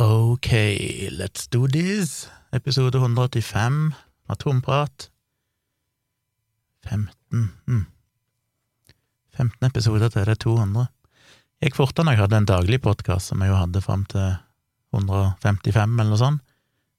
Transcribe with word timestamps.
Ok, 0.00 0.48
let's 1.10 1.48
do 1.50 1.66
this. 1.66 2.30
Episode 2.52 2.98
185, 2.98 3.94
Atomprat. 4.26 5.10
15 6.86 7.10
mm. 7.66 7.86
15 9.34 9.66
episoder 9.66 10.08
til 10.08 10.22
det 10.22 10.36
er 10.36 10.38
200. 10.44 10.84
Gikk 11.58 11.74
fortere 11.80 12.06
når 12.06 12.14
jeg 12.14 12.20
hadde 12.22 12.38
en 12.38 12.46
daglig 12.46 12.78
podkast, 12.84 13.32
som 13.32 13.42
jeg 13.42 13.50
jo 13.50 13.56
hadde 13.58 13.82
fram 13.82 14.04
til 14.12 14.36
155 14.94 15.96
eller 15.98 16.12
noe 16.12 16.20
sånt. 16.20 16.44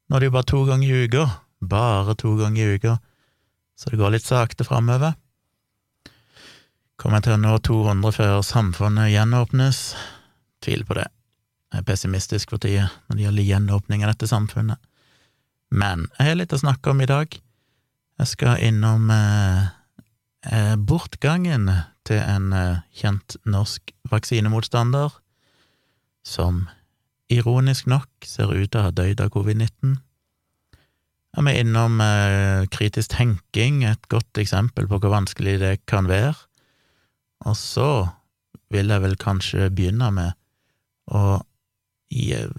Nå 0.10 0.18
er 0.18 0.20
det 0.20 0.28
jo 0.28 0.36
bare 0.36 0.50
to 0.52 0.60
ganger 0.68 0.92
i 0.92 1.06
uka. 1.08 1.24
Bare 1.72 2.16
to 2.20 2.34
ganger 2.36 2.66
i 2.66 2.76
uka. 2.76 2.98
Så 3.80 3.94
det 3.94 4.02
går 4.02 4.18
litt 4.18 4.28
sakte 4.28 4.68
framover. 4.68 5.16
Kommer 7.00 7.22
jeg 7.22 7.30
til 7.30 7.38
å 7.38 7.40
nå 7.46 7.56
200 7.64 8.18
før 8.20 8.44
samfunnet 8.44 9.14
gjenåpnes? 9.14 9.82
Tviler 10.60 10.84
på 10.84 11.00
det. 11.00 11.08
Jeg 11.70 11.84
er 11.84 11.86
pessimistisk 11.86 12.54
for 12.54 12.62
tida 12.62 12.88
når 13.08 13.18
det 13.18 13.26
gjelder 13.26 13.50
gjenåpning 13.52 14.04
av 14.04 14.14
dette 14.14 14.30
samfunnet. 14.32 14.80
Men 15.70 16.08
jeg 16.18 16.32
har 16.32 16.40
litt 16.40 16.56
å 16.56 16.62
snakke 16.62 16.94
om 16.94 17.04
i 17.04 17.10
dag. 17.10 17.36
Jeg 18.20 18.32
skal 18.32 18.64
innom 18.66 19.12
eh, 19.14 19.70
eh, 20.50 20.76
bortgangen 20.76 21.70
til 22.10 22.20
en 22.24 22.52
eh, 22.58 22.82
kjent 22.98 23.38
norsk 23.46 23.94
vaksinemotstander 24.10 25.14
som 26.26 26.66
ironisk 27.30 27.88
nok 27.90 28.10
ser 28.26 28.50
ut 28.50 28.72
til 28.72 28.82
å 28.82 28.88
ha 28.88 28.96
dødd 28.96 29.22
av 29.22 29.32
covid-19. 29.36 30.00
Jeg 31.38 31.46
er 31.46 31.62
innom 31.62 32.02
eh, 32.02 32.66
kritisk 32.74 33.14
tenking, 33.14 33.84
et 33.86 34.10
godt 34.10 34.42
eksempel 34.42 34.90
på 34.90 34.98
hvor 34.98 35.14
vanskelig 35.14 35.60
det 35.62 35.76
kan 35.90 36.10
være. 36.10 36.34
Og 37.46 37.56
så 37.56 37.92
vil 38.74 38.90
jeg 38.90 39.06
vel 39.06 39.16
kanskje 39.22 39.70
begynne 39.70 40.10
med 40.12 40.34
å 41.14 41.40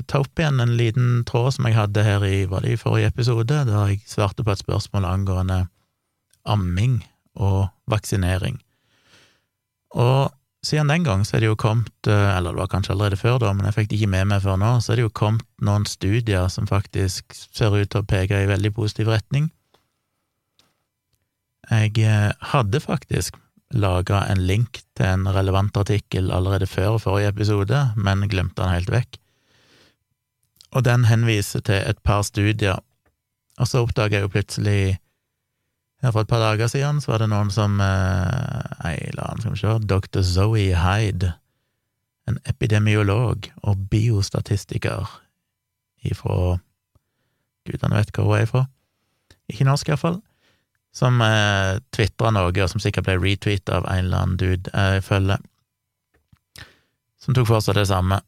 ta 0.07 0.21
opp 0.23 0.39
igjen 0.39 0.61
en 0.63 0.77
liten 0.79 1.25
tråd 1.27 1.57
som 1.57 1.67
jeg 1.67 1.75
hadde 1.75 2.05
her 2.07 2.25
i, 2.27 2.45
var 2.47 2.63
det 2.63 2.75
i 2.75 2.81
forrige 2.81 3.11
episode, 3.11 3.65
da 3.67 3.87
jeg 3.91 4.03
svarte 4.07 4.45
på 4.47 4.53
et 4.53 4.63
spørsmål 4.63 5.09
angående 5.09 5.65
amming 6.47 7.01
og 7.35 7.69
vaksinering. 7.91 8.61
Og 9.99 10.31
siden 10.63 10.93
den 10.93 11.05
gang 11.05 11.25
så 11.27 11.37
er 11.37 11.43
det 11.43 11.51
jo 11.51 11.59
kommet, 11.59 11.93
eh, 12.07 12.37
eller 12.37 12.55
det 12.55 12.63
var 12.63 12.71
kanskje 12.71 12.95
allerede 12.95 13.19
før 13.19 13.39
da, 13.43 13.53
men 13.53 13.67
jeg 13.67 13.75
fikk 13.75 13.91
det 13.91 13.99
ikke 13.99 14.13
med 14.15 14.29
meg 14.31 14.43
før 14.45 14.59
nå, 14.61 14.73
så 14.81 14.93
er 14.93 15.01
det 15.01 15.07
jo 15.09 15.19
kommet 15.23 15.47
noen 15.67 15.87
studier 15.89 16.51
som 16.53 16.69
faktisk 16.71 17.35
ser 17.35 17.75
ut 17.75 17.91
til 17.91 18.03
å 18.03 18.07
peke 18.07 18.39
i 18.39 18.51
veldig 18.51 18.73
positiv 18.77 19.11
retning. 19.11 19.51
Jeg 21.71 21.99
eh, 22.05 22.31
hadde 22.53 22.83
faktisk 22.83 23.39
laga 23.71 24.25
en 24.31 24.43
link 24.47 24.83
til 24.99 25.07
en 25.07 25.27
relevant 25.31 25.75
artikkel 25.79 26.31
allerede 26.35 26.67
før 26.71 26.99
forrige 27.03 27.35
episode, 27.35 27.83
men 27.97 28.29
glemte 28.31 28.63
den 28.63 28.75
helt 28.75 28.95
vekk 28.95 29.19
og 30.71 30.85
den 30.87 31.05
henviser 31.05 31.61
til 31.67 31.83
et 31.83 31.99
par 32.07 32.23
studier, 32.23 32.79
og 33.59 33.69
så 33.69 33.83
oppdaga 33.85 34.17
jeg 34.17 34.29
jo 34.29 34.35
plutselig 34.35 34.83
her 36.01 36.15
For 36.15 36.21
et 36.25 36.29
par 36.29 36.41
dager 36.41 36.67
siden 36.67 37.01
så 37.01 37.11
var 37.13 37.19
det 37.21 37.29
noen 37.29 37.51
som 37.53 37.75
eh, 37.85 38.89
Ei, 38.89 39.11
la 39.13 39.27
han 39.29 39.43
skal 39.43 39.53
vi 39.53 39.61
se 39.61 39.75
Dr. 39.85 40.23
Zoe 40.25 40.71
Hyde, 40.73 41.35
en 42.29 42.39
epidemiolog 42.49 43.51
og 43.63 43.83
biostatistiker 43.91 45.11
ifra 46.09 46.57
Gudene 47.69 47.99
vet 47.99 48.15
hvor 48.17 48.31
hun 48.31 48.39
er 48.39 48.47
ifra. 48.47 48.65
Ikke 49.51 49.67
norsk, 49.69 49.91
iallfall. 49.91 50.21
Som 50.97 51.21
eh, 51.23 51.79
tvitra 51.95 52.33
noe, 52.35 52.51
og 52.51 52.73
som 52.73 52.81
sikkert 52.83 53.07
ble 53.07 53.19
retweeta 53.21 53.79
av 53.79 53.89
en 53.91 54.07
eller 54.07 54.25
annen 54.25 54.41
dude 54.41 54.73
jeg 54.73 55.05
følger, 55.07 55.43
som 57.21 57.37
tok 57.37 57.51
for 57.51 57.63
seg 57.63 57.77
det 57.77 57.87
samme. 57.91 58.23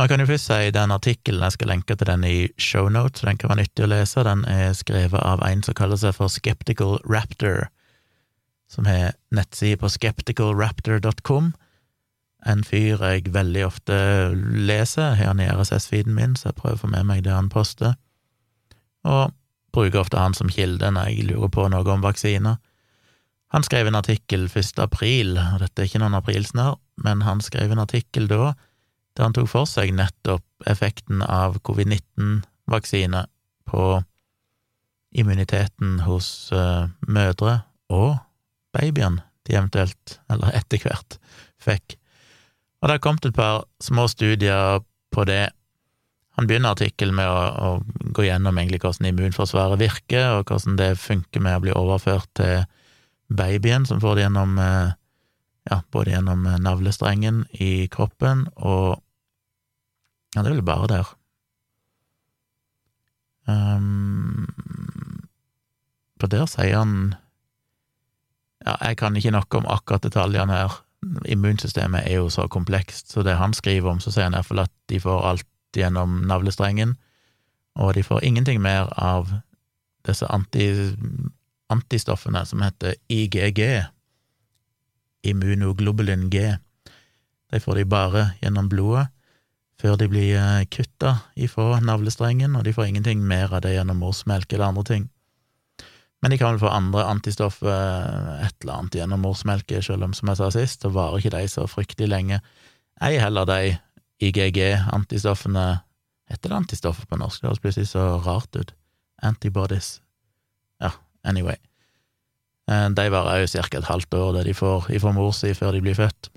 Jeg 0.00 0.08
kan 0.08 0.22
jo 0.22 0.30
først 0.30 0.46
si 0.48 0.70
den 0.72 0.92
artikkelen, 0.94 1.42
jeg 1.44 1.52
skal 1.52 1.68
lenke 1.68 1.92
til 1.92 2.08
den 2.08 2.22
i 2.24 2.36
shownotes, 2.56 3.20
den 3.20 3.36
kan 3.36 3.50
være 3.50 3.58
nyttig 3.58 3.84
å 3.84 3.88
lese, 3.90 4.22
den 4.24 4.46
er 4.48 4.70
skrevet 4.72 5.20
av 5.20 5.42
en 5.44 5.60
som 5.66 5.76
kaller 5.76 5.98
seg 6.00 6.14
for 6.16 6.32
Skeptical 6.32 6.96
Raptor, 7.04 7.66
som 8.70 8.88
har 8.88 9.12
nettside 9.28 9.76
på 9.82 9.90
skepticalraptor.com. 9.92 11.50
En 12.48 12.64
fyr 12.64 13.04
jeg 13.04 13.34
veldig 13.34 13.66
ofte 13.66 13.98
leser, 14.70 15.18
har 15.18 15.34
han 15.34 15.42
i 15.44 15.50
RSS-feeden 15.52 16.16
min, 16.16 16.32
så 16.32 16.48
jeg 16.48 16.56
prøver 16.62 16.78
å 16.78 16.82
få 16.86 16.90
med 16.94 17.04
meg 17.10 17.20
det 17.28 17.36
han 17.36 17.52
poster, 17.52 17.98
og 19.04 19.36
bruker 19.76 20.00
ofte 20.00 20.22
han 20.22 20.38
som 20.38 20.48
kilde 20.48 20.94
når 20.96 21.12
jeg 21.12 21.28
lurer 21.28 21.52
på 21.52 21.68
noe 21.68 21.92
om 21.92 22.06
vaksiner. 22.06 22.56
Han 23.52 23.68
skrev 23.68 23.92
en 23.92 24.00
artikkel 24.00 24.48
1. 24.48 24.80
april, 24.80 25.36
og 25.36 25.60
dette 25.60 25.84
er 25.84 25.92
ikke 25.92 26.00
noen 26.00 26.16
aprilsnarr, 26.16 26.80
men 27.04 27.28
han 27.28 27.44
skrev 27.44 27.76
en 27.76 27.84
artikkel 27.84 28.32
da 28.32 28.54
der 29.16 29.26
han 29.26 29.34
tok 29.36 29.50
for 29.50 29.68
seg 29.68 29.92
nettopp 29.96 30.44
effekten 30.70 31.24
av 31.24 31.58
covid-19-vaksine 31.66 33.24
på 33.70 33.86
immuniteten 35.10 36.00
hos 36.06 36.50
uh, 36.54 36.86
mødre 37.08 37.62
og 37.90 38.20
babyen 38.74 39.18
de 39.48 39.56
eventuelt, 39.56 40.18
eller 40.30 40.52
etter 40.54 40.82
hvert, 40.84 41.16
fikk. 41.60 41.96
Og 42.80 42.88
det 42.88 42.96
har 42.96 43.02
kommet 43.04 43.26
et 43.26 43.36
par 43.36 43.64
små 43.82 44.06
studier 44.08 44.84
på 45.10 45.24
det. 45.28 45.50
Han 46.38 46.46
begynner 46.46 46.76
artikkelen 46.76 47.16
med 47.18 47.28
å, 47.28 47.40
å, 47.50 47.70
gå 48.14 48.28
gjennom 48.28 48.60
egentlig 48.60 48.80
hvordan 48.84 49.10
immunforsvaret 49.10 49.80
virker, 49.80 50.38
og 50.38 50.52
hvordan 50.52 50.78
det 50.78 50.92
funker 51.00 51.42
med 51.42 51.58
å 51.58 51.64
bli 51.64 51.74
overført 51.74 52.30
til 52.38 52.62
babyen, 53.30 53.88
som 53.88 54.00
får 54.02 54.16
det 54.16 54.26
gjennom 54.28 54.56
uh, 54.60 54.94
ja, 55.70 55.82
både 55.90 56.14
gjennom 56.14 56.44
navlestrengen 56.62 57.44
i 57.52 57.86
kroppen 57.92 58.48
og 58.56 59.00
Ja, 60.30 60.44
det 60.44 60.52
er 60.52 60.54
vel 60.54 60.62
bare 60.62 60.86
der. 60.86 61.08
Um, 63.50 64.46
der 66.20 66.46
sier 66.46 66.78
han 66.78 67.14
Ja, 68.66 68.76
jeg 68.84 68.98
kan 69.00 69.16
ikke 69.16 69.32
noe 69.32 69.58
om 69.58 69.66
akkurat 69.66 70.04
detaljene 70.04 70.52
her. 70.52 70.74
Immunsystemet 71.24 72.04
er 72.04 72.20
jo 72.20 72.28
så 72.28 72.44
komplekst, 72.46 73.10
så 73.10 73.22
det 73.24 73.38
han 73.40 73.54
skriver 73.56 73.90
om, 73.90 74.00
så 74.00 74.12
sier 74.12 74.28
han 74.28 74.36
iallfall 74.36 74.66
at 74.66 74.72
de 74.92 75.00
får 75.00 75.22
alt 75.24 75.48
gjennom 75.76 76.20
navlestrengen, 76.28 76.98
og 77.74 77.94
de 77.94 78.02
får 78.04 78.20
ingenting 78.22 78.60
mer 78.60 78.92
av 79.00 79.32
disse 80.04 80.28
anti, 80.28 80.66
antistoffene 81.72 82.44
som 82.44 82.60
heter 82.60 82.98
IGG, 83.08 83.62
immunoglobulin 85.26 86.28
G. 86.30 86.56
De 87.50 87.60
får 87.60 87.80
de 87.80 87.88
bare 87.88 88.26
gjennom 88.40 88.68
blodet 88.70 89.08
før 89.80 89.96
de 89.96 90.10
blir 90.12 90.34
eh, 90.36 90.66
kutta 90.68 91.14
ifra 91.40 91.78
navlestrengen, 91.80 92.56
og 92.56 92.66
de 92.66 92.74
får 92.76 92.90
ingenting 92.90 93.22
mer 93.24 93.54
av 93.54 93.62
det 93.64 93.74
gjennom 93.74 94.02
morsmelk 94.02 94.52
eller 94.52 94.68
andre 94.68 94.84
ting. 94.84 95.06
Men 96.20 96.34
de 96.34 96.38
kan 96.40 96.52
vel 96.52 96.60
få 96.60 96.72
andre 96.72 97.06
antistoffer, 97.08 97.70
eh, 97.70 98.46
et 98.46 98.56
eller 98.60 98.74
annet, 98.76 98.98
gjennom 99.00 99.24
morsmelke, 99.24 99.80
selv 99.84 100.04
om, 100.04 100.16
som 100.16 100.28
jeg 100.28 100.40
sa 100.40 100.50
sist, 100.52 100.84
så 100.84 100.92
varer 100.92 101.22
ikke 101.22 101.32
de 101.38 101.46
så 101.48 101.64
fryktelig 101.70 102.10
lenge. 102.12 102.42
Ei 103.00 103.16
heller 103.20 103.48
de 103.48 103.78
IGG-antistoffene 104.20 105.80
Heter 106.30 106.52
det 106.52 106.60
antistoffer 106.60 107.08
på 107.10 107.16
norsk? 107.18 107.40
Det 107.42 107.48
høres 107.48 107.62
plutselig 107.64 107.88
så 107.90 108.04
rart 108.22 108.54
ut. 108.54 108.70
Antibodies. 109.26 109.96
Ja, 110.78 110.92
anyway. 111.26 111.58
Eh, 112.70 112.88
de 112.94 113.06
varer 113.10 113.42
jo 113.42 113.50
ca. 113.50 113.78
et 113.78 113.90
halvt 113.90 114.14
år, 114.14 114.32
det 114.38 114.44
de 114.50 114.54
får 114.54 114.90
ifra 114.94 115.12
mor 115.16 115.32
si 115.34 115.52
før 115.54 115.74
de 115.74 115.82
blir 115.84 115.98
født. 115.98 116.30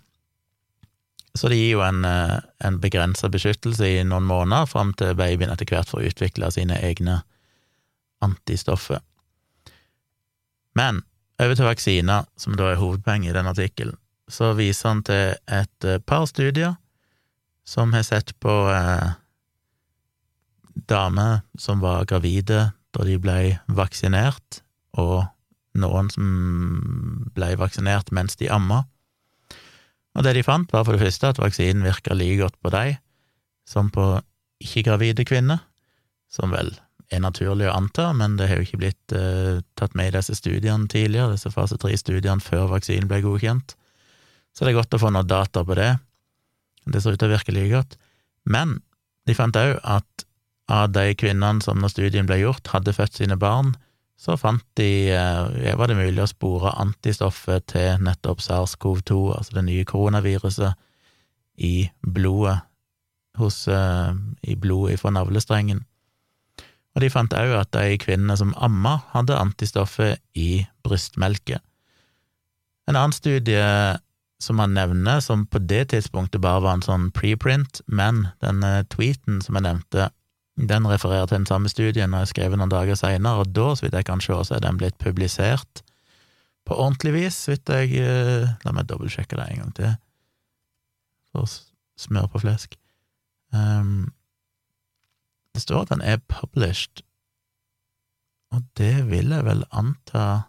Så 1.33 1.49
det 1.49 1.57
gir 1.57 1.71
jo 1.77 1.81
en, 1.81 2.05
eh, 2.05 2.39
en 2.61 2.79
begrensa 2.79 3.29
beskyttelse 3.29 3.85
i 3.85 4.03
noen 4.03 4.23
måneder 4.23 4.69
fram 4.69 4.93
til 4.93 5.15
babyen 5.15 5.49
etter 5.49 5.65
hvert 5.65 5.89
får 5.89 6.09
utvikla 6.11 6.51
sine 6.51 6.77
egne 6.77 7.23
antistoffer. 8.21 9.01
Men 10.75 11.03
over 11.39 11.55
til 11.55 11.65
vaksiner, 11.65 12.25
som 12.37 12.55
da 12.57 12.71
er 12.71 12.81
hovedpoenget 12.81 13.33
i 13.33 13.37
den 13.37 13.49
artikkelen, 13.49 13.97
så 14.29 14.53
viser 14.57 14.89
han 14.89 15.03
til 15.03 15.35
et 15.47 15.85
eh, 15.85 15.99
par 15.99 16.25
studier 16.25 16.77
som 17.65 17.93
har 17.93 18.03
sett 18.03 18.33
på 18.39 18.53
eh, 18.71 19.13
damer 20.89 21.41
som 21.57 21.81
var 21.81 22.05
gravide 22.05 22.71
da 22.93 23.05
de 23.05 23.17
ble 23.17 23.59
vaksinert, 23.67 24.61
og 24.93 25.25
noen 25.79 26.09
som 26.13 26.27
ble 27.35 27.53
vaksinert 27.59 28.11
mens 28.13 28.37
de 28.39 28.49
amma. 28.53 28.83
Og 30.13 30.25
det 30.25 30.35
de 30.37 30.45
fant, 30.45 30.69
var 30.69 30.85
for 30.85 30.95
det 30.95 31.01
første 31.01 31.33
at 31.33 31.41
vaksinen 31.41 31.85
virka 31.85 32.13
like 32.13 32.41
godt 32.41 32.59
på 32.61 32.73
dem 32.73 32.97
som 33.67 33.89
på 33.93 34.05
ikke-gravide 34.63 35.25
kvinner, 35.27 35.61
som 36.31 36.51
vel 36.53 36.73
er 37.13 37.21
naturlig 37.23 37.67
å 37.69 37.75
anta, 37.77 38.09
men 38.15 38.37
det 38.39 38.49
har 38.49 38.59
jo 38.59 38.67
ikke 38.67 38.81
blitt 38.81 39.15
uh, 39.15 39.61
tatt 39.79 39.95
med 39.97 40.09
i 40.09 40.15
disse 40.17 40.35
studiene 40.37 40.89
tidligere, 40.91 41.35
disse 41.35 41.51
fase 41.53 41.77
tre-studiene 41.79 42.43
før 42.43 42.71
vaksinen 42.73 43.09
ble 43.09 43.21
godkjent. 43.23 43.75
Så 44.53 44.65
det 44.65 44.73
er 44.73 44.79
godt 44.81 44.97
å 44.97 45.01
få 45.01 45.13
noe 45.13 45.25
data 45.25 45.63
på 45.65 45.77
det. 45.77 45.91
Det 46.89 47.01
ser 47.01 47.15
ut 47.15 47.21
til 47.21 47.31
å 47.31 47.35
virke 47.35 47.55
like 47.55 47.71
godt. 47.73 47.97
Men 48.49 48.77
de 49.27 49.35
fant 49.37 49.57
òg 49.57 49.77
at 49.87 50.25
av 50.71 50.91
de 50.95 51.13
kvinnene 51.19 51.63
som 51.63 51.79
når 51.81 51.93
studien 51.93 52.27
ble 52.29 52.39
gjort, 52.41 52.69
hadde 52.73 52.95
født 52.95 53.19
sine 53.19 53.37
barn, 53.39 53.73
så 54.19 54.35
fant 54.39 54.63
de 54.79 55.09
eh, 55.11 55.73
var 55.77 55.89
det 55.89 55.97
mulig 55.97 56.21
å 56.23 56.29
spore 56.29 56.73
antistoffet 56.79 57.65
til 57.73 58.03
nettopp 58.05 58.43
SARS-CoV-2, 58.43 59.17
altså 59.37 59.57
det 59.57 59.65
nye 59.67 59.87
koronaviruset, 59.89 60.79
i 61.53 61.89
blodet 62.01 62.63
hos, 63.37 63.67
uh, 63.69 64.13
i 64.41 64.55
blodet 64.57 64.99
fra 65.01 65.11
navlestrengen. 65.13 65.83
Og 66.93 67.01
de 67.01 67.09
fant 67.13 67.35
òg 67.37 67.53
at 67.57 67.71
de 67.73 67.99
kvinnene 68.01 68.37
som 68.37 68.55
amma, 68.57 68.99
hadde 69.13 69.37
antistoffet 69.37 70.21
i 70.37 70.63
brystmelket. 70.85 71.61
En 72.89 72.97
annen 72.97 73.15
studie 73.15 73.61
som 74.43 74.59
han 74.59 74.75
nevner, 74.75 75.21
som 75.23 75.45
på 75.47 75.61
det 75.63 75.87
tidspunktet 75.93 76.41
bare 76.43 76.61
var 76.65 76.77
en 76.77 76.85
sånn 76.85 77.07
preprint, 77.15 77.81
men 77.87 78.27
denne 78.43 78.83
tweeten 78.93 79.39
som 79.45 79.57
jeg 79.57 79.65
nevnte, 79.69 80.09
den 80.55 80.85
refererer 80.87 81.25
til 81.25 81.39
den 81.41 81.49
samme 81.49 81.69
studien 81.69 82.13
og 82.13 82.23
er 82.23 82.29
skrevet 82.29 82.59
noen 82.59 82.71
dager 82.71 82.97
seinere, 82.97 83.41
og 83.41 83.53
da, 83.55 83.71
så 83.73 83.85
vidt 83.85 83.97
jeg 83.97 84.05
kan 84.05 84.21
se, 84.21 84.37
så 84.45 84.57
er 84.57 84.63
den 84.65 84.77
blitt 84.77 84.99
publisert 85.01 85.83
på 86.63 86.77
ordentlig 86.79 87.13
vis, 87.17 87.37
så 87.37 87.53
vidt 87.53 87.71
jeg 87.73 87.97
eh, 87.99 88.51
La 88.63 88.75
meg 88.75 88.87
dobbeltsjekke 88.87 89.39
det 89.39 89.47
en 89.49 89.63
gang 89.63 89.73
til, 89.79 89.95
for 91.33 91.49
smør 91.99 92.29
på 92.31 92.43
flesk. 92.43 92.77
Um, 93.53 94.13
det 95.53 95.61
står 95.61 95.83
at 95.83 95.91
den 95.93 96.05
er 96.05 96.21
published, 96.29 97.03
og 98.53 98.63
det 98.77 99.09
vil 99.09 99.33
jeg 99.33 99.45
vel 99.45 99.63
anta 99.73 100.45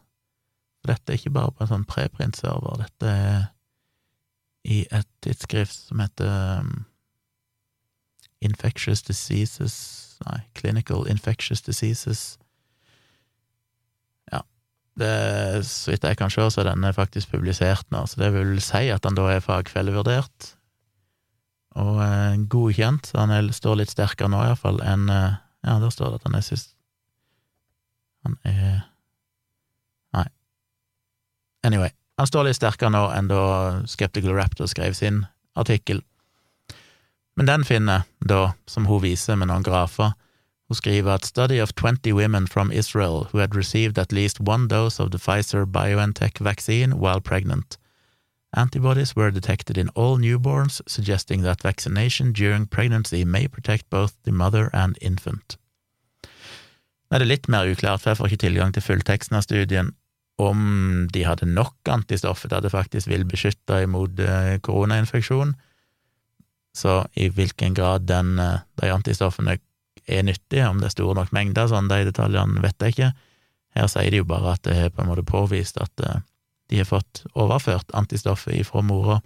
For 0.85 0.93
dette 0.93 1.12
er 1.12 1.17
ikke 1.17 1.33
bare 1.33 1.53
på 1.53 1.65
en 1.65 1.71
sånn 1.71 1.87
preprint-server, 1.89 2.83
dette 2.85 3.09
er 3.09 3.45
i 4.69 4.83
et 4.93 5.09
tidsskrift 5.25 5.89
som 5.89 6.01
heter 6.01 6.61
um, 6.61 6.85
Infectious 8.44 9.02
Diseases 9.06 10.05
Nei, 10.25 10.41
Clinical 10.55 11.06
Infectious 11.11 11.62
Diseases. 11.62 12.38
Ja, 14.32 14.43
det, 15.00 15.67
så 15.69 15.93
vidt 15.93 16.06
jeg 16.06 16.19
kan 16.20 16.32
se, 16.32 16.44
så 16.50 16.62
er 16.62 16.70
denne 16.70 16.93
faktisk 16.96 17.35
publisert 17.35 17.88
nå, 17.94 18.05
så 18.06 18.23
det 18.23 18.31
vil 18.37 18.55
si 18.64 18.87
at 18.94 19.05
han 19.05 19.19
da 19.19 19.26
er 19.32 19.44
fagfellevurdert 19.44 20.55
og 21.75 21.99
eh, 22.05 22.38
godkjent, 22.50 23.11
så 23.11 23.25
han 23.25 23.35
er, 23.35 23.50
står 23.55 23.81
litt 23.81 23.91
sterkere 23.91 24.31
nå 24.31 24.44
iallfall 24.44 24.79
enn 24.87 25.08
eh, 25.11 25.41
Ja, 25.64 25.79
der 25.81 25.91
står 25.91 26.12
det 26.12 26.20
at 26.20 26.26
han 26.29 26.37
er 26.38 26.44
sist 26.44 26.75
Han 28.23 28.37
er 28.46 28.85
Nei. 30.14 30.29
Anyway, 31.67 31.91
han 32.20 32.31
står 32.31 32.46
litt 32.46 32.61
sterkere 32.61 32.93
nå 32.94 33.08
enn 33.17 33.31
da 33.32 33.43
Skeptical 33.91 34.37
Raptor 34.38 34.70
skrev 34.70 34.94
sin 34.94 35.25
artikkel. 35.58 36.05
Men 37.36 37.46
den 37.46 37.64
finner, 37.64 38.04
da, 38.20 38.54
som 38.66 38.86
hun 38.86 39.02
viser 39.02 39.36
med 39.36 39.50
noen 39.50 39.64
grafer, 39.66 40.14
hun 40.69 40.78
skriver 40.78 41.16
at 41.16 41.26
study 41.26 41.60
of 41.60 41.75
20 41.75 42.14
women 42.14 42.46
from 42.46 42.72
Israel 42.72 43.28
who 43.32 43.38
had 43.38 43.54
received 43.54 43.98
at 43.98 44.12
least 44.12 44.40
one 44.40 44.69
dose 44.69 45.02
of 45.02 45.10
the 45.10 45.19
Pfizer 45.19 45.66
BioNTech 45.66 46.38
vaccine 46.38 46.98
while 46.98 47.20
pregnant. 47.20 47.76
Antibodies 48.56 49.16
were 49.16 49.32
detected 49.32 49.76
in 49.76 49.90
all 49.96 50.16
newborns, 50.16 50.81
suggesting 50.86 51.42
that 51.42 51.62
vaccination 51.62 52.32
during 52.32 52.66
pregnancy 52.66 53.25
may 53.25 53.48
protect 53.48 53.90
both 53.90 54.14
the 54.22 54.32
mother 54.32 54.70
and 54.72 54.96
infant. 55.00 55.58
Nå 57.10 57.19
er 57.19 57.22
det 57.22 57.28
litt 57.28 57.48
mer 57.50 57.69
uklart, 57.69 58.00
for 58.00 58.10
jeg 58.10 58.19
får 58.19 58.31
ikke 58.31 58.44
tilgang 58.46 58.72
til 58.75 58.82
fullteksten 58.82 59.36
av 59.36 59.44
studien, 59.44 59.92
om 60.38 61.06
de 61.12 61.26
hadde 61.26 61.46
nok 61.46 61.90
antistoffer 61.90 62.48
til 62.48 62.58
at 62.58 62.64
det 62.66 62.72
faktisk 62.72 63.10
vil 63.10 63.26
beskytte 63.28 63.82
imot 63.84 64.19
eh, 64.22 64.56
koronainfeksjon, 64.64 65.52
så 66.75 67.06
i 67.15 67.29
hvilken 67.29 67.75
grad 67.75 68.06
den, 68.11 68.38
eh, 68.38 68.59
de 68.75 68.91
antistoffene 68.91 69.59
er 70.06 70.23
nyttige, 70.23 70.69
om 70.69 70.81
det 70.81 70.91
er 70.91 70.97
store 70.97 71.15
nok 71.15 71.32
mengder, 71.32 71.69
sånn 71.71 71.88
de 71.88 72.03
detaljene 72.09 72.62
vet 72.65 72.82
jeg 72.82 72.94
ikke. 72.94 73.11
Her 73.79 73.91
sier 73.91 74.11
de 74.11 74.21
jo 74.21 74.29
bare 74.29 74.56
at 74.56 74.65
det 74.67 74.75
er 74.76 74.91
på 74.91 75.03
en 75.03 75.11
måte 75.11 75.26
påvist 75.26 75.79
at 75.81 76.03
eh, 76.03 76.25
de 76.73 76.81
har 76.82 76.88
fått 76.88 77.23
overført 77.35 77.94
antistoffet 77.94 78.59
ifra 78.59 78.82
mora 78.82 79.21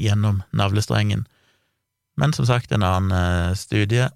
gjennom 0.00 0.42
navlestrengen. 0.52 1.24
Men 2.20 2.34
som 2.36 2.46
sagt, 2.46 2.72
en 2.72 2.84
annen 2.84 3.14
eh, 3.16 3.56
studie, 3.58 4.10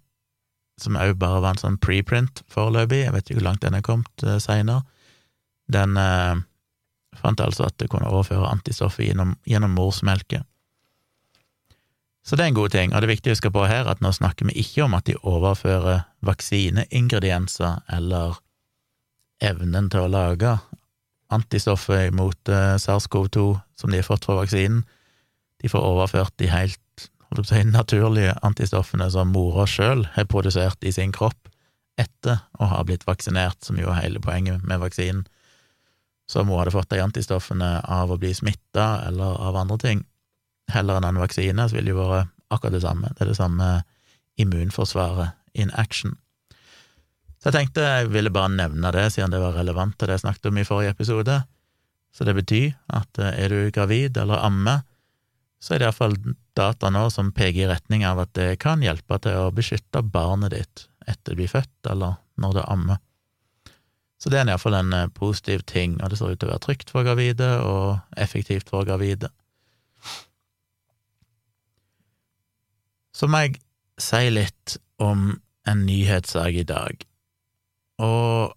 som 0.79 0.99
òg 1.00 1.17
bare 1.19 1.41
var 1.41 1.56
en 1.56 1.64
sånn 1.64 1.81
preprint 1.82 2.44
foreløpig, 2.52 3.00
jeg 3.06 3.14
vet 3.14 3.26
ikke 3.26 3.41
hvor 3.41 3.49
langt 3.49 3.64
den 3.64 3.75
er 3.75 3.82
kommet 3.82 4.26
seinere, 4.38 4.84
den 5.67 5.99
fant 7.19 7.41
altså 7.43 7.67
at 7.67 7.75
det 7.82 7.88
kunne 7.91 8.06
overføre 8.06 8.46
antistoffet 8.46 9.08
gjennom, 9.08 9.34
gjennom 9.49 9.75
morsmelket. 9.75 10.46
Så 12.28 12.36
det 12.36 12.44
er 12.44 12.50
en 12.52 12.58
god 12.58 12.75
ting, 12.75 12.92
og 12.92 13.00
det 13.00 13.08
viktige 13.08 13.30
vi 13.30 13.38
huske 13.38 13.50
på 13.54 13.62
her 13.64 13.88
at 13.88 14.02
nå 14.04 14.10
snakker 14.12 14.50
vi 14.50 14.60
ikke 14.60 14.82
om 14.84 14.92
at 14.98 15.06
de 15.08 15.14
overfører 15.16 16.02
vaksineingredienser 16.28 17.78
eller 17.96 18.36
evnen 19.40 19.88
til 19.88 20.04
å 20.04 20.10
lage 20.12 20.58
antistoffer 21.32 22.12
mot 22.12 22.50
eh, 22.52 22.75
SARS-CoV-2 22.76 23.46
som 23.80 23.92
de 23.92 24.02
har 24.02 24.04
fått 24.04 24.28
fra 24.28 24.36
vaksinen. 24.42 24.82
De 25.62 25.70
får 25.72 25.86
overført 25.88 26.34
de 26.36 26.50
helt 26.52 27.08
si, 27.48 27.62
naturlige 27.64 28.36
antistoffene 28.44 29.08
som 29.12 29.32
mora 29.32 29.64
sjøl 29.64 30.04
har 30.12 30.28
produsert 30.28 30.84
i 30.84 30.92
sin 30.92 31.16
kropp 31.16 31.48
etter 31.96 32.44
å 32.60 32.69
ha 32.74 32.84
blitt 32.84 33.08
vaksinert, 33.08 33.62
som 33.64 33.81
jo 33.81 33.88
er 33.88 34.02
hele 34.02 34.20
poenget 34.20 34.69
med 34.69 34.84
vaksinen. 34.84 35.24
Så 36.28 36.42
om 36.42 36.52
hun 36.52 36.60
hadde 36.60 36.76
fått 36.76 36.92
de 36.92 37.00
antistoffene 37.00 37.78
av 37.88 38.12
å 38.12 38.20
bli 38.20 38.34
smitta 38.36 39.06
eller 39.08 39.40
av 39.48 39.56
andre 39.64 39.81
ting, 39.81 40.04
heller 40.73 40.99
enn 40.99 41.09
en 41.11 41.20
vaksine, 41.23 41.69
så 41.69 41.76
ville 41.76 41.91
det 41.91 41.97
jo 41.97 42.09
vært 42.09 42.32
akkurat 42.53 42.76
det 42.76 42.85
samme. 42.85 43.12
Det 43.15 43.25
er 43.25 43.32
det 43.32 43.38
samme 43.38 43.69
immunforsvaret 44.41 45.37
in 45.59 45.70
action. 45.75 46.17
Så 47.38 47.50
jeg 47.50 47.56
tenkte 47.56 47.87
jeg 47.87 48.11
ville 48.11 48.32
bare 48.35 48.50
nevne 48.50 48.91
det, 48.94 49.06
siden 49.15 49.32
det 49.32 49.43
var 49.43 49.56
relevant 49.59 49.94
til 49.99 50.11
det 50.11 50.19
jeg 50.19 50.26
snakket 50.26 50.50
om 50.50 50.59
i 50.59 50.67
forrige 50.67 50.94
episode. 50.97 51.38
Så 52.15 52.26
det 52.26 52.35
betyr 52.35 52.73
at 52.99 53.20
eh, 53.23 53.35
er 53.44 53.53
du 53.53 53.73
gravid 53.75 54.17
eller 54.19 54.43
ammer, 54.43 54.85
så 55.62 55.75
er 55.75 55.82
det 55.82 55.88
iallfall 55.88 56.17
data 56.59 56.91
nå 56.94 57.09
som 57.11 57.32
peker 57.35 57.65
i 57.65 57.70
retning 57.70 58.05
av 58.06 58.20
at 58.23 58.32
det 58.38 58.61
kan 58.62 58.82
hjelpe 58.82 59.19
til 59.23 59.38
å 59.38 59.53
beskytte 59.55 60.05
barnet 60.06 60.55
ditt 60.55 60.87
etter 61.09 61.35
du 61.35 61.41
blir 61.41 61.50
født, 61.50 61.91
eller 61.91 62.19
når 62.38 62.59
du 62.59 62.62
ammer. 62.67 62.99
Så 64.19 64.31
det 64.31 64.41
er 64.41 64.50
iallfall 64.50 64.79
en 64.81 64.94
eh, 64.97 65.11
positiv 65.15 65.62
ting, 65.70 65.99
og 66.03 66.11
det 66.11 66.19
ser 66.19 66.35
ut 66.35 66.41
til 66.43 66.50
å 66.50 66.55
være 66.56 66.65
trygt 66.67 66.91
for 66.94 67.06
gravide 67.06 67.53
og 67.62 68.19
effektivt 68.19 68.70
for 68.73 68.87
gravide. 68.88 69.31
Så 73.19 73.26
må 73.26 73.43
jeg 73.43 73.59
si 73.99 74.29
litt 74.31 74.76
om 75.03 75.32
en 75.67 75.81
nyhetssak 75.88 76.61
i 76.61 76.67
dag. 76.67 77.00
Og 77.99 78.55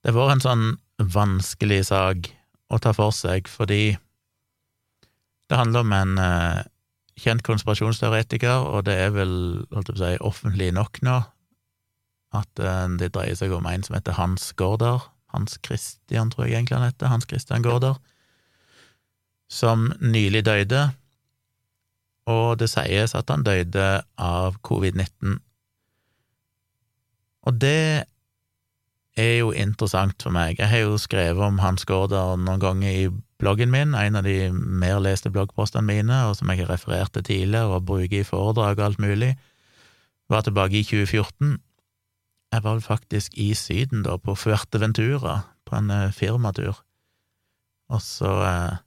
det 0.00 0.08
har 0.08 0.16
vært 0.16 0.38
en 0.38 0.46
sånn 0.46 0.64
vanskelig 1.12 1.82
sak 1.90 2.30
å 2.72 2.78
ta 2.80 2.94
for 2.96 3.12
seg, 3.12 3.50
fordi 3.50 3.98
det 5.52 5.58
handler 5.58 5.84
om 5.84 5.92
en 5.92 6.14
uh, 6.16 6.62
kjent 7.20 7.44
konspirasjonsteoretiker, 7.44 8.64
og 8.72 8.86
det 8.88 8.96
er 9.04 9.12
vel 9.12 9.34
holdt 9.74 9.92
jeg 9.92 9.98
på 9.98 10.00
å 10.00 10.04
si, 10.06 10.22
offentlig 10.32 10.70
nok 10.72 11.02
nå 11.04 11.18
at 12.32 12.64
uh, 12.64 12.88
det 12.96 13.12
dreier 13.12 13.36
seg 13.36 13.52
om 13.52 13.68
en 13.68 13.84
som 13.84 13.98
heter 13.98 14.16
Hans 14.16 14.48
Gaarder. 14.56 15.04
Hans 15.36 15.58
Christian, 15.64 16.32
tror 16.32 16.48
jeg 16.48 16.56
egentlig 16.56 16.78
han 16.78 16.88
heter. 16.88 17.12
Hans 17.12 17.28
Christian 17.28 17.64
Gaarder. 17.64 18.00
Som 19.52 19.90
nylig 20.00 20.46
døde 20.48 20.86
og 22.30 22.58
det 22.60 22.70
sies 22.70 23.16
at 23.18 23.30
han 23.32 23.42
døde 23.46 23.86
av 24.20 24.58
covid-19. 24.66 25.38
Og 27.42 27.58
det 27.58 28.04
er 29.18 29.34
jo 29.40 29.50
interessant 29.52 30.22
for 30.22 30.32
meg. 30.34 30.60
Jeg 30.60 30.70
har 30.70 30.84
jo 30.86 31.00
skrevet 31.00 31.42
om 31.42 31.58
Hans 31.60 31.84
Gaarder 31.88 32.38
noen 32.40 32.62
ganger 32.62 32.92
i 32.92 33.08
bloggen 33.42 33.72
min, 33.74 33.96
en 33.98 34.16
av 34.16 34.24
de 34.24 34.52
mer 34.52 35.00
leste 35.02 35.32
bloggpostene 35.34 35.84
mine, 35.84 36.20
og 36.28 36.36
som 36.38 36.52
jeg 36.52 36.62
har 36.62 36.70
referert 36.72 37.12
til 37.16 37.26
tidligere 37.26 37.76
og 37.76 37.88
bruker 37.90 38.22
i 38.22 38.28
foredrag 38.28 38.78
og 38.78 38.86
alt 38.86 39.02
mulig. 39.02 39.34
var 40.30 40.46
tilbake 40.46 40.78
i 40.78 40.84
2014. 40.86 41.58
Jeg 42.52 42.64
var 42.64 42.78
faktisk 42.80 43.34
i 43.36 43.54
Syden 43.54 44.02
da, 44.02 44.16
på 44.16 44.34
Fuerteventura, 44.34 45.40
på 45.66 45.76
en 45.76 45.90
eh, 45.90 46.12
firmatur, 46.12 46.82
og 47.88 48.00
så 48.00 48.32
eh, 48.44 48.80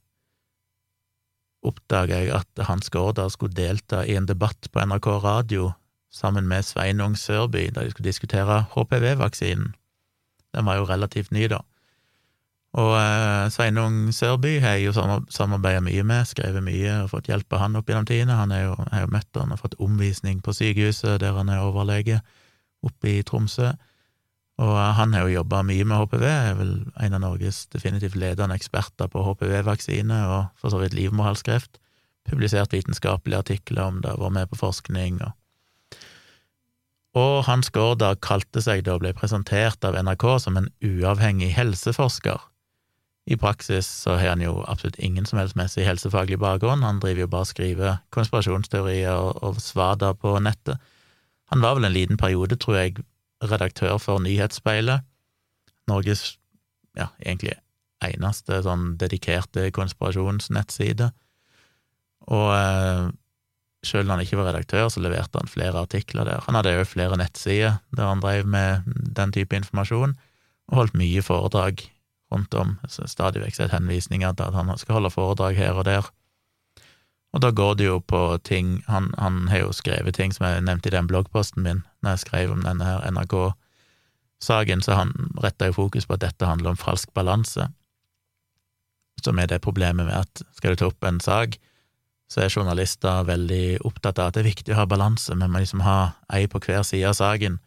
oppdaga 1.66 2.20
jeg 2.22 2.32
at 2.36 2.66
Hans 2.68 2.90
Gaarder 2.92 3.30
skulle 3.32 3.56
delta 3.56 4.04
i 4.06 4.16
en 4.18 4.28
debatt 4.28 4.70
på 4.72 4.84
NRK 4.84 5.08
radio 5.24 5.70
sammen 6.12 6.48
med 6.48 6.64
Sveinung 6.64 7.16
Sørby, 7.18 7.68
da 7.74 7.84
de 7.84 7.92
skulle 7.92 8.08
diskutere 8.08 8.64
HPV-vaksinen. 8.72 9.74
Den 10.56 10.68
var 10.68 10.78
jo 10.78 10.86
relativt 10.88 11.34
ny, 11.34 11.48
da. 11.52 11.60
Og 12.76 12.92
eh, 12.98 13.48
Sveinung 13.52 14.12
Sørby 14.12 14.58
har 14.60 14.76
jeg 14.76 14.90
jo 14.90 15.20
samarbeida 15.32 15.80
mye 15.84 16.04
med, 16.04 16.28
skrevet 16.28 16.64
mye 16.64 17.02
og 17.02 17.12
fått 17.14 17.30
hjelp 17.30 17.56
av 17.56 17.62
han 17.64 17.78
opp 17.80 17.88
gjennom 17.88 18.08
tidene. 18.08 18.36
Han 18.36 18.52
er 18.52 18.66
jo, 18.66 18.74
har 18.92 19.06
jo 19.06 19.12
møtt 19.12 19.40
han 19.40 19.54
og 19.54 19.62
fått 19.62 19.78
omvisning 19.80 20.42
på 20.44 20.52
sykehuset 20.56 21.20
der 21.22 21.36
han 21.38 21.52
er 21.52 21.64
overlege, 21.64 22.20
oppe 22.84 23.14
i 23.14 23.22
Tromsø. 23.24 23.72
Og 24.56 24.76
han 24.96 25.12
har 25.12 25.26
jo 25.26 25.34
jobba 25.42 25.60
mye 25.68 25.84
med 25.84 26.00
HPV, 26.00 26.22
er 26.24 26.54
vel 26.56 26.70
en 27.04 27.16
av 27.18 27.20
Norges 27.20 27.66
definitivt 27.72 28.16
ledende 28.16 28.56
eksperter 28.56 29.10
på 29.12 29.24
HPV-vaksine 29.26 30.20
og 30.30 30.46
for 30.60 30.72
så 30.72 30.80
vidt 30.80 30.96
livmorhalskreft. 30.96 31.76
Publisert 32.26 32.72
vitenskapelige 32.72 33.42
artikler 33.44 33.84
om 33.84 34.00
det, 34.02 34.14
vært 34.16 34.34
med 34.38 34.48
på 34.50 34.62
forskning 34.62 35.20
og 35.22 35.34
Og 37.16 37.46
Hans 37.46 37.70
Gaarder 37.72 38.18
kalte 38.20 38.60
seg 38.60 38.82
da, 38.84 38.98
ble 39.00 39.14
presentert 39.16 39.84
av 39.88 39.94
NRK 39.96 40.24
som 40.42 40.56
en 40.58 40.66
uavhengig 40.84 41.54
helseforsker 41.56 42.42
I 43.32 43.38
praksis 43.40 43.86
så 43.88 44.18
har 44.20 44.34
han 44.34 44.42
jo 44.44 44.58
absolutt 44.68 44.98
ingen 44.98 45.24
som 45.24 45.38
helst 45.40 45.56
messig 45.56 45.86
helsefaglig 45.86 46.38
bakgrunn, 46.38 46.84
han 46.84 47.00
driver 47.00 47.24
jo 47.24 47.30
bare 47.32 47.46
og 47.46 47.52
skriver 47.52 47.96
konspirasjonsteorier 48.12 49.16
og, 49.16 49.40
og 49.42 49.60
svada 49.60 50.12
på 50.14 50.36
nettet. 50.40 50.76
Han 51.50 51.64
var 51.64 51.78
vel 51.78 51.88
en 51.88 51.96
liten 51.96 52.20
periode, 52.20 52.56
tror 52.60 52.76
jeg, 52.82 53.00
redaktør 53.44 53.98
for 54.02 54.22
Nyhetsspeilet, 54.22 55.04
Norges 55.90 56.36
ja, 56.96 57.10
egentlig 57.20 57.54
eneste 58.04 58.60
sånn 58.64 58.94
dedikerte 59.00 59.68
konspirasjonsnettside. 59.74 61.10
Og 62.32 62.48
eh, 62.56 63.08
selv 63.86 64.08
når 64.08 64.16
han 64.16 64.24
ikke 64.26 64.38
var 64.40 64.48
redaktør, 64.50 64.88
så 64.90 65.02
leverte 65.04 65.40
han 65.40 65.50
flere 65.50 65.82
artikler 65.86 66.28
der. 66.28 66.42
Han 66.46 66.58
hadde 66.58 66.74
òg 66.80 66.88
flere 66.90 67.18
nettsider 67.20 67.78
der 67.96 68.10
han 68.10 68.24
drev 68.24 68.48
med 68.50 68.88
den 69.16 69.34
type 69.36 69.56
informasjon, 69.58 70.16
og 70.72 70.80
holdt 70.80 70.98
mye 70.98 71.22
foredrag 71.22 71.84
rundt 72.34 72.56
om. 72.58 72.76
Stadig 72.90 73.44
vekk 73.44 73.58
sett 73.58 73.74
henvisninger 73.74 74.34
til 74.34 74.48
at 74.48 74.56
han 74.56 74.72
skal 74.80 74.98
holde 74.98 75.14
foredrag 75.14 75.58
her 75.58 75.78
og 75.78 75.86
der. 75.88 76.08
Og 77.36 77.42
da 77.44 77.50
går 77.52 77.74
det 77.76 77.84
jo 77.84 77.98
på 78.00 78.20
ting 78.48 78.78
Han, 78.88 79.10
han 79.20 79.48
har 79.52 79.66
jo 79.66 79.72
skrevet 79.76 80.16
ting 80.16 80.32
som 80.32 80.46
jeg 80.48 80.64
nevnte 80.64 80.88
i 80.88 80.94
den 80.94 81.08
bloggposten 81.10 81.66
min, 81.66 81.82
når 82.00 82.16
jeg 82.16 82.24
skrev 82.24 82.54
om 82.54 82.62
denne 82.64 82.86
her 82.88 83.04
NRK-saken, 83.12 84.80
så 84.80 84.96
han 84.96 85.12
retta 85.44 85.68
jo 85.68 85.76
fokus 85.76 86.08
på 86.08 86.16
at 86.16 86.24
dette 86.24 86.48
handler 86.48 86.72
om 86.72 86.80
falsk 86.80 87.12
balanse, 87.12 87.68
som 89.20 89.38
er 89.42 89.50
det 89.50 89.60
problemet 89.64 90.06
med 90.08 90.16
at 90.16 90.42
skal 90.56 90.72
du 90.72 90.80
ta 90.80 90.88
opp 90.88 91.04
en 91.04 91.20
sak, 91.20 91.58
så 92.32 92.42
er 92.42 92.56
journalister 92.56 93.28
veldig 93.28 93.84
opptatt 93.84 94.18
av 94.18 94.30
at 94.30 94.38
det 94.38 94.44
er 94.44 94.50
viktig 94.54 94.72
å 94.72 94.80
ha 94.80 94.88
balanse, 94.88 95.34
men 95.36 95.52
man 95.52 95.64
liksom 95.64 95.84
ha 95.84 96.16
ei 96.32 96.46
på 96.48 96.62
hver 96.62 96.88
side 96.88 97.10
av 97.10 97.20
saken. 97.20 97.60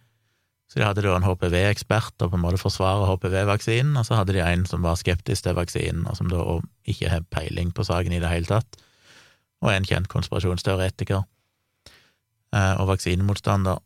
Så 0.70 0.80
de 0.80 0.86
hadde 0.88 1.06
da 1.06 1.14
en 1.14 1.26
HPV-ekspert 1.26 2.26
og 2.26 2.34
på 2.34 2.38
en 2.38 2.46
måte 2.48 2.62
forsvarer 2.62 3.06
HPV-vaksinen, 3.12 3.98
og 3.98 4.06
så 4.08 4.18
hadde 4.18 4.34
de 4.34 4.44
en 4.46 4.66
som 4.70 4.82
var 4.86 4.98
skeptisk 4.98 5.46
til 5.46 5.58
vaksinen, 5.58 6.08
og 6.10 6.18
som 6.18 6.30
da 6.32 6.60
ikke 6.90 7.14
har 7.14 7.26
peiling 7.34 7.74
på 7.76 7.86
saken 7.86 8.18
i 8.18 8.22
det 8.24 8.34
hele 8.34 8.50
tatt 8.50 8.86
og 9.64 9.72
en 9.74 9.88
kjent 9.88 10.10
konspirasjonsteoretiker 10.12 11.22
eh, 11.22 12.76
og 12.80 12.90
vaksinemotstander. 12.94 13.82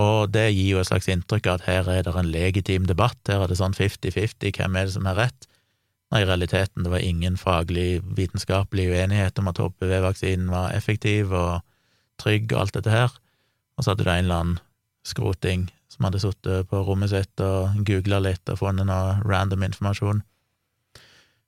Og 0.00 0.30
det 0.34 0.48
gir 0.50 0.72
jo 0.72 0.80
et 0.80 0.88
slags 0.88 1.08
inntrykk 1.12 1.46
av 1.46 1.60
at 1.60 1.66
her 1.68 1.90
er 1.92 2.06
det 2.06 2.14
en 2.18 2.30
legitim 2.30 2.88
debatt, 2.90 3.20
her 3.28 3.44
er 3.44 3.50
det 3.50 3.60
sånn 3.60 3.76
fifty-fifty, 3.78 4.50
hvem 4.56 4.80
er 4.80 4.88
det 4.88 4.96
som 4.96 5.06
har 5.06 5.20
rett? 5.20 5.46
Når 6.10 6.24
i 6.24 6.26
realiteten 6.28 6.86
det 6.86 6.90
var 6.92 7.04
ingen 7.04 7.38
faglig, 7.38 8.02
vitenskapelig 8.16 8.88
uenighet 8.90 9.38
om 9.38 9.48
at 9.50 9.60
HPV-vaksinen 9.62 10.50
var 10.52 10.74
effektiv 10.74 11.32
og 11.34 11.62
trygg 12.22 12.52
og 12.52 12.64
alt 12.64 12.76
dette 12.76 12.92
her, 12.92 13.14
og 13.74 13.84
så 13.84 13.92
hadde 13.92 14.06
det 14.06 14.12
en 14.12 14.26
eller 14.26 14.42
annen 14.42 14.60
skroting 15.06 15.68
som 15.90 16.06
hadde 16.08 16.22
sittet 16.22 16.68
på 16.70 16.82
rommet 16.86 17.12
sitt 17.12 17.42
og 17.44 17.82
googla 17.86 18.20
litt 18.22 18.50
og 18.50 18.60
funnet 18.60 18.88
noe 18.88 19.18
random 19.26 19.66
informasjon. 19.66 20.22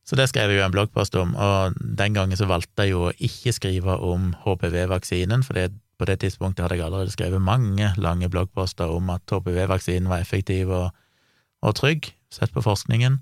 Så 0.06 0.14
det 0.14 0.28
skrev 0.30 0.52
jeg 0.52 0.60
jo 0.60 0.66
en 0.66 0.74
bloggpost 0.74 1.16
om, 1.18 1.34
og 1.34 1.74
den 1.80 2.14
gangen 2.14 2.38
så 2.38 2.46
valgte 2.46 2.86
jeg 2.86 2.94
jo 2.94 3.08
å 3.08 3.14
ikke 3.18 3.54
skrive 3.56 3.96
om 4.06 4.30
HPV-vaksinen, 4.44 5.42
for 5.42 5.58
på 5.96 6.06
det 6.06 6.20
tidspunktet 6.22 6.62
hadde 6.62 6.76
jeg 6.78 6.86
allerede 6.86 7.14
skrevet 7.14 7.42
mange 7.42 7.88
lange 7.98 8.28
bloggposter 8.30 8.92
om 8.92 9.10
at 9.10 9.24
HPV-vaksinen 9.32 10.10
var 10.12 10.22
effektiv 10.22 10.70
og, 10.70 10.90
og, 11.64 11.72
trygg, 11.78 12.12
sett 12.30 12.52
på 12.54 12.62
forskningen 12.62 13.18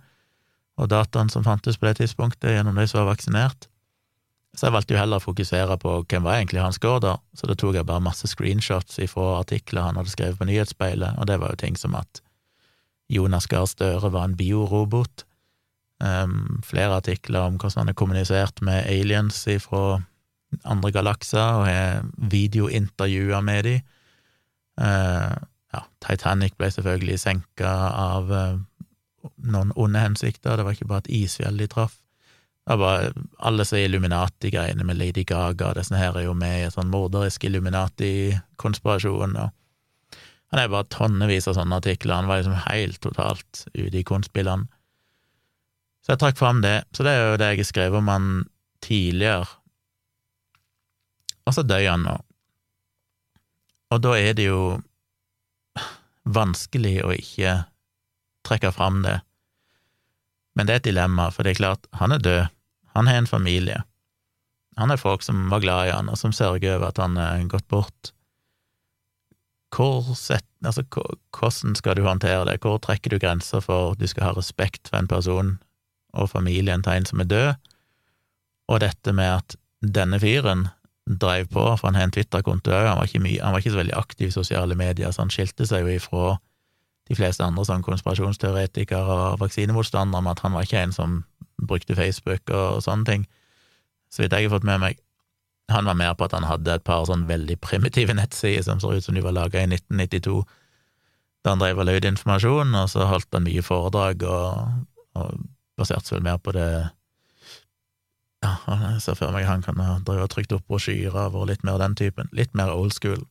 og 0.81 0.91
dataen 0.91 1.31
som 1.31 1.45
fantes 1.47 1.79
på 1.79 1.87
det 1.87 2.01
tidspunktet 2.01 2.57
gjennom 2.57 2.77
de 2.77 2.87
som 2.91 3.01
var 3.01 3.13
vaksinert. 3.13 3.69
Så 4.55 4.67
jeg 4.67 4.75
valgte 4.75 4.95
jo 4.95 5.01
heller 5.01 5.23
å 5.23 5.25
fokusere 5.25 5.77
på 5.83 5.93
hvem 6.03 6.27
var 6.27 6.39
egentlig 6.39 6.63
Hans 6.63 6.81
Gaarder, 6.83 7.21
så 7.35 7.47
da 7.51 7.57
tok 7.59 7.79
jeg 7.79 7.87
bare 7.87 8.03
masse 8.03 8.29
screenshots 8.31 9.01
ifra 9.03 9.39
artikler 9.41 9.87
han 9.87 9.99
hadde 9.99 10.13
skrevet 10.13 10.39
på 10.39 10.49
Nyhetsspeilet, 10.51 11.19
og 11.19 11.31
det 11.31 11.39
var 11.43 11.55
jo 11.55 11.63
ting 11.63 11.79
som 11.79 11.95
at 11.99 12.21
Jonas 13.11 13.47
Gahr 13.51 13.67
Støre 13.71 14.11
var 14.15 14.29
en 14.29 14.37
biorobot, 14.39 15.25
Um, 16.03 16.61
flere 16.67 16.99
artikler 16.99 17.47
om 17.47 17.57
hvordan 17.57 17.85
han 17.85 17.93
har 17.93 17.97
kommunisert 17.99 18.61
med 18.67 18.89
aliens 18.91 19.45
fra 19.63 20.03
andre 20.67 20.91
galakser, 20.95 21.61
og 21.61 21.67
har 21.69 22.07
videointervjuer 22.31 23.41
med 23.47 23.63
dem. 23.69 23.83
Uh, 24.81 25.35
ja, 25.75 25.85
Titanic 26.03 26.57
ble 26.59 26.71
selvfølgelig 26.75 27.19
senka 27.23 27.73
av 27.95 28.31
uh, 28.31 28.59
noen 29.47 29.73
onde 29.79 30.03
hensikter, 30.03 30.57
det 30.57 30.67
var 30.67 30.77
ikke 30.77 30.91
bare 30.91 31.07
et 31.07 31.13
isfjell 31.23 31.59
de 31.63 31.71
traff. 31.71 32.01
Det 32.65 32.79
var 32.81 33.11
alle 33.45 33.61
disse 33.61 33.81
Illuminati-greiene 33.85 34.87
med 34.89 34.97
Lady 34.97 35.25
Gaga, 35.29 35.75
disse 35.77 35.97
her 35.99 36.17
er 36.17 36.27
jo 36.27 36.35
med 36.39 36.59
i 36.59 36.65
en 36.67 36.73
sånn 36.73 36.93
morderisk 36.93 37.45
Illuminati-konspirasjon, 37.45 39.37
og 39.37 40.19
han 40.55 40.63
er 40.63 40.71
bare 40.73 40.89
tonnevis 40.93 41.49
av 41.51 41.59
sånne 41.59 41.81
artikler, 41.83 42.17
han 42.17 42.31
var 42.31 42.41
liksom 42.41 42.57
helt 42.69 43.01
totalt 43.05 43.67
ute 43.75 43.99
i 44.01 44.07
konstspillene. 44.07 44.71
Så 46.05 46.13
jeg 46.13 46.21
trakk 46.21 46.37
fram 46.39 46.61
det. 46.61 46.83
Så 46.93 47.05
det 47.07 47.15
er 47.17 47.31
jo 47.31 47.37
det 47.41 47.51
jeg 47.55 47.63
har 47.63 47.71
skrevet 47.71 48.01
om 48.03 48.11
han 48.13 48.27
tidligere. 48.85 49.49
Og 51.49 51.57
så 51.57 51.65
døde 51.65 51.89
han 51.89 52.05
nå. 52.05 52.19
Og 53.95 54.03
da 54.05 54.13
er 54.19 54.37
det 54.37 54.49
jo 54.51 54.83
vanskelig 56.25 56.99
å 57.05 57.13
ikke 57.17 57.57
trekke 58.45 58.73
fram 58.77 59.01
det. 59.05 59.19
Men 60.55 60.69
det 60.69 60.75
er 60.75 60.83
et 60.83 60.91
dilemma, 60.91 61.31
for 61.33 61.45
det 61.45 61.55
er 61.55 61.63
klart, 61.63 61.89
han 61.97 62.13
er 62.13 62.23
død. 62.23 62.43
Han 62.95 63.09
har 63.09 63.23
en 63.23 63.31
familie. 63.31 63.81
Han 64.77 64.91
er 64.91 65.01
folk 65.01 65.23
som 65.23 65.49
var 65.51 65.63
glad 65.65 65.89
i 65.89 65.95
han, 65.95 66.11
og 66.11 66.19
som 66.21 66.35
sørger 66.35 66.77
over 66.77 66.91
at 66.91 67.01
han 67.01 67.17
er 67.21 67.49
gått 67.51 67.67
bort. 67.73 68.13
Set, 70.15 70.47
altså, 70.63 70.85
hvordan 71.35 71.75
skal 71.75 71.97
du 71.99 72.05
håndtere 72.07 72.45
det? 72.47 72.61
Hvor 72.63 72.79
trekker 72.79 73.11
du 73.11 73.19
grenser 73.19 73.63
for 73.65 73.95
at 73.95 74.03
du 74.03 74.07
skal 74.07 74.29
ha 74.29 74.37
respekt 74.37 74.87
for 74.91 75.01
en 75.01 75.11
person 75.11 75.57
og 76.15 76.31
familien 76.31 76.83
til 76.83 76.99
en 76.99 77.07
som 77.09 77.21
er 77.21 77.31
død, 77.31 77.53
og 78.73 78.81
dette 78.81 79.13
med 79.13 79.31
at 79.43 79.57
denne 79.85 80.21
fyren 80.21 80.69
dreiv 81.05 81.51
på, 81.53 81.65
for 81.77 81.91
han 81.91 81.99
har 81.99 82.09
en 82.09 82.15
Twitter-konto 82.15 82.73
òg, 82.73 82.89
han, 82.89 82.97
han, 82.97 83.53
var 83.53 83.61
ikke 83.61 83.75
så 83.75 83.83
veldig 83.83 83.97
aktiv 83.99 84.31
i 84.31 84.35
sosiale 84.35 84.77
medier, 84.79 85.13
så 85.13 85.25
han 85.25 85.33
skilte 85.33 85.67
seg 85.69 85.85
jo 85.85 85.97
ifra 85.99 86.37
de 87.11 87.17
fleste 87.19 87.45
andre 87.45 87.67
sånn 87.69 87.85
konspirasjonsteoretikere 87.85 89.17
og 89.35 89.41
vaksinemotstandere 89.43 90.25
med 90.25 90.33
at 90.33 90.45
han 90.47 90.55
var 90.57 90.65
ikke 90.65 90.81
en 90.81 90.95
som 90.97 91.19
brukte 91.61 91.97
Facebook 91.99 92.49
og 92.49 92.81
sånne 92.85 93.09
ting, 93.09 93.27
så 94.09 94.25
vidt 94.25 94.37
jeg 94.37 94.49
har 94.49 94.55
fått 94.57 94.69
med 94.69 94.81
meg. 94.81 95.01
Han 95.73 95.89
var 95.89 95.97
mer 95.97 96.17
på 96.17 96.27
at 96.27 96.35
han 96.37 96.47
hadde 96.49 96.79
et 96.79 96.85
par 96.85 97.05
sånn 97.09 97.27
veldig 97.29 97.59
primitive 97.61 98.17
nettsider 98.17 98.65
som 98.65 98.81
så 98.81 98.95
ut 98.97 99.05
som 99.05 99.17
de 99.17 99.25
var 99.25 99.37
laga 99.37 99.61
i 99.61 99.69
1992, 99.69 100.41
da 101.45 101.53
han 101.53 101.61
drev 101.61 101.83
og 101.83 101.89
løy 101.89 102.01
informasjon, 102.09 102.73
og 102.81 102.89
så 102.89 103.05
holdt 103.09 103.37
han 103.37 103.45
mye 103.45 103.65
foredrag 103.65 104.25
og, 104.25 104.81
og 105.21 105.45
baserte 105.79 106.09
seg 106.09 106.19
vel 106.19 106.29
mer 106.29 106.41
på 106.43 106.55
det 106.57 106.69
Ja, 108.45 108.57
jeg 108.69 109.01
ser 109.01 109.17
for 109.17 109.33
meg 109.33 109.47
han 109.49 109.63
kan 109.65 109.79
ha 109.81 109.99
drevet 110.05 110.27
og 110.27 110.33
trykt 110.35 110.53
opp 110.53 110.67
brosjyrer 110.69 111.33
og 111.33 111.47
litt 111.49 111.63
mer 111.65 111.79
den 111.81 111.95
typen. 111.97 112.29
Litt 112.37 112.53
mer 112.53 112.75
old 112.75 112.93
school. 112.93 113.23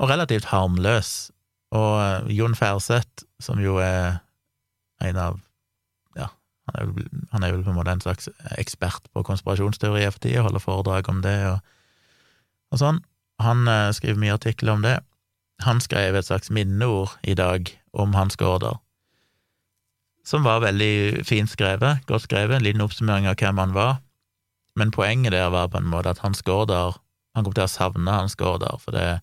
Og 0.00 0.08
relativt 0.08 0.48
harmløs. 0.48 1.28
Og 1.76 1.98
eh, 2.00 2.30
Jon 2.38 2.56
Færseth, 2.56 3.26
som 3.40 3.60
jo 3.60 3.76
er 3.82 4.22
en 5.04 5.20
av 5.20 5.36
Ja, 6.16 6.30
han 6.70 6.78
er, 6.80 6.88
vel, 6.88 7.10
han 7.34 7.44
er 7.44 7.52
vel 7.52 7.66
på 7.66 7.74
en 7.74 7.76
måte 7.76 7.92
en 7.92 8.00
slags 8.00 8.30
ekspert 8.56 9.10
på 9.12 9.26
konspirasjonsteorier 9.28 10.14
for 10.14 10.24
tida, 10.24 10.46
holder 10.46 10.64
foredrag 10.64 11.12
om 11.12 11.20
det 11.26 11.36
og, 11.50 11.60
og 12.72 12.80
sånn. 12.80 13.02
Han 13.44 13.68
uh, 13.68 13.92
skriver 13.94 14.18
mye 14.18 14.34
artikler 14.34 14.74
om 14.74 14.82
det. 14.86 14.96
Han 15.66 15.82
skrev 15.84 16.16
et 16.16 16.26
slags 16.26 16.50
minneord 16.54 17.18
i 17.22 17.36
dag 17.38 17.70
om 17.92 18.16
Hans 18.16 18.38
Gaarder, 18.40 18.80
som 20.28 20.44
var 20.44 20.60
veldig 20.60 21.24
fint 21.24 21.48
skrevet, 21.48 22.04
godt 22.08 22.26
skrevet, 22.26 22.58
en 22.58 22.66
liten 22.66 22.84
oppsummering 22.84 23.28
av 23.30 23.38
hvem 23.40 23.60
han 23.62 23.72
var. 23.76 23.98
Men 24.78 24.92
poenget 24.94 25.32
der 25.32 25.48
var 25.54 25.70
på 25.72 25.80
en 25.80 25.88
måte 25.88 26.12
at 26.12 26.20
Hans 26.22 26.44
Gaarder 26.46 26.98
Han 27.36 27.44
kom 27.46 27.54
til 27.54 27.68
å 27.68 27.70
savne 27.70 28.10
Hans 28.10 28.34
Gaarder, 28.34 28.80
for 28.82 28.96
det, 28.96 29.20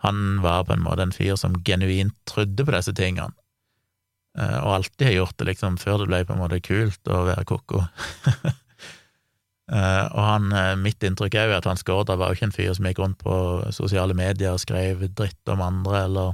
han 0.00 0.40
var 0.40 0.64
på 0.64 0.72
en 0.72 0.82
måte 0.82 1.04
en 1.04 1.12
fyr 1.12 1.36
som 1.36 1.58
genuint 1.66 2.14
trodde 2.30 2.64
på 2.64 2.72
disse 2.72 2.94
tingene, 2.96 3.34
eh, 4.38 4.58
og 4.62 4.78
alltid 4.78 5.06
har 5.10 5.16
gjort 5.18 5.36
det, 5.36 5.48
liksom, 5.50 5.76
før 5.82 6.00
det 6.00 6.08
ble 6.08 6.22
på 6.24 6.32
en 6.32 6.40
måte 6.40 6.62
kult 6.64 7.10
å 7.12 7.18
være 7.26 7.44
ko-ko. 7.50 7.82
Uh, 9.68 10.06
og 10.16 10.22
han, 10.24 10.48
eh, 10.56 10.72
mitt 10.80 11.04
inntrykk 11.04 11.36
er 11.36 11.50
jo 11.50 11.58
at 11.58 11.68
Hans 11.68 11.84
Gaarder 11.84 12.16
var 12.16 12.32
jo 12.32 12.38
ikke 12.38 12.48
en 12.48 12.56
fyr 12.56 12.72
som 12.78 12.88
gikk 12.88 13.02
rundt 13.02 13.20
på 13.20 13.36
sosiale 13.76 14.16
medier 14.16 14.56
og 14.56 14.62
skrev 14.64 15.04
dritt 15.12 15.52
om 15.52 15.62
andre, 15.68 16.06
eller 16.08 16.32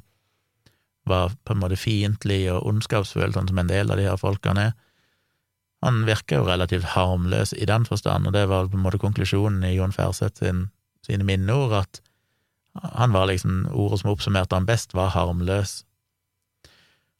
var 1.10 1.34
på 1.44 1.54
en 1.54 1.62
måte 1.62 1.78
fiendtlig 1.80 2.44
og 2.52 2.66
ondskapsfull, 2.68 3.32
sånn 3.34 3.50
som 3.50 3.60
en 3.60 3.70
del 3.70 3.90
av 3.90 4.00
de 4.00 4.06
her 4.08 4.20
folkene 4.20 4.68
er. 4.70 4.76
Han 5.86 6.02
virker 6.08 6.40
jo 6.40 6.48
relativt 6.48 6.90
harmløs 6.96 7.52
i 7.54 7.66
den 7.70 7.84
forstand, 7.86 8.26
og 8.26 8.34
det 8.34 8.48
var 8.50 8.70
på 8.70 8.78
en 8.78 8.82
måte 8.82 8.98
konklusjonen 8.98 9.62
i 9.68 9.76
Jon 9.76 9.94
Færseth 9.94 10.42
sin, 10.42 10.66
sine 11.06 11.26
minneord, 11.26 11.76
at 11.84 12.00
han 12.98 13.14
var 13.14 13.28
liksom 13.30 13.66
Ordet 13.72 14.00
som 14.02 14.10
oppsummerte 14.10 14.58
han 14.58 14.66
best, 14.66 14.94
var 14.94 15.14
harmløs. 15.14 15.82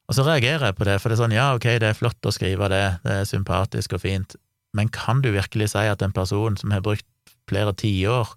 Og 0.08 0.16
så 0.16 0.24
reagerer 0.24 0.70
jeg 0.70 0.78
på 0.78 0.86
det, 0.88 0.98
for 0.98 1.10
det 1.10 1.18
er 1.18 1.22
sånn, 1.22 1.36
ja, 1.36 1.48
ok, 1.54 1.68
det 1.82 1.90
er 1.90 1.98
flott 1.98 2.26
å 2.26 2.34
skrive 2.34 2.70
det, 2.72 2.84
det 3.04 3.16
er 3.20 3.28
sympatisk 3.28 3.94
og 3.94 4.02
fint, 4.02 4.36
men 4.76 4.90
kan 4.92 5.22
du 5.24 5.30
virkelig 5.34 5.72
si 5.74 5.84
at 5.90 6.02
en 6.04 6.14
person 6.16 6.56
som 6.56 6.72
har 6.72 6.84
brukt 6.84 7.06
flere 7.48 7.74
tiår 7.76 8.32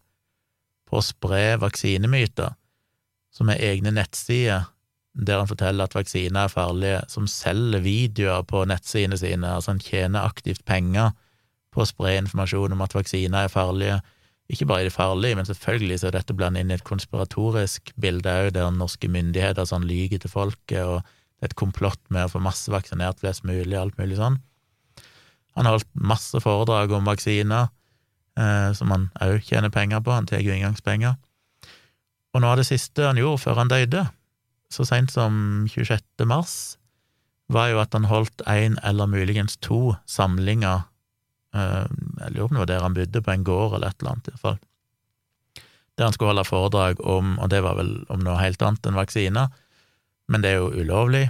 på 0.89 0.99
å 0.99 1.05
spre 1.05 1.55
vaksinemyter, 1.61 2.53
som 3.31 3.51
er 3.51 3.63
egne 3.71 3.93
nettsider, 3.95 4.67
der 5.13 5.41
han 5.41 5.49
forteller 5.49 5.87
at 5.87 5.95
vaksiner 5.95 6.45
er 6.45 6.53
farlige, 6.53 7.01
som 7.11 7.27
selger 7.27 7.83
videoer 7.83 8.45
på 8.47 8.63
nettsidene 8.69 9.17
sine, 9.19 9.49
altså 9.57 9.73
han 9.73 9.83
tjener 9.83 10.23
aktivt 10.23 10.63
penger 10.65 11.11
på 11.71 11.83
å 11.83 11.87
spre 11.87 12.15
informasjon 12.19 12.75
om 12.75 12.83
at 12.83 12.95
vaksiner 12.95 13.45
er 13.45 13.51
farlige. 13.51 13.99
Ikke 14.51 14.67
bare 14.67 14.85
er 14.85 14.89
de 14.89 14.93
farlige, 14.95 15.37
men 15.39 15.47
selvfølgelig 15.47 15.99
så 15.99 16.09
er 16.09 16.15
dette 16.17 16.35
blandet 16.35 16.63
inn 16.63 16.71
i 16.71 16.77
et 16.77 16.87
konspiratorisk 16.87 17.91
bilde 18.01 18.31
òg, 18.31 18.53
der 18.55 18.71
norske 18.75 19.07
myndigheter 19.11 19.67
sånn 19.67 19.87
lyver 19.87 20.23
til 20.23 20.31
folket, 20.31 20.83
og 20.83 21.03
det 21.03 21.47
er 21.47 21.51
et 21.51 21.59
komplott 21.59 22.01
med 22.13 22.27
å 22.27 22.31
få 22.31 22.41
massevaksinert 22.43 23.23
flest 23.23 23.45
mulig, 23.47 23.75
alt 23.79 23.99
mulig 23.99 24.19
sånn. 24.19 24.39
Han 25.57 25.67
har 25.67 25.75
holdt 25.75 25.89
masse 25.95 26.39
foredrag 26.43 26.91
om 26.95 27.07
vaksiner, 27.07 27.71
eh, 28.39 28.71
som 28.77 28.91
han 28.91 29.09
òg 29.23 29.43
tjener 29.47 29.71
penger 29.73 30.03
på, 30.03 30.15
han 30.15 30.27
tar 30.29 30.43
jo 30.43 30.55
inngangspenger. 30.55 31.17
Og 32.31 32.43
noe 32.43 32.53
av 32.53 32.61
det 32.61 32.67
siste 32.69 33.07
han 33.09 33.19
gjorde 33.19 33.43
før 33.43 33.59
han 33.59 33.71
døde, 33.71 34.05
så 34.71 34.85
seint 34.87 35.11
som 35.11 35.67
26. 35.69 36.03
mars, 36.29 36.55
var 37.51 37.71
jo 37.73 37.81
at 37.81 37.95
han 37.95 38.07
holdt 38.07 38.43
en 38.47 38.77
eller 38.87 39.09
muligens 39.11 39.57
to 39.59 39.97
samlinger 40.07 40.85
eh, 41.55 41.87
Jeg 42.21 42.35
lurer 42.35 42.47
på 42.47 42.53
om 42.53 42.55
det 42.55 42.61
var 42.61 42.69
der 42.69 42.85
han 42.85 42.95
bodde, 42.95 43.21
på 43.21 43.33
en 43.33 43.43
gård 43.43 43.75
eller 43.75 43.91
et 43.91 43.99
eller 43.99 44.13
annet, 44.13 44.29
i 44.29 44.31
hvert 44.31 44.45
fall. 44.45 44.61
Der 45.97 46.07
han 46.07 46.15
skulle 46.15 46.31
holde 46.31 46.47
foredrag 46.47 47.01
om, 47.03 47.35
og 47.39 47.51
det 47.51 47.59
var 47.65 47.75
vel 47.75 47.91
om 48.09 48.23
noe 48.23 48.39
helt 48.39 48.61
annet 48.63 48.87
enn 48.87 48.99
vaksiner, 48.99 49.51
men 50.31 50.43
det 50.43 50.53
er 50.53 50.61
jo 50.61 50.71
ulovlig, 50.71 51.25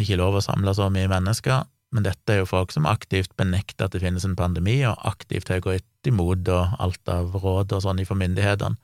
ikke 0.00 0.16
lov 0.16 0.38
å 0.38 0.44
samle 0.44 0.72
så 0.74 0.88
mye 0.92 1.10
mennesker, 1.10 1.66
men 1.90 2.06
dette 2.06 2.32
er 2.32 2.40
jo 2.40 2.48
folk 2.48 2.72
som 2.72 2.86
aktivt 2.86 3.34
benekter 3.36 3.88
at 3.88 3.94
det 3.94 4.02
finnes 4.04 4.24
en 4.24 4.38
pandemi, 4.38 4.78
og 4.86 5.02
aktivt 5.10 5.50
har 5.50 5.60
gått 5.64 6.08
imot 6.08 6.48
og 6.48 6.78
alt 6.80 7.10
av 7.10 7.34
råd 7.34 7.74
og 7.76 7.84
sånn 7.84 8.00
ifra 8.00 8.16
myndighetene. 8.16 8.78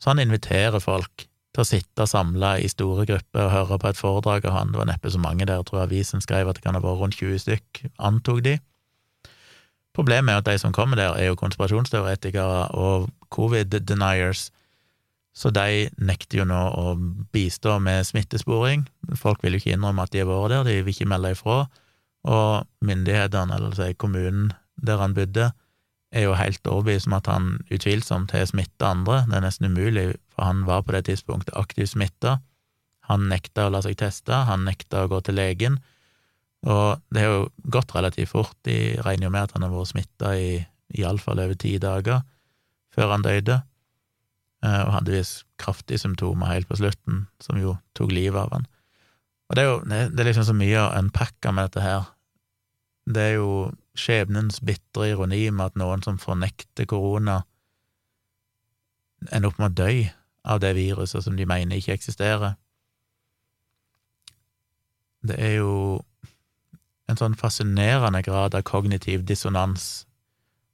Så 0.00 0.12
han 0.12 0.20
inviterer 0.22 0.80
folk 0.80 1.26
til 1.50 1.64
å 1.64 1.66
sitte 1.66 2.06
samla 2.06 2.54
i 2.62 2.68
store 2.70 3.04
grupper 3.08 3.46
og 3.46 3.54
høre 3.54 3.78
på 3.82 3.90
et 3.90 3.98
foredrag 3.98 4.46
av 4.46 4.54
han. 4.54 4.70
Det 4.72 4.80
var 4.80 4.90
neppe 4.92 5.10
så 5.10 5.18
mange 5.22 5.46
der, 5.46 5.58
jeg 5.58 5.70
tror 5.70 5.84
avisen 5.84 6.22
skrev 6.22 6.50
at 6.50 6.58
det 6.58 6.64
kan 6.64 6.78
ha 6.78 6.82
vært 6.84 7.00
rundt 7.02 7.18
20 7.18 7.42
stykk, 7.42 7.82
antok 7.98 8.42
de. 8.46 8.56
Problemet 9.96 10.32
er 10.32 10.40
at 10.40 10.46
de 10.46 10.54
som 10.62 10.74
kommer 10.74 11.00
der, 11.00 11.16
er 11.18 11.32
jo 11.32 11.38
konspirasjonsteoretikere 11.40 12.68
og 12.78 13.10
covid-deniers, 13.34 14.50
så 15.34 15.50
de 15.54 15.88
nekter 15.98 16.42
jo 16.42 16.46
nå 16.46 16.60
å 16.78 16.94
bistå 17.34 17.76
med 17.82 18.06
smittesporing. 18.06 18.84
Folk 19.18 19.42
vil 19.42 19.56
jo 19.56 19.62
ikke 19.62 19.74
innrømme 19.74 20.06
at 20.06 20.14
de 20.14 20.22
har 20.22 20.30
vært 20.30 20.54
der, 20.54 20.68
de 20.68 20.84
vil 20.84 20.94
ikke 20.94 21.10
melde 21.10 21.34
ifra, 21.34 21.64
og 22.30 22.86
myndighetene, 22.86 23.56
eller 23.56 23.74
si 23.74 23.94
kommunen 23.98 24.50
der 24.80 25.02
han 25.02 25.16
bodde, 25.16 25.50
er 26.10 26.26
jo 26.26 26.34
helt 26.34 26.66
overbevist 26.66 27.06
om 27.06 27.16
at 27.18 27.28
han 27.30 27.48
utvilsomt 27.70 28.34
har 28.34 28.48
smitta 28.50 28.90
andre. 28.90 29.22
Det 29.28 29.38
er 29.38 29.44
nesten 29.44 29.70
umulig, 29.70 30.06
for 30.34 30.48
han 30.48 30.64
var 30.66 30.82
på 30.82 30.94
det 30.96 31.04
tidspunktet 31.06 31.54
aktivt 31.58 31.92
smitta. 31.92 32.38
Han 33.10 33.28
nekta 33.30 33.66
å 33.66 33.72
la 33.74 33.82
seg 33.84 33.98
teste, 33.98 34.34
han 34.46 34.66
nekta 34.66 35.04
å 35.04 35.10
gå 35.10 35.20
til 35.26 35.38
legen, 35.38 35.78
og 36.68 37.00
det 37.08 37.22
har 37.24 37.32
jo 37.32 37.46
gått 37.72 37.94
relativt 37.96 38.30
fort. 38.34 38.56
De 38.66 38.98
regner 39.00 39.26
jo 39.26 39.32
med 39.32 39.48
at 39.48 39.54
han 39.56 39.64
har 39.64 39.72
vært 39.72 39.92
smitta 39.94 40.34
i 40.36 40.50
iallfall 41.00 41.40
over 41.40 41.56
ti 41.58 41.76
dager 41.80 42.20
før 42.90 43.14
han 43.14 43.24
døde, 43.24 43.60
eh, 44.66 44.80
og 44.82 44.94
hadde 44.96 45.14
visst 45.14 45.44
kraftige 45.62 46.02
symptomer 46.02 46.50
helt 46.50 46.68
på 46.68 46.80
slutten, 46.80 47.28
som 47.42 47.58
jo 47.60 47.76
tok 47.94 48.10
livet 48.12 48.40
av 48.42 48.56
han. 48.56 48.66
Og 49.50 49.56
det 49.56 49.62
er 49.62 49.68
jo 49.68 49.76
det 49.86 50.22
er 50.22 50.28
liksom 50.30 50.46
så 50.46 50.56
mye 50.58 50.82
å 50.82 50.90
unpacke 50.98 51.52
med 51.54 51.70
dette 51.70 51.84
her. 51.84 52.10
Det 53.06 53.22
er 53.30 53.38
jo 53.38 53.70
skjebnens 53.98 54.60
bitre 54.64 55.10
ironi 55.12 55.42
med 55.50 55.72
at 55.72 55.78
noen 55.80 56.02
som 56.06 56.18
fornekter 56.20 56.88
korona, 56.90 57.42
ender 59.30 59.50
opp 59.50 59.58
med 59.60 59.72
å 59.72 59.78
dø 59.82 59.92
av 60.50 60.60
det 60.62 60.74
viruset 60.78 61.24
som 61.24 61.36
de 61.36 61.46
mener 61.48 61.76
ikke 61.76 61.96
eksisterer. 61.98 62.54
Det 65.20 65.36
er 65.36 65.58
jo 65.58 65.72
en 67.10 67.18
sånn 67.20 67.36
fascinerende 67.36 68.22
grad 68.24 68.54
av 68.56 68.64
kognitiv 68.64 69.26
dissonans 69.28 70.06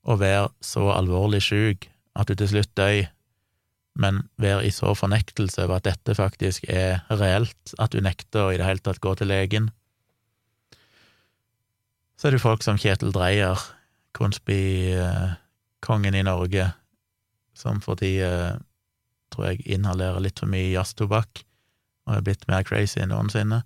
å 0.06 0.18
være 0.20 0.50
så 0.62 0.90
alvorlig 0.94 1.42
syk 1.42 1.88
at 2.16 2.30
du 2.30 2.36
til 2.38 2.52
slutt 2.52 2.72
dør, 2.78 3.08
men 3.96 4.22
være 4.40 4.66
i 4.68 4.72
så 4.74 4.92
fornektelse 4.94 5.64
over 5.64 5.80
at 5.80 5.88
dette 5.88 6.14
faktisk 6.14 6.68
er 6.68 7.02
reelt, 7.10 7.74
at 7.80 7.92
du 7.92 8.02
nekter 8.04 8.46
å 8.46 8.52
i 8.52 8.60
det 8.60 8.68
hele 8.68 8.84
tatt 8.84 9.00
gå 9.02 9.14
til 9.16 9.32
legen. 9.32 9.70
Så 12.16 12.26
er 12.26 12.32
det 12.32 12.40
jo 12.40 12.48
folk 12.48 12.64
som 12.64 12.78
Kjetil 12.80 13.12
Dreyer, 13.12 13.60
Konsby-kongen 14.16 16.16
i 16.16 16.24
Norge, 16.24 16.70
som 17.56 17.82
for 17.84 18.00
tida, 18.00 18.56
tror 19.32 19.50
jeg, 19.50 19.66
inhalerer 19.76 20.22
litt 20.24 20.40
for 20.40 20.48
mye 20.48 20.72
jazztobakk 20.72 21.44
og 22.06 22.14
er 22.14 22.24
blitt 22.24 22.46
mer 22.48 22.64
crazy 22.64 23.00
enn 23.02 23.10
noensinne, 23.10 23.64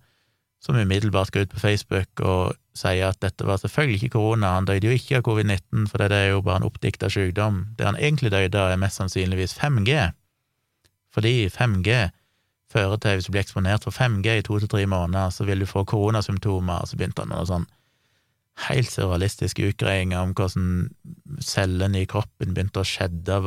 som 0.61 0.77
umiddelbart 0.77 1.31
går 1.33 1.47
ut 1.47 1.55
på 1.55 1.63
Facebook 1.63 2.23
og 2.25 2.57
sier 2.77 3.11
at 3.11 3.21
dette 3.23 3.47
var 3.47 3.61
selvfølgelig 3.61 4.01
ikke 4.01 4.15
korona, 4.17 4.55
han 4.57 4.69
døde 4.69 4.89
jo 4.89 4.97
ikke 4.97 5.21
av 5.21 5.27
covid-19, 5.29 5.87
for 5.91 6.03
det 6.03 6.17
er 6.17 6.31
jo 6.33 6.43
bare 6.45 6.61
en 6.61 6.69
oppdikta 6.69 7.11
sykdom. 7.13 7.63
Det 7.77 7.87
han 7.87 7.99
egentlig 8.01 8.33
døde 8.33 8.61
av, 8.61 8.73
er 8.73 8.81
mest 8.81 9.01
sannsynligvis 9.01 9.57
5G, 9.61 9.99
fordi 11.15 11.35
5G 11.53 12.01
fører 12.71 13.01
til, 13.03 13.19
hvis 13.19 13.29
du 13.29 13.35
blir 13.35 13.45
eksponert 13.45 13.87
for 13.87 13.97
5G 13.97 14.41
i 14.41 14.47
to 14.47 14.61
til 14.63 14.71
tre 14.71 14.87
måneder, 14.87 15.33
så 15.35 15.47
vil 15.49 15.61
du 15.61 15.69
få 15.69 15.85
koronasymptomer, 15.85 16.83
og 16.83 16.89
så 16.89 16.99
begynte 16.99 17.25
han 17.25 17.33
med 17.33 17.41
noe 17.41 17.51
sånn 17.51 17.69
helt 18.69 18.91
surrealistiske 18.93 19.71
utgreiinger 19.73 20.21
om 20.21 20.35
hvordan 20.37 20.91
cellene 21.45 22.03
i 22.03 22.09
kroppen 22.11 22.55
begynte 22.55 22.83
å 22.83 22.89
skjedde 22.89 23.39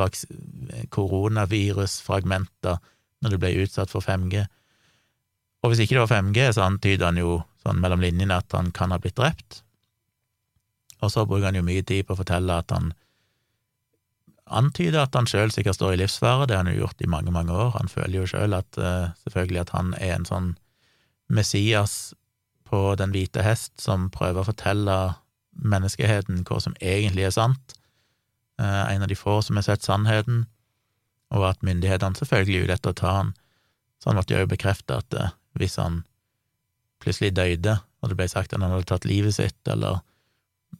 koronavirusfragmenter 0.93 2.80
når 3.23 3.30
du 3.34 3.39
ble 3.39 3.54
utsatt 3.63 3.91
for 3.93 4.04
5G. 4.04 4.45
Og 5.63 5.71
hvis 5.71 5.84
ikke 5.84 5.95
det 5.95 6.04
var 6.04 6.15
5G, 6.15 6.47
så 6.56 6.65
antyder 6.65 7.08
han 7.08 7.19
jo 7.21 7.38
sånn 7.63 7.80
mellom 7.84 8.02
linjene 8.04 8.39
at 8.41 8.52
han 8.56 8.73
kan 8.76 8.91
ha 8.91 8.99
blitt 8.99 9.19
drept. 9.19 9.62
Og 11.04 11.12
så 11.12 11.26
bruker 11.28 11.49
han 11.49 11.60
jo 11.60 11.65
mye 11.67 11.84
tid 11.88 12.08
på 12.08 12.15
å 12.15 12.19
fortelle 12.19 12.60
at 12.60 12.73
han 12.76 12.91
antyder 14.54 15.06
at 15.06 15.15
han 15.15 15.28
sjøl 15.30 15.54
sikkert 15.54 15.78
står 15.78 15.95
i 15.95 16.02
livsfare, 16.04 16.47
det 16.47 16.58
har 16.58 16.65
han 16.65 16.73
jo 16.73 16.84
gjort 16.84 17.02
i 17.04 17.10
mange, 17.10 17.32
mange 17.32 17.56
år. 17.56 17.71
Han 17.78 17.91
føler 17.91 18.21
jo 18.21 18.28
sjøl 18.30 18.56
at 18.58 18.80
uh, 18.80 19.13
selvfølgelig 19.23 19.63
at 19.63 19.73
han 19.76 19.93
er 19.99 20.17
en 20.17 20.28
sånn 20.28 20.52
Messias 21.34 22.13
på 22.74 22.96
Den 22.98 23.14
hvite 23.14 23.44
hest, 23.46 23.76
som 23.82 24.10
prøver 24.14 24.42
å 24.42 24.50
fortelle 24.50 24.98
menneskeheten 25.54 26.42
hva 26.48 26.58
som 26.64 26.74
egentlig 26.82 27.28
er 27.28 27.36
sant, 27.36 27.76
eh, 28.58 28.96
en 28.96 29.06
av 29.06 29.12
de 29.12 29.18
få 29.18 29.42
som 29.46 29.60
har 29.60 29.68
sett 29.68 29.86
sannheten, 29.86 30.48
og 31.34 31.46
at 31.52 31.62
myndighetene 31.66 32.18
selvfølgelig 32.18 32.58
er 32.58 32.66
ute 32.66 32.78
etter 32.80 32.96
å 32.96 32.98
ta 32.98 33.14
han. 33.20 33.30
Så 34.02 34.10
han 34.10 34.18
måtte 34.18 34.34
jo 34.34 34.50
bekrefte 34.50 34.98
at 35.04 35.14
eh, 35.14 35.36
hvis 35.62 35.78
han 35.78 36.02
plutselig 37.04 37.36
døde, 37.38 37.78
og 38.02 38.10
det 38.10 38.18
ble 38.18 38.28
sagt 38.32 38.56
at 38.56 38.60
han 38.62 38.74
hadde 38.74 38.90
tatt 38.90 39.06
livet 39.06 39.38
sitt, 39.38 39.60
eller 39.70 40.02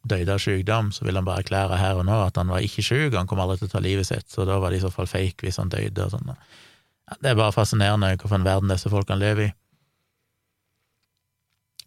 døde 0.02 0.34
av 0.34 0.42
sykdom, 0.42 0.90
så 0.92 1.06
ville 1.06 1.22
han 1.22 1.28
bare 1.28 1.44
erklære 1.44 1.78
her 1.78 2.00
og 2.02 2.08
nå 2.10 2.18
at 2.26 2.40
han 2.42 2.50
var 2.50 2.66
ikke 2.66 2.84
syk, 2.86 3.14
han 3.14 3.30
kom 3.30 3.44
aldri 3.44 3.62
til 3.62 3.70
å 3.70 3.76
ta 3.76 3.84
livet 3.86 4.10
sitt, 4.10 4.26
så 4.34 4.48
da 4.50 4.58
var 4.60 4.74
det 4.74 4.82
i 4.82 4.86
så 4.88 4.90
fall 4.94 5.10
fake 5.10 5.46
hvis 5.46 5.62
han 5.62 5.72
døde 5.72 6.08
og 6.08 6.16
sånn. 6.16 6.34
Ja, 6.34 7.20
det 7.20 7.32
er 7.32 7.38
bare 7.38 7.54
fascinerende 7.54 8.16
hvilken 8.16 8.48
verden 8.48 8.74
disse 8.74 8.90
folkene 8.90 9.22
lever 9.22 9.52
i. 9.52 9.54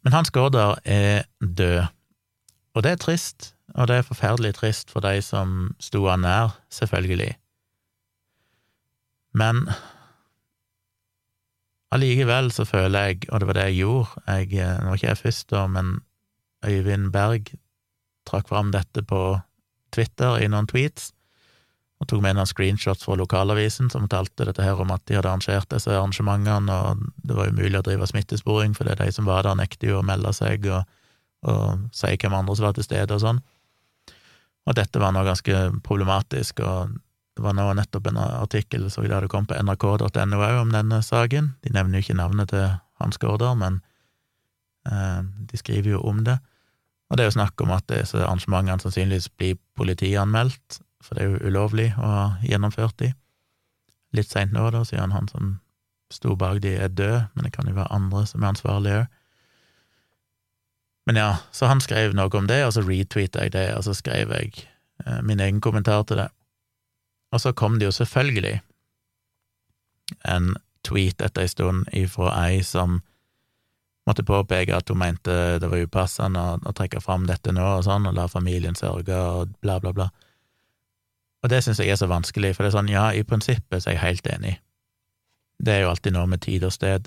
Men 0.07 0.15
Hans 0.15 0.31
Gaarder 0.31 0.77
er 0.85 1.25
død, 1.43 1.89
og 2.79 2.83
det 2.87 2.91
er 2.93 2.99
trist, 3.03 3.57
og 3.75 3.89
det 3.91 3.97
er 3.97 4.05
forferdelig 4.07 4.53
trist 4.55 4.93
for 4.95 5.03
de 5.03 5.19
som 5.19 5.73
sto 5.83 6.05
han 6.07 6.23
nær, 6.23 6.53
selvfølgelig. 6.71 7.33
Men 9.35 9.65
allikevel 11.91 12.53
så 12.55 12.69
føler 12.71 13.09
jeg, 13.09 13.27
og 13.33 13.43
det 13.43 13.49
var 13.51 13.59
det 13.59 13.65
jeg 13.73 13.81
gjorde 13.81 14.23
jeg, 14.29 14.79
Nå 14.79 14.93
var 14.93 14.95
ikke 14.95 15.11
jeg 15.11 15.23
først, 15.25 15.51
da, 15.51 15.67
men 15.67 15.91
Øyvind 16.63 17.11
Berg 17.11 17.51
trakk 18.31 18.47
fram 18.49 18.71
dette 18.71 19.03
på 19.03 19.41
Twitter 19.91 20.39
i 20.39 20.47
noen 20.47 20.71
tweets, 20.71 21.16
og 21.97 22.09
tok 22.11 22.21
med 22.21 22.37
noen 22.37 22.49
screenshots 22.49 23.07
fra 23.07 23.17
lokalavisen 23.17 23.89
som 23.93 24.05
fortalte 24.05 24.45
dette 24.49 24.65
her 24.65 24.81
om 24.83 24.93
at 24.93 25.05
de 25.09 25.17
hadde 25.17 25.31
arrangert 25.31 25.71
disse 25.73 25.93
arrangementene, 25.93 26.75
og 26.77 27.07
det 27.25 27.37
var 27.39 27.49
umulig 27.49 27.81
å 27.81 27.87
drive 27.87 28.09
smittesporing, 28.11 28.77
for 28.77 28.85
det 28.85 28.97
er 28.97 29.07
de 29.07 29.17
som 29.17 29.29
var 29.29 29.47
der, 29.47 29.57
nekter 29.57 29.95
jo 29.95 30.03
å 30.03 30.07
melde 30.07 30.33
seg 30.37 30.69
og, 30.69 30.85
og 31.49 31.87
si 31.97 32.13
hvem 32.13 32.37
andre 32.37 32.57
som 32.59 32.69
var 32.69 32.77
til 32.77 32.85
stede 32.85 33.17
og 33.17 33.25
sånn. 33.25 33.41
Og 34.67 34.77
dette 34.77 35.01
var 35.01 35.15
nå 35.15 35.23
ganske 35.25 35.63
problematisk, 35.87 36.61
og 36.67 36.97
det 37.37 37.45
var 37.45 37.57
nå 37.57 37.69
nettopp 37.79 38.11
en 38.11 38.21
artikkel 38.25 38.89
så 38.91 39.05
det 39.05 39.15
hadde 39.15 39.31
kommet 39.33 39.53
på 39.53 39.61
nrk.no 39.63 40.41
om 40.61 40.73
denne 40.75 41.01
saken. 41.05 41.55
De 41.65 41.73
nevner 41.73 42.01
jo 42.01 42.07
ikke 42.07 42.21
navnet 42.21 42.53
til 42.53 42.67
Hans 43.01 43.21
Gaarder, 43.23 43.57
men 43.57 43.81
eh, 44.89 45.21
de 45.49 45.61
skriver 45.61 45.97
jo 45.97 46.03
om 46.05 46.25
det. 46.29 46.39
Og 47.07 47.17
det 47.17 47.25
er 47.25 47.31
jo 47.31 47.37
snakk 47.39 47.63
om 47.63 47.73
at 47.77 47.87
disse 47.89 48.19
arrangementene 48.19 48.83
sannsynligvis 48.83 49.29
blir 49.39 49.61
politianmeldt, 49.79 50.81
for 51.07 51.17
det 51.17 51.25
er 51.25 51.31
jo 51.31 51.51
ulovlig 51.51 51.91
å 51.97 52.11
ha 52.11 52.25
gjennomført 52.45 52.99
de. 53.03 53.13
Litt 54.17 54.31
seint 54.33 54.55
nå, 54.55 54.69
da, 54.75 54.83
siden 54.87 55.15
han 55.15 55.29
som 55.31 55.57
sto 56.13 56.37
bak 56.39 56.61
de, 56.63 56.77
er 56.79 56.93
død, 56.93 57.33
men 57.35 57.47
det 57.47 57.53
kan 57.55 57.69
jo 57.69 57.77
være 57.77 57.93
andre 57.95 58.25
som 58.27 58.43
er 58.43 58.53
ansvarlige 58.53 59.05
òg. 59.05 59.13
Men 61.07 61.21
ja, 61.21 61.29
så 61.55 61.69
han 61.71 61.81
skrev 61.81 62.17
noe 62.19 62.33
om 62.35 62.49
det, 62.51 62.65
og 62.67 62.73
så 62.75 62.83
retweeta 62.83 63.45
jeg 63.45 63.53
det, 63.55 63.69
og 63.77 63.85
så 63.87 63.95
skrev 63.95 64.33
jeg 64.35 64.57
eh, 65.07 65.21
min 65.23 65.41
egen 65.41 65.61
kommentar 65.63 66.03
til 66.03 66.19
det. 66.19 66.31
Og 67.31 67.43
så 67.43 67.53
kom 67.55 67.79
det 67.79 67.87
jo 67.87 67.95
selvfølgelig 67.95 68.57
en 70.27 70.57
tweet 70.87 71.23
etter 71.23 71.47
ei 71.47 71.51
stund 71.51 71.87
ifra 71.95 72.33
ei 72.47 72.59
som 72.67 73.01
måtte 74.07 74.27
påpeke 74.27 74.75
at 74.75 74.91
hun 74.91 75.01
mente 75.03 75.59
det 75.63 75.71
var 75.71 75.83
upassende 75.83 76.43
å, 76.43 76.59
å 76.63 76.75
trekke 76.75 77.03
fram 77.03 77.27
dette 77.27 77.55
nå 77.55 77.65
og 77.79 77.87
sånn, 77.87 78.07
og 78.07 78.15
la 78.19 78.27
familien 78.31 78.79
sørge 78.79 79.15
og 79.15 79.55
bla, 79.63 79.79
bla, 79.83 79.95
bla. 79.95 80.11
Og 81.47 81.51
det 81.53 81.61
syns 81.63 81.79
jeg 81.79 81.93
er 81.95 81.99
så 82.01 82.09
vanskelig, 82.11 82.57
for 82.57 82.67
det 82.67 82.73
er 82.73 82.75
sånn, 82.75 82.89
ja, 82.91 83.05
i 83.15 83.23
prinsippet 83.23 83.79
så 83.79 83.93
er 83.93 83.95
jeg 83.95 84.03
helt 84.03 84.31
enig. 84.35 84.57
Det 85.63 85.77
er 85.77 85.85
jo 85.85 85.93
alltid 85.93 86.17
noe 86.17 86.27
med 86.27 86.43
tid 86.43 86.67
og 86.67 86.73
sted. 86.75 87.07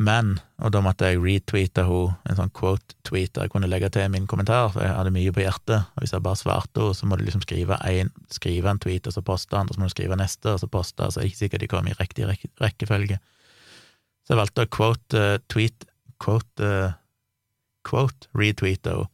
Men, 0.00 0.38
og 0.64 0.72
da 0.72 0.80
måtte 0.80 1.10
jeg 1.10 1.20
retweete 1.20 1.84
henne, 1.84 2.16
en 2.24 2.38
sånn 2.38 2.54
quote-tweet 2.56 3.36
jeg 3.36 3.52
kunne 3.52 3.68
legge 3.68 3.92
til 3.92 4.08
min 4.14 4.24
kommentar, 4.30 4.72
for 4.72 4.80
jeg 4.80 4.96
hadde 4.96 5.12
mye 5.12 5.36
på 5.36 5.44
hjertet, 5.44 5.92
og 5.92 6.00
hvis 6.00 6.16
jeg 6.16 6.24
bare 6.24 6.40
svarte 6.40 6.86
henne, 6.86 6.96
så 6.96 7.10
må 7.10 7.20
du 7.20 7.26
liksom 7.28 7.44
skrive 7.44 7.76
en, 7.84 8.14
skrive 8.32 8.72
en 8.72 8.80
tweet, 8.80 9.12
og 9.12 9.18
så 9.18 9.26
poste 9.28 9.52
den, 9.52 9.68
og 9.68 9.76
så 9.76 9.84
må 9.84 9.92
du 9.92 9.94
skrive 9.98 10.18
neste, 10.24 10.56
og 10.56 10.64
så 10.64 10.72
poste, 10.72 11.04
så 11.12 11.20
er 11.20 11.28
det 11.28 11.34
ikke 11.34 11.42
sikkert 11.44 11.66
de 11.66 11.72
kommer 11.74 11.92
i 11.92 12.00
riktig 12.00 12.32
rekkefølge. 12.64 13.20
Så 14.24 14.32
jeg 14.32 14.40
valgte 14.40 14.64
å 14.64 14.72
quote, 14.72 15.20
uh, 15.20 15.38
tweet, 15.52 15.84
quote, 16.16 16.64
uh, 16.64 16.96
quote, 17.84 18.32
retweete 18.40 18.96
henne, 18.96 19.11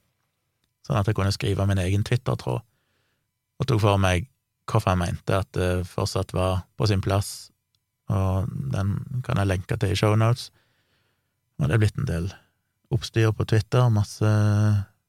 sånn 0.88 0.98
at 1.00 1.08
jeg 1.08 1.18
kunne 1.18 1.34
skrive 1.34 1.66
min 1.68 1.80
egen 1.82 2.04
Twitter-tråd, 2.08 2.64
og 3.58 3.68
tok 3.68 3.82
for 3.82 4.00
meg 4.00 4.28
hvorfor 4.68 4.92
jeg 4.94 5.00
mente 5.00 5.36
at 5.36 5.48
det 5.56 5.86
fortsatt 5.88 6.34
var 6.36 6.62
på 6.76 6.88
sin 6.88 7.04
plass, 7.04 7.50
og 8.08 8.48
den 8.72 8.96
kan 9.24 9.40
jeg 9.40 9.50
lenke 9.50 9.76
til 9.76 9.92
i 9.92 9.98
shownotes. 9.98 10.48
Og 11.58 11.68
det 11.68 11.76
er 11.76 11.82
blitt 11.82 11.98
en 12.00 12.08
del 12.08 12.28
oppstyr 12.94 13.34
på 13.36 13.44
Twitter, 13.48 13.88
masse 13.92 14.28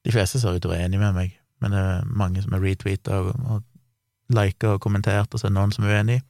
De 0.06 0.14
fleste 0.16 0.40
ser 0.40 0.56
ut 0.56 0.62
til 0.64 0.72
å 0.72 0.74
være 0.74 0.88
enige 0.88 1.02
med 1.02 1.16
meg, 1.16 1.34
men 1.60 1.74
det 1.76 1.80
er 1.80 2.06
mange 2.08 2.42
som 2.42 2.54
har 2.56 2.64
retweeta 2.64 3.18
og, 3.20 3.34
og 3.52 4.36
lika 4.36 4.76
og 4.78 4.82
kommentert, 4.82 5.34
og 5.34 5.40
så 5.40 5.48
er 5.48 5.52
det 5.52 5.58
noen 5.58 5.74
som 5.76 5.86
er 5.86 5.98
uenig. 5.98 6.22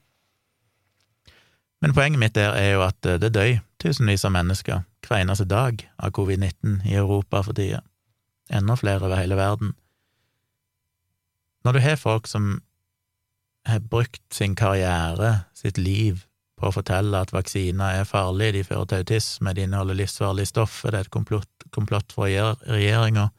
Men 1.80 1.94
poenget 1.96 2.20
mitt 2.20 2.34
der 2.34 2.56
er 2.58 2.72
jo 2.74 2.82
at 2.84 2.98
det 3.22 3.30
dør 3.32 3.60
tusenvis 3.80 4.26
av 4.26 4.34
mennesker 4.34 4.82
hver 5.06 5.22
eneste 5.22 5.46
dag 5.48 5.80
av 6.02 6.12
covid-19 6.18 6.82
i 6.90 6.98
Europa 6.98 7.44
for 7.46 7.56
tida. 7.56 7.80
Enda 8.50 8.76
flere 8.76 9.06
over 9.06 9.20
hele 9.20 9.38
verden. 9.38 9.74
Når 11.64 11.76
du 11.76 11.80
har 11.84 12.00
folk 12.00 12.26
som 12.26 12.62
har 13.68 13.80
brukt 13.80 14.22
sin 14.34 14.56
karriere, 14.56 15.44
sitt 15.54 15.78
liv, 15.78 16.24
på 16.60 16.68
å 16.68 16.74
fortelle 16.74 17.16
at 17.16 17.32
vaksiner 17.32 18.00
er 18.00 18.08
farlige, 18.08 18.58
de 18.58 18.64
fører 18.68 18.88
til 18.88 19.04
autisme, 19.04 19.52
de 19.56 19.64
inneholder 19.64 19.96
livsfarlige 19.96 20.50
stoffer, 20.50 20.92
det 20.92 20.98
er 20.98 21.06
et 21.06 21.14
komplott, 21.14 21.68
komplott 21.72 22.12
fra 22.12 22.28
regjeringa. 22.28 23.30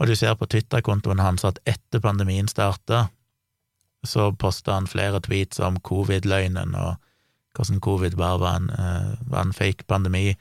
Og 0.00 0.10
du 0.10 0.14
ser 0.18 0.34
på 0.36 0.48
Twitter-kontoen 0.50 1.22
hans 1.22 1.46
at 1.48 1.60
etter 1.70 2.02
pandemien 2.04 2.48
starta, 2.50 3.06
så 4.04 4.28
posta 4.36 4.74
han 4.76 4.88
flere 4.90 5.22
tweets 5.24 5.62
om 5.64 5.78
covid-løgnen 5.80 6.74
og 6.76 6.98
hvordan 7.54 7.80
covid 7.80 8.16
bare 8.18 8.40
var 8.42 8.58
en, 8.58 8.68
uh, 8.74 9.14
var 9.30 9.46
en 9.46 9.54
fake 9.56 9.86
pandemi, 9.88 10.34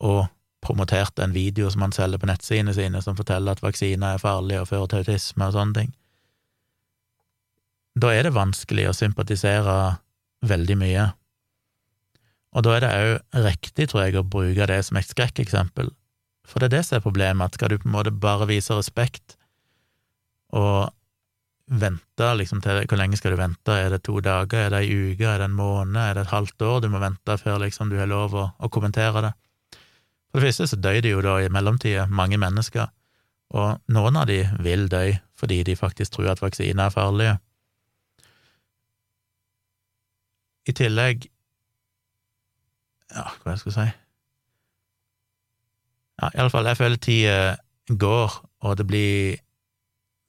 og 0.00 0.24
promoterte 0.64 1.24
en 1.24 1.34
video 1.34 1.68
som 1.70 1.84
han 1.84 1.94
selger 1.94 2.20
på 2.20 2.28
nettsidene 2.30 2.74
sine, 2.76 3.02
som 3.04 3.16
forteller 3.18 3.54
at 3.54 3.62
vaksiner 3.64 4.16
er 4.16 4.22
farlige 4.22 4.62
og 4.64 4.70
fører 4.70 4.90
til 4.90 5.04
autisme 5.04 5.48
og 5.48 5.56
sånne 5.56 5.78
ting. 5.80 5.92
Da 7.94 8.10
er 8.10 8.26
det 8.26 8.34
vanskelig 8.34 8.88
å 8.90 8.96
sympatisere 8.96 9.76
veldig 10.44 10.78
mye. 10.80 11.04
Og 12.54 12.66
da 12.66 12.74
er 12.74 12.82
det 12.82 12.94
òg 12.94 13.44
riktig, 13.44 13.88
tror 13.90 14.06
jeg, 14.06 14.16
å 14.18 14.26
bruke 14.26 14.66
det 14.70 14.80
som 14.86 14.98
et 14.98 15.10
skrekkeksempel, 15.10 15.92
for 16.44 16.60
det 16.60 16.68
er 16.68 16.76
det 16.76 16.82
som 16.86 16.98
er 16.98 17.06
problemet, 17.06 17.46
at 17.46 17.56
skal 17.56 17.72
du 17.72 17.78
på 17.80 17.88
en 17.88 17.94
måte 17.94 18.12
bare 18.12 18.48
vise 18.50 18.76
respekt 18.76 19.38
og 20.54 20.92
vente 21.64 22.26
liksom 22.36 22.60
til 22.60 22.82
Hvor 22.84 23.00
lenge 23.00 23.16
skal 23.16 23.32
du 23.32 23.40
vente? 23.40 23.72
Er 23.72 23.88
det 23.90 24.02
to 24.04 24.20
dager? 24.20 24.66
Er 24.66 24.70
det 24.70 24.82
ei 24.84 25.12
uke? 25.12 25.24
Er 25.24 25.38
det 25.40 25.48
en 25.48 25.56
måned? 25.56 25.96
Er 25.96 26.14
det 26.14 26.26
et 26.26 26.34
halvt 26.34 26.62
år 26.62 26.82
du 26.84 26.90
må 26.92 27.00
vente 27.00 27.38
før 27.40 27.62
liksom 27.62 27.88
du 27.88 27.96
har 27.96 28.10
lov 28.10 28.34
å, 28.36 28.50
å 28.58 28.68
kommentere 28.68 29.22
det? 29.24 29.32
For 30.34 30.42
det 30.42 30.48
første 30.48 30.66
så 30.66 30.76
døy 30.82 30.96
det 30.98 31.12
jo 31.12 31.20
da 31.22 31.36
i 31.38 31.50
mellomtida 31.52 32.08
mange 32.10 32.34
mennesker, 32.42 32.88
og 33.54 33.76
noen 33.94 34.16
av 34.18 34.26
de 34.26 34.40
vil 34.66 34.88
dø 34.90 35.12
fordi 35.38 35.60
de 35.62 35.76
faktisk 35.78 36.16
tror 36.16 36.32
at 36.32 36.42
vaksiner 36.42 36.88
er 36.88 36.94
farlige. 36.94 37.36
I 40.66 40.74
tillegg 40.74 41.28
Ja, 43.14 43.28
hva 43.44 43.54
skal 43.60 43.70
jeg 43.70 43.76
si 43.76 43.86
Ja, 46.18 46.30
iallfall, 46.32 46.66
jeg 46.66 46.80
føler 46.80 46.98
tida 46.98 47.36
går, 47.86 48.34
og 48.66 48.76
det 48.80 48.88
blir 48.90 49.38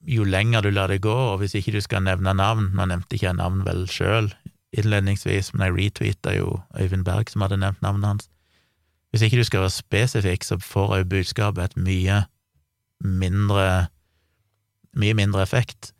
jo 0.05 0.25
lenger 0.27 0.61
du 0.61 0.69
lar 0.69 0.93
det 0.93 1.01
gå, 1.01 1.17
og 1.31 1.39
hvis 1.41 1.57
ikke 1.57 1.73
du 1.73 1.81
skal 1.81 2.05
nevne 2.05 2.35
navn 2.37 2.69
Nå 2.77 2.85
nevnte 2.91 3.17
ikke 3.17 3.31
jeg 3.31 3.39
navn 3.41 3.65
vel 3.65 3.87
sjøl 3.89 4.29
innledningsvis, 4.75 5.53
men 5.55 5.65
jeg 5.65 5.77
retweeta 5.79 6.35
jo 6.35 6.59
Øyvind 6.77 7.05
Berg, 7.07 7.31
som 7.31 7.41
hadde 7.41 7.57
nevnt 7.57 7.81
navnet 7.81 8.11
hans. 8.11 8.29
Hvis 9.15 9.23
ikke 9.23 9.39
du 9.39 9.47
skal 9.47 9.63
være 9.63 9.71
spesifikk, 9.71 10.43
så 10.43 10.57
får 10.59 10.97
òg 10.97 11.05
budskapet 11.07 11.69
et 11.69 11.77
mye 11.79 12.17
mindre 12.99 13.87
mye 14.99 15.15
mindre 15.15 15.43
effekt. 15.43 15.93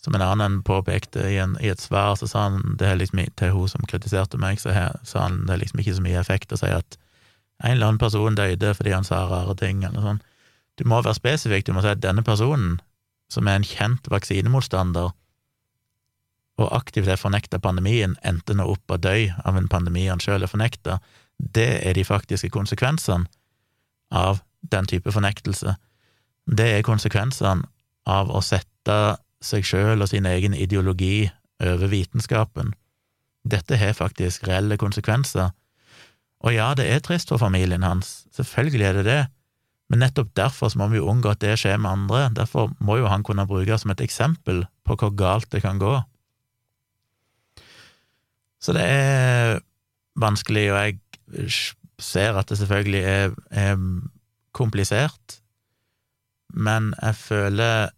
Som 0.00 0.16
en 0.16 0.24
annen 0.24 0.62
påpekte 0.64 1.22
i, 1.28 1.36
en, 1.40 1.58
i, 1.60 1.68
et 1.72 1.80
svar, 1.80 2.14
så 2.16 2.28
sa 2.28 2.46
han 2.48 2.76
det 2.80 2.88
er 2.88 2.98
liksom, 3.00 3.20
til 3.36 3.52
hun 3.52 3.68
som 3.68 3.84
kritiserte 3.88 4.40
meg, 4.40 4.60
så 4.60 4.72
her, 4.72 4.96
sa 5.04 5.26
han 5.26 5.42
det 5.44 5.54
er 5.54 5.62
liksom 5.62 5.80
ikke 5.80 5.96
så 5.96 6.04
mye 6.04 6.20
effekt 6.20 6.52
å 6.52 6.60
si 6.60 6.68
at 6.72 6.98
en 7.62 7.76
eller 7.76 7.88
annen 7.88 8.00
person 8.00 8.36
døde 8.36 8.72
fordi 8.76 8.92
han 8.92 9.04
sa 9.04 9.22
rare 9.30 9.56
ting, 9.60 9.84
eller 9.84 10.04
sånn. 10.04 10.22
Du 10.80 10.84
må 10.90 10.98
være 11.00 11.16
spesifikk, 11.16 11.68
du 11.68 11.76
må 11.76 11.84
si 11.84 11.92
at 11.92 12.02
denne 12.02 12.24
personen, 12.26 12.80
som 13.32 13.48
er 13.48 13.60
en 13.60 13.68
kjent 13.68 14.08
vaksinemotstander, 14.12 15.12
og 16.54 16.70
aktivt 16.74 17.08
er 17.10 17.18
fornekta 17.18 17.58
pandemien, 17.62 18.16
endte 18.22 18.54
nå 18.54 18.66
opp 18.72 18.92
å 18.92 19.00
dø 19.00 19.16
av 19.44 19.56
en 19.58 19.70
pandemi 19.70 20.04
han 20.06 20.22
sjøl 20.22 20.44
er 20.44 20.50
fornekta. 20.50 21.00
Det 21.38 21.86
er 21.86 21.96
de 21.96 22.04
faktiske 22.04 22.50
konsekvensene 22.54 23.26
av 24.14 24.42
den 24.72 24.86
type 24.86 25.12
fornektelse. 25.12 25.76
Det 26.46 26.68
er 26.76 26.86
konsekvensene 26.86 27.66
av 28.06 28.30
å 28.30 28.42
sette 28.44 28.98
seg 29.44 29.66
sjøl 29.66 30.04
og 30.04 30.10
sin 30.10 30.26
egen 30.28 30.54
ideologi 30.56 31.28
over 31.62 31.88
vitenskapen. 31.92 32.72
Dette 33.44 33.76
har 33.80 33.96
faktisk 33.96 34.46
reelle 34.48 34.78
konsekvenser. 34.80 35.52
Og 36.44 36.54
ja, 36.56 36.72
det 36.76 36.86
er 36.88 37.00
trist 37.04 37.32
for 37.32 37.40
familien 37.40 37.84
hans, 37.84 38.24
selvfølgelig 38.36 38.86
er 38.86 38.98
det 38.98 39.04
det, 39.08 39.20
men 39.92 40.00
nettopp 40.00 40.32
derfor 40.36 40.72
må 40.80 40.88
vi 40.92 40.98
jo 40.98 41.08
unngå 41.12 41.32
at 41.32 41.42
det 41.44 41.54
skjer 41.60 41.78
med 41.80 41.90
andre, 41.92 42.26
derfor 42.36 42.72
må 42.80 42.98
jo 43.00 43.08
han 43.08 43.24
kunne 43.24 43.46
brukes 43.48 43.84
som 43.84 43.92
et 43.92 44.02
eksempel 44.04 44.64
på 44.84 44.96
hvor 45.00 45.12
galt 45.16 45.50
det 45.52 45.62
kan 45.64 45.80
gå. 45.80 45.92
Så 48.64 48.72
det 48.76 48.84
er 48.84 49.60
vanskelig, 50.20 50.70
og 50.72 50.78
jeg 50.80 50.98
ser 52.02 52.38
at 52.38 52.50
det 52.50 52.58
selvfølgelig 52.60 53.02
er, 53.06 53.34
er 53.50 53.78
komplisert, 54.54 55.38
men 56.54 56.92
jeg 57.00 57.18
føler 57.18 57.92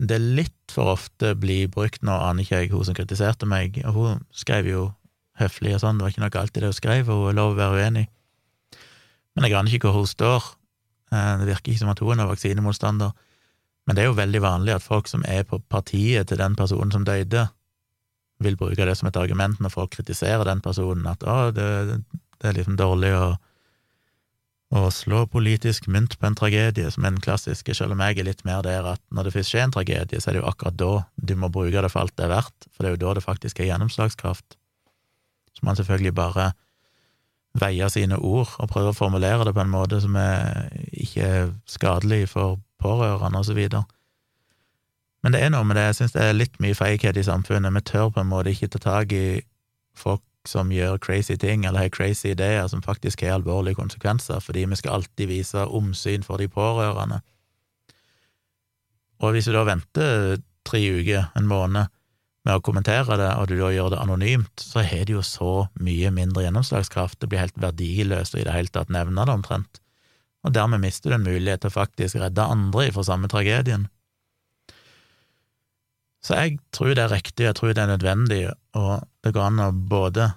det 0.00 0.18
litt 0.20 0.72
for 0.72 0.94
ofte 0.94 1.34
blir 1.38 1.68
brukt 1.70 2.02
Nå 2.06 2.14
aner 2.14 2.42
ikke 2.42 2.62
jeg 2.62 2.70
hun 2.72 2.86
som 2.88 2.96
kritiserte 2.96 3.46
meg, 3.48 3.76
og 3.84 3.96
hun 3.98 4.22
skrev 4.32 4.68
jo 4.70 4.86
høflig 5.40 5.74
og 5.76 5.82
sånn, 5.82 5.98
det 5.98 6.06
var 6.06 6.14
ikke 6.14 6.24
noe 6.24 6.40
alltid 6.40 6.62
det 6.62 6.70
hun 6.70 6.78
skrev, 6.78 7.10
og 7.10 7.24
hun 7.24 7.32
er 7.32 7.38
lov 7.38 7.52
å 7.52 7.58
være 7.58 7.82
uenig. 7.84 8.06
Men 9.36 9.46
jeg 9.46 9.56
aner 9.58 9.76
ikke 9.76 9.90
hvor 9.90 10.02
hun 10.02 10.10
står. 10.10 10.48
Eh, 11.12 11.34
det 11.40 11.48
virker 11.48 11.72
ikke 11.72 11.82
som 11.82 11.92
at 11.92 12.02
hun 12.02 12.14
er 12.14 12.20
noen 12.22 12.32
vaksinemotstander. 12.32 13.14
Men 13.86 13.96
det 13.96 14.02
er 14.02 14.10
jo 14.10 14.18
veldig 14.18 14.42
vanlig 14.44 14.74
at 14.76 14.84
folk 14.84 15.08
som 15.10 15.24
er 15.28 15.46
på 15.48 15.60
partiet 15.72 16.28
til 16.28 16.40
den 16.40 16.56
personen 16.58 16.92
som 16.94 17.06
døde, 17.06 17.46
vil 18.40 18.56
bruke 18.56 18.86
det 18.88 18.96
som 18.96 19.08
et 19.10 19.18
argument 19.20 19.58
når 19.60 19.72
folk 19.74 19.92
kritiserer 19.98 20.46
den 20.48 20.62
personen, 20.64 21.04
at 21.10 21.24
å, 21.28 21.50
det, 21.52 21.66
det 22.40 22.50
er 22.50 22.58
liksom 22.58 22.76
dårlig 22.80 23.14
å 23.16 23.30
å 24.70 24.86
slå 24.94 25.24
politisk 25.26 25.88
mynt 25.90 26.14
på 26.20 26.28
en 26.28 26.36
tragedie, 26.38 26.90
som 26.94 27.02
er 27.02 27.16
den 27.16 27.22
klassiske, 27.24 27.74
selv 27.74 27.96
om 27.96 28.02
jeg 28.04 28.20
er 28.20 28.28
litt 28.28 28.44
mer 28.46 28.62
der 28.62 28.86
at 28.86 29.02
når 29.10 29.26
det 29.26 29.32
først 29.34 29.50
skjer 29.50 29.64
en 29.66 29.74
tragedie, 29.74 30.20
så 30.22 30.30
er 30.30 30.36
det 30.36 30.42
jo 30.44 30.50
akkurat 30.50 30.76
da 30.78 30.90
du 31.16 31.34
må 31.34 31.50
bruke 31.50 31.82
det 31.82 31.90
for 31.90 32.04
alt 32.04 32.14
det 32.14 32.28
er 32.28 32.34
verdt, 32.36 32.68
for 32.70 32.84
det 32.84 32.90
er 32.90 32.94
jo 32.94 33.02
da 33.02 33.14
det 33.18 33.24
faktisk 33.24 33.60
er 33.60 33.72
gjennomslagskraft. 33.72 34.54
Så 35.58 35.66
man 35.66 35.78
selvfølgelig 35.78 36.14
bare 36.14 36.52
veier 37.58 37.90
sine 37.90 38.14
ord 38.14 38.54
og 38.62 38.70
prøver 38.70 38.94
å 38.94 38.98
formulere 39.00 39.48
det 39.48 39.56
på 39.56 39.64
en 39.64 39.72
måte 39.72 39.98
som 40.04 40.14
er 40.14 40.70
ikke 40.94 41.50
skadelig 41.66 42.28
for 42.36 42.62
pårørende, 42.78 43.42
og 43.42 43.50
så 43.50 43.58
videre. 43.58 43.82
Men 45.24 45.34
det 45.34 45.42
er 45.42 45.50
noe 45.50 45.66
med 45.66 45.76
det, 45.76 45.88
jeg 45.90 45.98
synes 45.98 46.14
det 46.14 46.22
er 46.22 46.38
litt 46.38 46.62
mye 46.62 46.78
feighet 46.78 47.18
i 47.18 47.26
samfunnet, 47.26 47.74
vi 47.74 47.82
tør 47.90 48.14
på 48.14 48.22
en 48.22 48.30
måte 48.30 48.54
ikke 48.54 48.70
ta 48.70 48.86
tak 48.86 49.18
i 49.18 49.40
folk 49.98 50.22
som 50.48 50.72
gjør 50.72 50.98
crazy 51.02 51.36
ting 51.36 51.66
eller 51.66 51.84
har 51.84 51.92
crazy 51.92 52.32
ideer 52.32 52.68
som 52.70 52.82
faktisk 52.82 53.22
har 53.22 53.36
alvorlige 53.36 53.76
konsekvenser, 53.78 54.40
fordi 54.40 54.64
vi 54.64 54.78
skal 54.80 55.00
alltid 55.00 55.28
vise 55.28 55.66
omsyn 55.66 56.24
for 56.24 56.40
de 56.40 56.48
pårørende. 56.48 57.20
Og 59.20 59.34
hvis 59.34 59.48
du 59.48 59.52
da 59.52 59.66
venter 59.68 60.40
tre 60.64 60.80
uker, 60.80 61.28
en 61.36 61.48
måned, 61.48 61.92
med 62.48 62.56
å 62.56 62.62
kommentere 62.64 63.18
det, 63.20 63.28
og 63.36 63.50
du 63.50 63.58
da 63.58 63.68
gjør 63.68 63.90
det 63.92 64.00
anonymt, 64.00 64.62
så 64.64 64.80
har 64.80 65.04
det 65.04 65.12
jo 65.12 65.22
så 65.24 65.66
mye 65.84 66.08
mindre 66.14 66.46
gjennomslagskraft, 66.46 67.18
det 67.20 67.28
blir 67.28 67.42
helt 67.42 67.60
verdiløst 67.60 68.36
å 68.36 68.40
i 68.40 68.46
det 68.46 68.54
hele 68.54 68.72
tatt 68.72 68.92
nevne 68.92 69.26
det, 69.28 69.34
omtrent, 69.34 69.80
og 70.40 70.54
dermed 70.56 70.80
mister 70.80 71.12
du 71.12 71.18
en 71.18 71.26
mulighet 71.26 71.60
til 71.60 71.68
å 71.68 71.76
faktisk 71.76 72.16
redde 72.22 72.46
andre 72.48 72.86
fra 72.94 73.04
samme 73.04 73.28
tragedien. 73.28 73.90
Så 76.20 76.36
jeg 76.36 76.58
tror 76.76 76.94
det 76.94 77.04
er 77.04 77.14
riktig, 77.14 77.46
jeg 77.46 77.56
tror 77.56 77.72
det 77.72 77.82
er 77.82 77.94
nødvendig, 77.94 78.42
og 78.76 79.06
det 79.24 79.32
går 79.34 79.46
an 79.46 79.62
å 79.64 79.70
både 79.72 80.32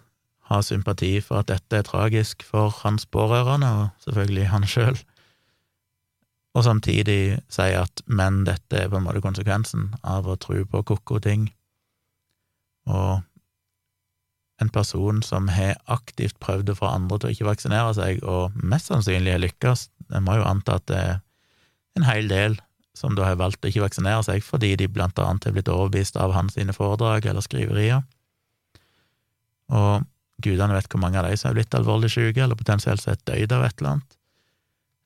ha 0.51 0.59
sympati 0.63 1.17
for 1.23 1.41
at 1.41 1.49
dette 1.51 1.79
er 1.79 1.87
tragisk 1.87 2.43
for 2.47 2.71
hans 2.83 3.05
pårørende, 3.05 3.67
og 3.67 4.05
selvfølgelig 4.05 4.47
han 4.51 4.67
sjøl, 4.67 5.01
og 6.53 6.63
samtidig 6.67 7.41
si 7.51 7.67
at 7.75 8.03
men 8.07 8.43
dette 8.47 8.79
er 8.79 8.89
på 8.91 8.99
en 8.99 9.07
måte 9.07 9.23
konsekvensen 9.23 9.91
av 10.05 10.27
å 10.29 10.37
tro 10.39 10.63
på 10.69 10.83
ko-ko 10.87 11.19
ting, 11.23 11.49
og 12.87 13.23
en 14.61 14.69
person 14.71 15.21
som 15.25 15.49
har 15.51 15.79
aktivt 15.91 16.37
prøvd 16.43 16.71
å 16.71 16.77
få 16.79 16.91
andre 16.91 17.19
til 17.19 17.29
å 17.29 17.35
ikke 17.35 17.49
vaksinere 17.49 17.95
seg, 17.97 18.21
og 18.23 18.55
mest 18.55 18.91
sannsynlig 18.91 19.35
har 19.35 19.43
lykkes, 19.43 19.89
en 20.13 20.27
må 20.27 20.37
jo 20.39 20.47
anta 20.47 20.77
at 20.79 20.87
det 20.91 20.99
er 20.99 21.17
en 21.97 22.07
hel 22.07 22.29
del 22.31 22.59
som 22.97 23.15
da 23.17 23.25
har 23.27 23.39
valgt 23.41 23.63
å 23.65 23.69
ikke 23.69 23.83
vaksinere 23.83 24.23
seg 24.25 24.43
fordi 24.45 24.75
de 24.79 24.87
blant 24.91 25.17
annet 25.19 25.47
har 25.47 25.55
blitt 25.55 25.71
overbevist 25.71 26.17
av 26.21 26.35
hans 26.35 26.57
sine 26.57 26.75
foredrag 26.75 27.25
eller 27.29 27.45
skriverier. 27.45 28.03
Og 29.73 30.05
gudene 30.43 30.75
vet 30.75 30.89
hvor 30.91 31.01
mange 31.01 31.19
av 31.19 31.29
de 31.29 31.37
som 31.39 31.49
har 31.49 31.57
blitt 31.57 31.73
alvorlig 31.77 32.11
syke, 32.13 32.43
eller 32.43 32.59
potensielt 32.59 33.01
sett 33.01 33.23
døyd 33.29 33.53
av 33.55 33.65
et 33.65 33.79
eller 33.79 33.95
annet. 33.95 34.17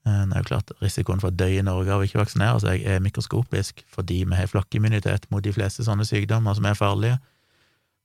Eh, 0.08 0.21
det 0.26 0.36
er 0.36 0.43
jo 0.43 0.50
klart 0.50 0.76
Risikoen 0.82 1.23
for 1.23 1.32
å 1.32 1.39
dø 1.39 1.47
i 1.54 1.63
Norge 1.65 1.93
av 1.93 2.04
å 2.04 2.08
ikke 2.08 2.21
vaksinere 2.21 2.60
seg 2.63 2.84
er 2.84 3.02
mikroskopisk, 3.04 3.86
fordi 3.93 4.23
vi 4.26 4.39
har 4.39 4.52
flokkimmunitet 4.52 5.30
mot 5.34 5.45
de 5.45 5.56
fleste 5.56 5.86
sånne 5.88 6.08
sykdommer 6.08 6.58
som 6.58 6.67
er 6.67 6.80
farlige, 6.80 7.21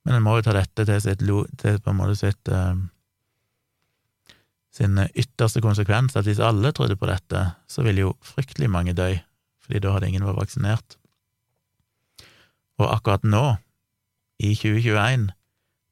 men 0.03 0.17
en 0.17 0.25
må 0.25 0.37
jo 0.37 0.47
ta 0.47 0.55
dette 0.55 0.83
til 0.87 0.99
sitt, 0.99 1.21
til 1.59 1.77
på 1.79 1.91
en 1.91 1.99
måte 1.99 2.17
sitt 2.19 2.49
uh, 2.51 2.75
sin 4.73 4.97
ytterste 5.13 5.61
konsekvens, 5.63 6.15
at 6.17 6.25
hvis 6.27 6.41
alle 6.43 6.73
trodde 6.73 6.97
på 6.99 7.07
dette, 7.07 7.43
så 7.69 7.85
ville 7.85 8.07
jo 8.07 8.15
fryktelig 8.25 8.71
mange 8.73 8.95
dø, 8.97 9.11
fordi 9.63 9.81
da 9.83 9.95
hadde 9.95 10.09
ingen 10.11 10.25
vært 10.27 10.41
vaksinert. 10.41 10.97
Og 12.81 12.89
akkurat 12.89 13.23
nå, 13.23 13.45
i 14.43 14.53
2021, 14.57 15.29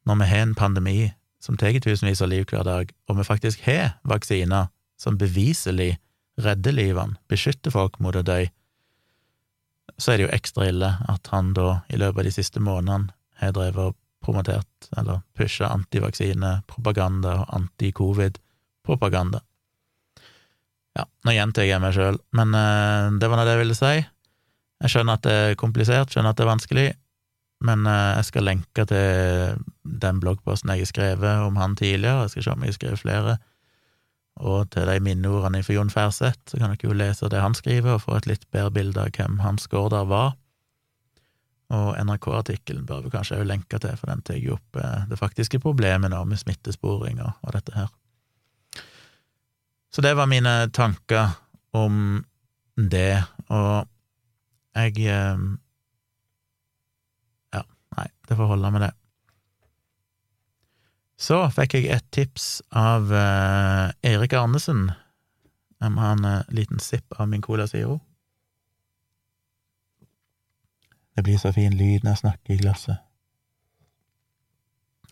når 0.09 0.17
vi 0.19 0.29
har 0.31 0.45
en 0.45 0.55
pandemi 0.57 0.99
som 1.41 1.57
tar 1.57 1.77
tusenvis 1.81 2.21
av 2.21 2.31
liv 2.31 2.45
hver 2.49 2.65
dag, 2.67 2.91
og 3.07 3.17
vi 3.17 3.25
faktisk 3.25 3.63
har 3.65 3.95
vaksiner 4.07 4.69
som 4.99 5.17
beviselig 5.17 5.95
redder 6.41 6.75
livene, 6.75 7.17
beskytter 7.29 7.73
folk 7.73 7.99
mot 8.01 8.17
å 8.17 8.25
dø, 8.25 8.43
så 9.97 10.13
er 10.13 10.17
det 10.17 10.27
jo 10.27 10.35
ekstra 10.35 10.69
ille 10.71 10.91
at 11.11 11.29
han 11.33 11.53
da 11.57 11.81
i 11.91 11.99
løpet 11.99 12.23
av 12.23 12.27
de 12.27 12.33
siste 12.33 12.61
månedene 12.63 13.13
har 13.41 13.53
drevet 13.55 13.91
og 13.91 13.97
promotert 14.21 14.89
eller 14.97 15.23
pusha 15.37 15.71
antivaksine-propaganda 15.73 17.35
og 17.41 17.55
anti-covid-propaganda. 17.57 19.41
Ja, 20.97 21.05
nå 21.25 21.35
gjentar 21.35 21.67
jeg 21.67 21.79
meg 21.83 21.93
sjøl, 21.95 22.17
men 22.35 22.55
uh, 22.57 23.11
det 23.19 23.29
var 23.31 23.39
nå 23.39 23.45
det 23.47 23.55
jeg 23.55 23.63
ville 23.63 23.77
si. 23.77 23.93
Jeg 24.81 24.91
skjønner 24.91 25.19
at 25.19 25.23
det 25.27 25.37
er 25.37 25.59
komplisert, 25.59 26.11
skjønner 26.11 26.33
at 26.33 26.39
det 26.39 26.45
er 26.45 26.51
vanskelig, 26.51 26.87
men 27.67 27.85
uh, 27.87 28.17
jeg 28.17 28.27
skal 28.27 28.47
lenke 28.49 28.85
til 28.89 29.61
den 30.03 30.19
bloggposten 30.23 30.73
jeg 30.73 30.83
har 30.83 30.91
skrevet 30.91 31.45
om 31.45 31.61
han 31.61 31.77
tidligere, 31.79 32.25
jeg 32.25 32.35
skal 32.35 32.47
se 32.47 32.53
om 32.55 32.65
jeg 32.65 32.73
har 32.73 32.79
skrevet 32.79 33.03
flere, 33.03 33.37
og 34.41 34.71
til 34.73 34.89
de 34.89 34.99
minneordene 35.03 35.63
fra 35.63 35.77
Jon 35.77 35.93
Færseth, 35.93 36.51
så 36.51 36.59
kan 36.59 36.73
dere 36.73 36.89
jo 36.89 36.97
lese 36.97 37.29
det 37.31 37.43
han 37.43 37.55
skriver, 37.55 37.95
og 37.95 38.05
få 38.07 38.17
et 38.17 38.29
litt 38.31 38.45
bedre 38.51 38.73
bilde 38.75 39.03
av 39.03 39.15
hvem 39.15 39.39
Hans 39.45 39.67
Gaarder 39.71 40.07
var. 40.09 40.33
Og 41.71 41.95
NRK-artikkelen 42.03 42.83
bør 42.87 43.05
vi 43.05 43.13
kanskje 43.13 43.39
òg 43.39 43.47
lenke 43.47 43.79
til, 43.79 43.95
for 43.99 44.11
den 44.11 44.23
tar 44.27 44.39
jo 44.41 44.57
opp 44.57 44.79
uh, 44.79 45.05
det 45.07 45.19
faktiske 45.19 45.61
problemet 45.63 46.11
nå 46.11 46.19
med 46.27 46.41
smittesporing 46.41 47.21
og, 47.23 47.37
og 47.45 47.55
dette 47.55 47.75
her. 47.77 47.91
Så 49.91 50.01
det 50.01 50.13
var 50.15 50.29
mine 50.31 50.69
tanker 50.71 51.33
om 51.71 52.23
det, 52.75 53.23
og 53.51 53.87
jeg 54.75 54.95
eh, 55.03 55.43
Ja, 57.51 57.63
nei, 57.97 58.07
det 58.27 58.37
får 58.39 58.47
holde 58.53 58.71
med 58.71 58.85
det. 58.87 58.93
Så 61.21 61.37
fikk 61.53 61.75
jeg 61.77 61.91
et 61.93 62.07
tips 62.15 62.45
av 62.73 63.11
uh, 63.13 63.91
Erik 64.01 64.33
Arnesen. 64.33 64.87
Jeg 65.77 65.93
må 65.93 66.01
ha 66.01 66.15
en 66.15 66.25
uh, 66.25 66.47
liten 66.49 66.81
sipp 66.81 67.13
av 67.19 67.27
min 67.29 67.43
Cola 67.45 67.67
Zero. 67.69 67.99
Det 71.13 71.27
blir 71.27 71.37
så 71.37 71.51
fin 71.53 71.75
lyd 71.77 72.01
når 72.01 72.15
jeg 72.15 72.21
snakker 72.23 72.55
i 72.55 72.61
glasset. 72.63 73.03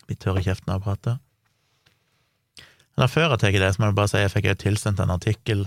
Blir 0.08 0.18
tørr 0.18 0.40
i 0.40 0.46
kjeften 0.48 0.72
av 0.74 0.80
å 0.80 0.88
prate. 0.88 1.20
Eller 3.00 3.08
før 3.08 3.30
jeg 3.32 3.40
tar 3.40 3.54
det, 3.56 3.68
så 3.72 3.80
må 3.80 3.86
jeg 3.88 3.96
bare 3.96 4.08
si 4.12 4.18
jeg 4.20 4.30
fikk 4.34 4.46
tilsendt 4.60 4.98
en 5.00 5.12
artikkel 5.14 5.62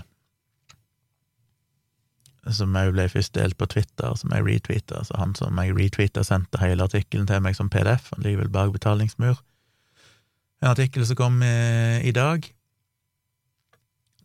som 2.54 2.76
jeg 2.78 2.92
ble 2.94 3.08
først 3.10 3.34
delt 3.34 3.56
på 3.58 3.66
Twitter, 3.72 4.14
som 4.20 4.30
jeg 4.30 4.44
retweeta. 4.46 5.00
Så 5.02 5.18
han 5.18 5.34
som 5.34 5.58
jeg 5.58 5.74
retweeta, 5.74 6.22
sendte 6.22 6.60
hele 6.62 6.86
artikkelen 6.86 7.26
til 7.26 7.42
meg 7.42 7.56
som 7.58 7.72
PDF. 7.72 8.12
Han 8.14 8.22
ligger 8.22 8.44
vel 8.44 8.54
bak 8.54 8.70
betalingsmur. 8.76 9.42
En 10.62 10.70
artikkel 10.70 11.02
som 11.08 11.18
kom 11.18 11.42
i, 11.42 11.52
i 12.06 12.14
dag, 12.14 12.46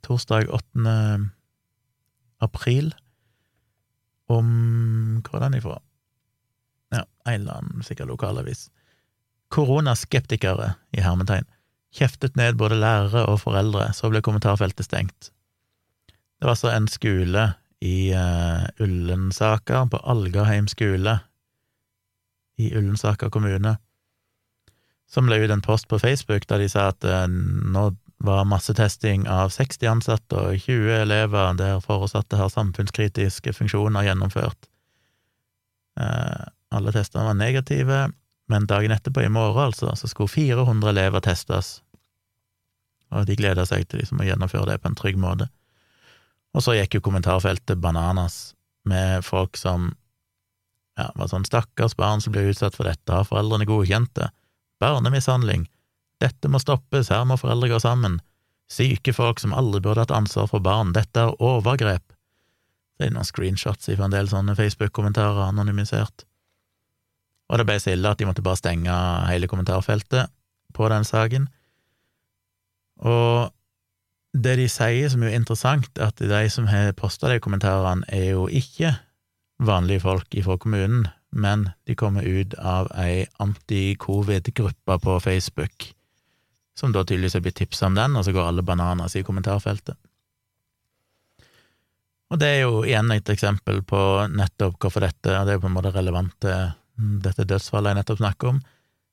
torsdag 0.05 0.53
8. 0.53 0.97
april, 2.45 2.93
om 4.29 4.49
Hvor 5.25 5.39
er 5.39 5.47
den 5.47 5.57
ifra? 5.57 5.79
Ja, 6.93 7.07
en 7.25 7.39
eller 7.41 7.63
annen 7.63 7.81
sikkert 7.81 8.11
lokalavis. 8.11 8.67
Koronaskeptikere, 9.49 10.75
i 10.93 11.01
hermetegn 11.01 11.49
kjeftet 11.95 12.35
ned 12.37 12.57
både 12.59 12.77
lærere 12.79 13.25
og 13.29 13.41
foreldre, 13.43 13.89
så 13.97 14.11
ble 14.11 14.21
kommentarfeltet 14.25 14.85
stengt. 14.85 15.31
Det 16.39 16.47
var 16.47 16.55
altså 16.55 16.71
en 16.71 16.87
skole 16.87 17.45
i 17.83 18.11
uh, 18.15 18.67
Ullensaker, 18.83 19.87
på 19.91 19.99
Algaheim 20.03 20.67
skole 20.67 21.19
i 22.59 22.69
Ullensaker 22.75 23.31
kommune, 23.31 23.77
som 25.09 25.29
la 25.29 25.39
ut 25.41 25.51
en 25.51 25.63
post 25.65 25.87
på 25.89 25.99
Facebook 25.99 26.45
der 26.49 26.61
de 26.61 26.69
sa 26.69 26.89
at 26.93 27.07
uh, 27.07 27.25
nå 27.27 27.89
var 28.19 28.47
massetesting 28.51 29.25
av 29.31 29.51
60 29.55 29.87
ansatte 29.87 30.35
og 30.35 30.59
20 30.59 30.91
elever 31.01 31.53
der 31.59 31.79
foresatte 31.83 32.35
har 32.39 32.51
samfunnskritiske 32.51 33.53
funksjoner 33.55 34.09
gjennomført. 34.09 34.67
Uh, 35.99 36.51
alle 36.75 36.91
testene 36.95 37.25
var 37.29 37.39
negative, 37.39 38.01
men 38.49 38.65
dagen 38.69 38.91
etterpå, 38.91 39.21
i 39.21 39.29
morgen 39.29 39.69
altså, 39.69 39.91
så 39.95 40.09
skulle 40.09 40.31
400 40.33 40.89
elever 40.89 41.23
testes, 41.25 41.79
og 43.13 43.25
de 43.25 43.37
gleda 43.37 43.65
seg 43.65 43.87
til 43.89 44.01
liksom 44.01 44.21
å 44.21 44.27
gjennomføre 44.27 44.71
det 44.71 44.81
på 44.81 44.89
en 44.89 44.97
trygg 44.97 45.17
måte. 45.21 45.49
Og 46.57 46.65
så 46.65 46.75
gikk 46.77 46.97
jo 46.97 47.05
kommentarfeltet 47.05 47.81
bananas 47.81 48.55
med 48.89 49.25
folk 49.25 49.57
som 49.57 49.91
ja, 50.97 51.09
var 51.15 51.29
sånn 51.31 51.45
stakkars 51.45 51.95
barn 51.97 52.21
som 52.21 52.33
ble 52.33 52.47
utsatt 52.49 52.77
for 52.77 52.89
dette, 52.89 53.13
har 53.13 53.27
foreldrene 53.27 53.67
godkjente? 53.69 54.31
Barnemishandling, 54.81 55.67
dette 56.21 56.51
må 56.51 56.61
stoppes, 56.61 57.11
her 57.13 57.25
må 57.27 57.37
foreldre 57.39 57.71
gå 57.71 57.79
sammen, 57.83 58.19
syke 58.71 59.13
folk 59.15 59.41
som 59.41 59.53
aldri 59.57 59.81
burde 59.85 60.05
hatt 60.05 60.15
ansvar 60.15 60.49
for 60.51 60.63
barn, 60.63 60.93
dette 60.95 61.21
er 61.21 61.37
overgrep. 61.43 62.05
Det 62.99 63.07
er 63.07 63.13
noen 63.15 63.27
screenshots 63.27 63.89
fra 63.89 64.09
en 64.09 64.13
del 64.13 64.29
sånne 64.31 64.57
Facebook-kommentarer, 64.57 65.45
anonymisert. 65.47 66.25
Og 67.49 67.57
det 67.57 67.65
ble 67.65 67.77
så 67.81 67.93
ille 67.93 68.09
at 68.09 68.19
de 68.19 68.27
måtte 68.29 68.45
bare 68.45 68.59
stenge 68.59 68.95
hele 69.29 69.49
kommentarfeltet 69.49 70.29
på 70.75 70.89
den 70.91 71.07
saken. 71.07 71.47
Og 72.99 73.49
det 74.37 74.57
de 74.59 74.67
sier 74.69 75.09
som 75.09 75.23
er 75.25 75.33
interessant, 75.33 75.89
er 75.97 76.11
at 76.11 76.21
de 76.21 76.41
som 76.53 76.67
har 76.69 76.93
posta 76.97 77.31
de 77.31 77.39
kommentarene, 77.41 78.05
er 78.07 78.35
jo 78.35 78.45
ikke 78.47 78.93
vanlige 79.59 80.03
folk 80.05 80.35
ifra 80.37 80.57
kommunen, 80.61 81.07
men 81.31 81.69
de 81.85 81.95
kommer 81.97 82.25
ut 82.25 82.53
av 82.57 82.89
ei 82.97 83.25
anti-covid-gruppe 83.41 84.99
på 85.03 85.17
Facebook, 85.23 85.89
som 86.77 86.93
da 86.93 87.03
tydeligvis 87.03 87.37
er 87.39 87.43
blitt 87.45 87.59
tipsa 87.59 87.89
om 87.89 87.97
den, 87.97 88.15
og 88.15 88.25
så 88.25 88.33
går 88.35 88.51
alle 88.51 88.65
bananas 88.65 89.17
i 89.17 89.25
kommentarfeltet. 89.25 89.97
Og 92.29 92.37
det 92.37 92.47
er 92.47 92.59
jo 92.61 92.83
igjen 92.85 93.09
et 93.11 93.29
eksempel 93.33 93.81
på 93.89 93.99
nettopp 94.29 94.77
hvorfor 94.77 95.01
dette, 95.01 95.33
og 95.33 95.47
det 95.47 95.55
er 95.55 95.57
jo 95.57 95.63
på 95.65 95.71
en 95.71 95.77
måte 95.79 95.93
relevant 95.95 96.35
til 96.45 96.69
dette 97.23 97.47
dødsfallet 97.47 97.93
jeg 97.93 97.99
nettopp 98.01 98.21
snakker 98.21 98.53
om, 98.53 98.61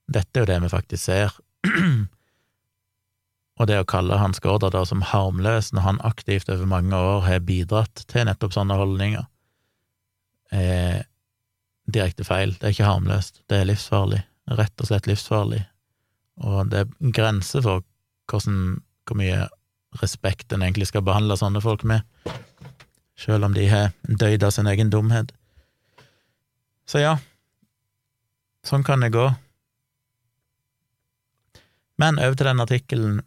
dette 0.06 0.38
er 0.38 0.44
jo 0.44 0.50
det 0.50 0.58
vi 0.62 0.70
faktisk 0.72 1.02
ser. 1.08 1.34
og 3.58 3.68
det 3.70 3.80
å 3.80 3.88
kalle 3.88 4.20
Hans 4.20 4.42
Gaarder 4.42 4.74
da 4.74 4.84
som 4.88 5.04
harmløs, 5.06 5.72
når 5.74 5.86
han 5.86 6.02
aktivt 6.06 6.50
over 6.52 6.68
mange 6.70 6.96
år 6.96 7.24
har 7.26 7.44
bidratt 7.46 8.04
til 8.10 8.28
nettopp 8.28 8.54
sånne 8.54 8.78
holdninger, 8.78 9.26
er 10.54 11.06
direkte 11.90 12.26
feil. 12.26 12.54
Det 12.58 12.68
er 12.68 12.74
ikke 12.76 12.90
harmløst, 12.90 13.42
det 13.50 13.60
er 13.60 13.70
livsfarlig. 13.70 14.22
Rett 14.58 14.82
og 14.82 14.90
slett 14.90 15.08
livsfarlig. 15.10 15.62
Og 16.46 16.70
det 16.70 16.84
er 16.84 17.12
grenser 17.16 17.64
for 17.64 17.84
hvordan, 18.30 18.82
hvor 19.06 19.18
mye 19.18 19.46
respekt 20.02 20.52
en 20.52 20.64
egentlig 20.66 20.90
skal 20.90 21.04
behandle 21.06 21.38
sånne 21.38 21.62
folk 21.64 21.86
med, 21.88 22.04
selv 23.16 23.46
om 23.48 23.54
de 23.56 23.64
har 23.70 23.94
døyd 24.04 24.44
av 24.44 24.52
sin 24.52 24.68
egen 24.68 24.90
dumhet. 24.92 25.32
Så 26.86 27.00
ja, 27.00 27.16
Sånn 28.66 28.84
kan 28.86 29.04
det 29.04 29.12
gå. 29.14 29.26
Men 32.02 32.18
over 32.20 32.34
til 32.36 32.50
den 32.50 32.64
artikkelen 32.64 33.20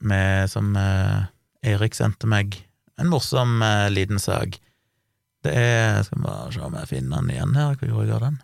som 0.52 0.76
eh, 0.78 1.30
Erik 1.72 1.96
sendte 1.98 2.30
meg. 2.30 2.60
En 3.00 3.10
morsom 3.10 3.64
eh, 3.66 3.88
liten 3.94 4.20
sak. 4.20 4.60
Det 5.44 5.56
er 5.56 6.04
Skal 6.04 6.20
vi 6.20 6.28
bare 6.28 6.52
se 6.54 6.62
om 6.68 6.76
jeg 6.76 6.92
finner 6.92 7.24
den 7.24 7.34
igjen 7.34 7.56
her. 7.58 7.80
Hvor 7.80 7.88
gjorde 7.88 8.08
jeg 8.10 8.18
av 8.20 8.26
den? 8.28 8.40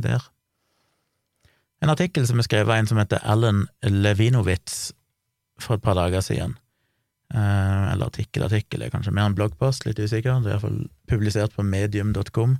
der. 0.00 0.24
En 1.80 1.92
artikkel 1.92 2.26
som 2.28 2.40
er 2.40 2.46
skrevet 2.46 2.72
av 2.72 2.80
en 2.80 2.90
som 2.90 3.00
heter 3.00 3.22
Alan 3.24 3.64
Levinowitz 3.82 4.90
for 5.60 5.76
et 5.76 5.84
par 5.84 5.96
dager 5.96 6.24
siden. 6.24 6.56
Eh, 7.32 7.92
eller 7.92 8.10
artikkel, 8.10 8.44
artikkel 8.44 8.82
er 8.84 8.92
kanskje 8.92 9.14
mer 9.16 9.30
en 9.30 9.36
bloggpost, 9.38 9.86
litt 9.86 10.00
usikker. 10.00 10.42
Det 10.42 10.50
er 10.50 10.56
iallfall 10.56 10.82
publisert 11.08 11.56
på 11.56 11.64
medium.com. 11.64 12.58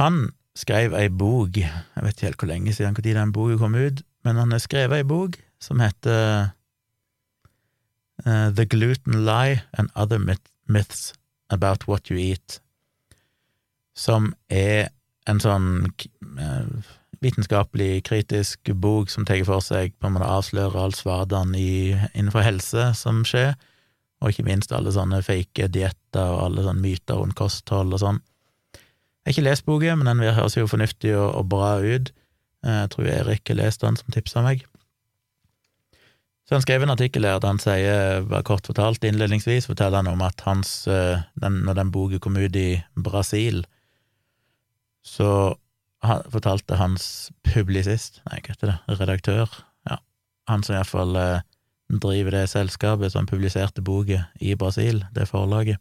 Han 0.00 0.24
skrev 0.54 0.94
ei 0.94 1.08
bok, 1.10 1.56
jeg 1.58 2.04
vet 2.04 2.14
ikke 2.14 2.28
helt 2.28 2.42
hvor 2.42 2.50
lenge 2.50 2.74
siden 2.74 2.94
når 2.94 3.18
den 3.18 3.32
boka 3.34 3.58
kom 3.58 3.74
ut, 3.74 4.02
men 4.24 4.36
han 4.40 4.54
har 4.54 4.62
skrevet 4.62 5.02
ei 5.02 5.06
bok 5.08 5.38
som 5.62 5.80
heter 5.82 6.50
uh, 8.26 8.48
The 8.54 8.66
Gluten 8.66 9.24
Lie 9.26 9.62
and 9.72 9.90
Other 9.94 10.18
Myths 10.66 11.12
About 11.50 11.88
What 11.88 12.10
You 12.10 12.18
Eat, 12.18 12.60
som 13.94 14.34
er 14.48 14.90
en 15.26 15.40
sånn 15.40 15.68
uh, 16.38 16.66
vitenskapelig, 17.24 18.04
kritisk 18.04 18.70
bok 18.74 19.10
som 19.10 19.24
tar 19.26 19.42
for 19.48 19.64
seg 19.64 19.94
på 19.98 20.08
en 20.08 20.16
måte 20.16 20.28
avslører 20.28 20.80
all 20.80 20.94
svadene 20.96 21.62
innenfor 22.12 22.44
helse 22.44 22.90
som 22.98 23.22
skjer, 23.26 23.54
og 24.20 24.30
ikke 24.30 24.46
minst 24.46 24.72
alle 24.72 24.92
sånne 24.94 25.20
fake 25.24 25.68
dietter 25.72 26.30
og 26.30 26.46
alle 26.46 26.64
sånne 26.66 26.84
myter 26.84 27.18
rundt 27.20 27.36
kosthold 27.38 27.96
og 27.96 28.02
sånn. 28.02 28.20
Jeg 29.24 29.30
har 29.30 29.38
ikke 29.38 29.48
lest 29.48 29.64
boka, 29.64 29.94
men 29.96 30.08
den 30.10 30.20
høres 30.36 30.56
jo 30.58 30.66
fornuftig 30.68 31.14
og, 31.16 31.30
og 31.38 31.48
bra 31.48 31.78
ut. 31.80 32.10
Eh, 32.60 32.80
jeg 32.82 32.90
tror 32.92 33.06
Erik 33.08 33.48
har 33.48 33.56
lest 33.56 33.80
den, 33.80 33.96
som 33.96 34.12
tipsa 34.12 34.42
meg. 34.44 34.66
Så 36.44 36.58
han 36.58 36.64
skrev 36.64 36.82
en 36.84 36.92
artikkel 36.92 37.24
der 37.24 37.40
han 37.40 37.60
sier, 37.62 38.20
bare 38.28 38.44
kort 38.44 38.68
fortalt, 38.68 39.04
innledningsvis 39.08 39.64
forteller 39.70 40.02
han 40.02 40.10
om 40.12 40.20
at 40.26 40.44
hans, 40.44 40.82
eh, 40.92 41.22
den, 41.40 41.62
når 41.64 41.78
den 41.78 41.92
boka 41.94 42.20
kom 42.20 42.36
ut 42.36 42.56
i 42.56 42.82
Brasil, 43.00 43.62
så 45.04 45.56
fortalte 46.04 46.76
hans 46.76 47.30
publisist, 47.48 48.20
nei, 48.28 48.42
hva 48.44 48.52
heter 48.52 48.72
det, 48.74 48.98
redaktør, 49.00 49.54
ja, 49.88 49.96
han 50.50 50.64
som 50.66 50.76
iallfall 50.76 51.16
eh, 51.16 51.46
driver 51.88 52.36
det 52.36 52.50
selskapet 52.52 53.14
som 53.14 53.28
publiserte 53.28 53.80
boka 53.84 54.26
i 54.36 54.52
Brasil, 54.60 55.00
det 55.16 55.30
forlaget, 55.32 55.80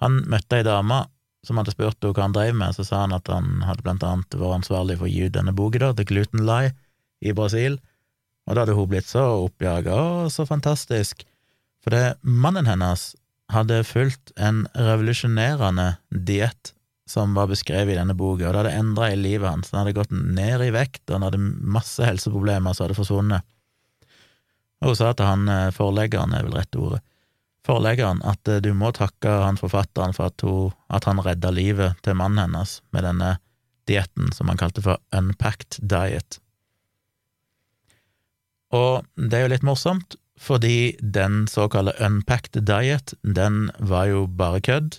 han 0.00 0.22
møtte 0.32 0.62
ei 0.62 0.64
dame 0.64 1.02
som 1.46 1.60
hadde 1.60 1.74
spurt 1.74 1.98
henne 2.02 2.16
hva 2.16 2.26
han 2.26 2.34
drev 2.36 2.56
med, 2.58 2.74
så 2.76 2.84
sa 2.86 3.04
han 3.04 3.14
at 3.16 3.30
han 3.30 3.62
hadde 3.66 3.84
blant 3.86 4.04
annet 4.06 4.34
vært 4.36 4.60
ansvarlig 4.60 4.98
for 4.98 5.08
å 5.08 5.12
gi 5.12 5.28
ut 5.28 5.36
denne 5.36 5.54
boka, 5.56 5.82
da, 5.82 5.92
The 5.94 6.06
Gluten 6.08 6.44
Lie, 6.48 6.74
i 7.24 7.32
Brasil, 7.36 7.78
og 8.46 8.54
da 8.54 8.62
hadde 8.62 8.76
hun 8.76 8.90
blitt 8.90 9.08
så 9.08 9.24
oppjaga, 9.46 9.94
å, 9.96 10.26
så 10.30 10.46
fantastisk, 10.48 11.24
for 11.82 11.94
det, 11.94 12.16
mannen 12.22 12.68
hennes 12.68 13.14
hadde 13.54 13.84
fulgt 13.86 14.32
en 14.42 14.64
revolusjonerende 14.74 15.94
diett 16.10 16.72
som 17.06 17.34
var 17.38 17.46
beskrevet 17.46 17.94
i 17.94 17.98
denne 17.98 18.16
boka, 18.18 18.48
og 18.48 18.54
det 18.54 18.62
hadde 18.64 18.78
endra 18.80 19.12
i 19.12 19.18
livet 19.18 19.46
hans. 19.46 19.70
Han 19.70 19.84
hadde 19.84 19.94
gått 19.94 20.10
ned 20.10 20.64
i 20.64 20.72
vekt, 20.74 21.04
og 21.06 21.20
han 21.20 21.26
hadde 21.28 21.42
masse 21.62 22.02
helseproblemer 22.02 22.74
som 22.74 22.86
hadde 22.86 22.98
forsvunnet. 22.98 23.46
Og 24.82 24.90
hun 24.90 24.98
sa 24.98 25.12
til 25.14 25.28
han 25.28 25.46
eh, 25.48 25.68
forleggeren, 25.74 26.34
er 26.34 26.48
vel 26.48 26.58
rett 26.58 26.78
ordet, 26.80 27.00
forleggeren, 27.66 28.22
at 28.26 28.48
eh, 28.48 28.62
du 28.64 28.72
må 28.76 28.92
takke 28.96 29.32
han 29.42 29.58
forfatteren 29.60 30.14
for 30.16 30.30
at, 30.30 30.44
hun, 30.46 30.74
at 30.88 31.08
han 31.08 31.22
redda 31.22 31.52
livet 31.54 31.98
til 32.06 32.18
mannen 32.18 32.44
hennes 32.44 32.78
med 32.94 33.06
denne 33.06 33.36
dietten 33.90 34.32
som 34.34 34.50
han 34.50 34.60
kalte 34.60 34.82
for 34.84 35.02
unpacked 35.14 35.80
diet. 35.82 36.40
Og 38.74 39.04
det 39.16 39.38
er 39.38 39.46
jo 39.46 39.52
litt 39.54 39.66
morsomt, 39.66 40.16
fordi 40.36 40.96
den 41.00 41.46
såkalte 41.48 41.94
unpacked 42.02 42.58
diet, 42.68 43.14
den 43.22 43.70
var 43.78 44.10
jo 44.10 44.26
bare 44.26 44.60
kødd. 44.60 44.98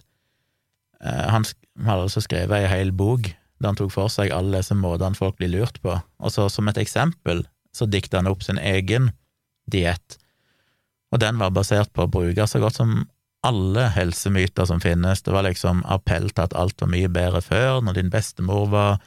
Eh, 1.04 1.26
han 1.34 1.46
hadde 1.86 2.08
altså 2.08 2.24
skrevet 2.24 2.64
ei 2.64 2.72
hel 2.72 2.96
bok 2.96 3.30
der 3.58 3.72
han 3.72 3.78
tok 3.80 3.90
for 3.94 4.12
seg 4.14 4.34
alle 4.34 4.60
disse 4.60 4.76
måtene 4.78 5.18
folk 5.18 5.38
blir 5.40 5.50
lurt 5.50 5.80
på, 5.82 5.96
og 5.98 6.34
så 6.34 6.48
som 6.52 6.70
et 6.70 6.78
eksempel 6.82 7.44
så 7.76 7.88
dikta 7.90 8.22
han 8.22 8.30
opp 8.30 8.44
sin 8.46 8.60
egen 8.62 9.12
diett, 9.70 10.18
og 11.12 11.22
den 11.24 11.40
var 11.40 11.54
basert 11.56 11.94
på 11.96 12.06
å 12.06 12.12
bruke 12.12 12.48
så 12.48 12.60
godt 12.60 12.80
som 12.80 12.98
alle 13.48 13.86
helsemyter 13.96 14.68
som 14.68 14.82
finnes. 14.84 15.22
Det 15.24 15.32
var 15.32 15.46
liksom 15.46 15.84
appell 15.88 16.28
til 16.34 16.48
at 16.48 16.56
alt 16.58 16.82
var 16.82 16.92
mye 16.92 17.10
bedre 17.12 17.42
før, 17.46 17.80
når 17.86 18.00
din 18.00 18.12
bestemor 18.12 18.66
var, 18.74 18.98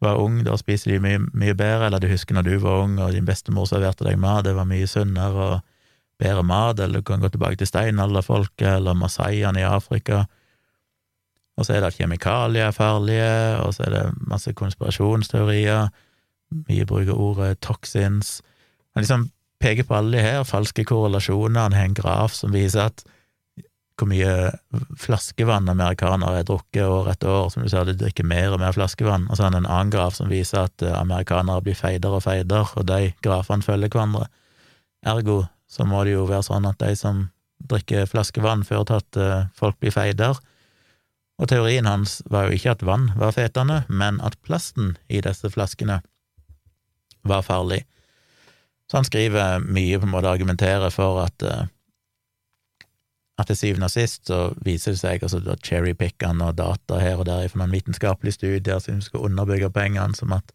var 0.00 0.22
ung, 0.22 0.40
da 0.46 0.56
spiser 0.56 0.94
de 0.94 1.02
mye, 1.04 1.20
mye 1.36 1.56
bedre, 1.58 1.88
eller 1.88 2.00
du 2.00 2.08
husker 2.08 2.38
når 2.38 2.48
du 2.48 2.54
var 2.62 2.84
ung 2.86 2.96
og 3.02 3.12
din 3.12 3.28
bestemor 3.28 3.68
serverte 3.68 4.06
deg 4.06 4.16
mat, 4.20 4.46
det 4.46 4.56
var 4.56 4.68
mye 4.68 4.88
sunnere 4.88 5.50
og 5.50 5.60
bedre 6.18 6.46
mat, 6.46 6.80
eller 6.80 7.02
du 7.02 7.06
kan 7.06 7.20
gå 7.22 7.30
tilbake 7.34 7.60
til 7.60 7.68
steinalderfolket 7.70 8.78
eller 8.78 8.96
masaiene 8.98 9.60
i 9.60 9.68
Afrika 9.68 10.24
og 11.58 11.66
så 11.66 11.74
er 11.74 11.82
det 11.82 11.90
at 11.90 11.98
kjemikalier 11.98 12.68
er 12.68 12.74
farlige, 12.74 13.58
og 13.64 13.74
så 13.74 13.88
er 13.88 13.94
det 13.96 14.28
masse 14.30 14.52
konspirasjonsteorier. 14.54 15.88
Mye 16.68 16.86
bruker 16.86 17.18
ordet 17.18 17.58
toxins. 17.64 18.38
Men 18.94 19.02
liksom 19.02 19.24
peker 19.62 19.86
på 19.88 19.96
alle 19.98 20.16
de 20.16 20.24
her 20.24 20.42
falske 20.48 20.84
korrelasjoner. 20.88 21.60
Han 21.68 21.76
har 21.76 21.88
en 21.88 21.96
graf 21.98 22.34
som 22.36 22.54
viser 22.54 22.88
at 22.88 23.04
hvor 23.98 24.06
mye 24.06 24.52
flaskevann 25.02 25.66
amerikanere 25.72 26.36
har 26.36 26.44
drukket 26.46 26.84
år 26.86 27.08
etter 27.10 27.32
år. 27.34 27.48
Som 27.50 27.64
du 27.64 27.70
sa, 27.72 27.82
de 27.82 27.96
drikker 27.98 28.26
mer 28.30 28.54
og 28.54 28.60
mer 28.62 28.76
flaskevann. 28.76 29.26
Og 29.26 29.34
så 29.34 29.44
har 29.44 29.50
han 29.50 29.64
en 29.64 29.70
annen 29.70 29.90
graf 29.90 30.14
som 30.20 30.30
viser 30.30 30.68
at 30.68 30.84
eh, 30.86 30.94
amerikanere 30.94 31.64
blir 31.66 31.78
feidere 31.78 32.20
og 32.20 32.22
feidere, 32.22 32.68
og 32.78 32.86
de 32.86 33.10
grafene 33.26 33.66
følger 33.66 33.90
hverandre. 33.90 34.28
Ergo 35.06 35.40
så 35.68 35.84
må 35.84 36.04
det 36.06 36.14
jo 36.14 36.28
være 36.30 36.46
sånn 36.46 36.68
at 36.70 36.78
de 36.78 36.94
som 36.96 37.26
drikker 37.68 38.06
flaskevann, 38.06 38.62
fører 38.64 38.86
til 38.86 39.02
at 39.02 39.18
eh, 39.18 39.50
folk 39.58 39.80
blir 39.82 39.94
feidere 39.94 40.38
og 41.38 41.46
teorien 41.50 41.86
hans 41.86 42.18
var 42.30 42.48
jo 42.48 42.58
ikke 42.58 42.74
at 42.74 42.84
vann 42.86 43.12
var 43.18 43.34
fetende, 43.36 43.82
men 43.88 44.18
at 44.26 44.36
plasten 44.46 44.96
i 45.06 45.22
disse 45.22 45.50
flaskene 45.54 46.00
var 47.22 47.44
farlig. 47.46 47.84
Så 48.88 48.96
han 48.96 49.06
skriver 49.06 49.60
mye, 49.64 49.98
på 49.98 50.08
en 50.08 50.14
måte 50.14 50.30
argumenterer 50.30 50.92
for 50.94 51.20
at 51.24 51.44
eh, 51.44 51.66
at 53.38 53.46
til 53.46 53.56
syvende 53.56 53.86
og 53.86 53.92
sist 53.94 54.26
så 54.26 54.38
viser 54.66 54.96
det 54.96 54.98
seg 54.98 55.22
altså 55.22 55.38
da 55.44 55.54
cherrypicker 55.62 56.32
han 56.32 56.40
og 56.42 56.56
data 56.58 56.98
her 56.98 57.20
og 57.20 57.28
der 57.28 57.46
fra 57.46 57.60
noen 57.60 57.76
vitenskapelige 57.76 58.34
studier 58.34 58.80
som 58.82 58.98
skal 59.04 59.28
underbygge 59.28 59.70
poengene, 59.70 60.16
som 60.18 60.34
at 60.34 60.50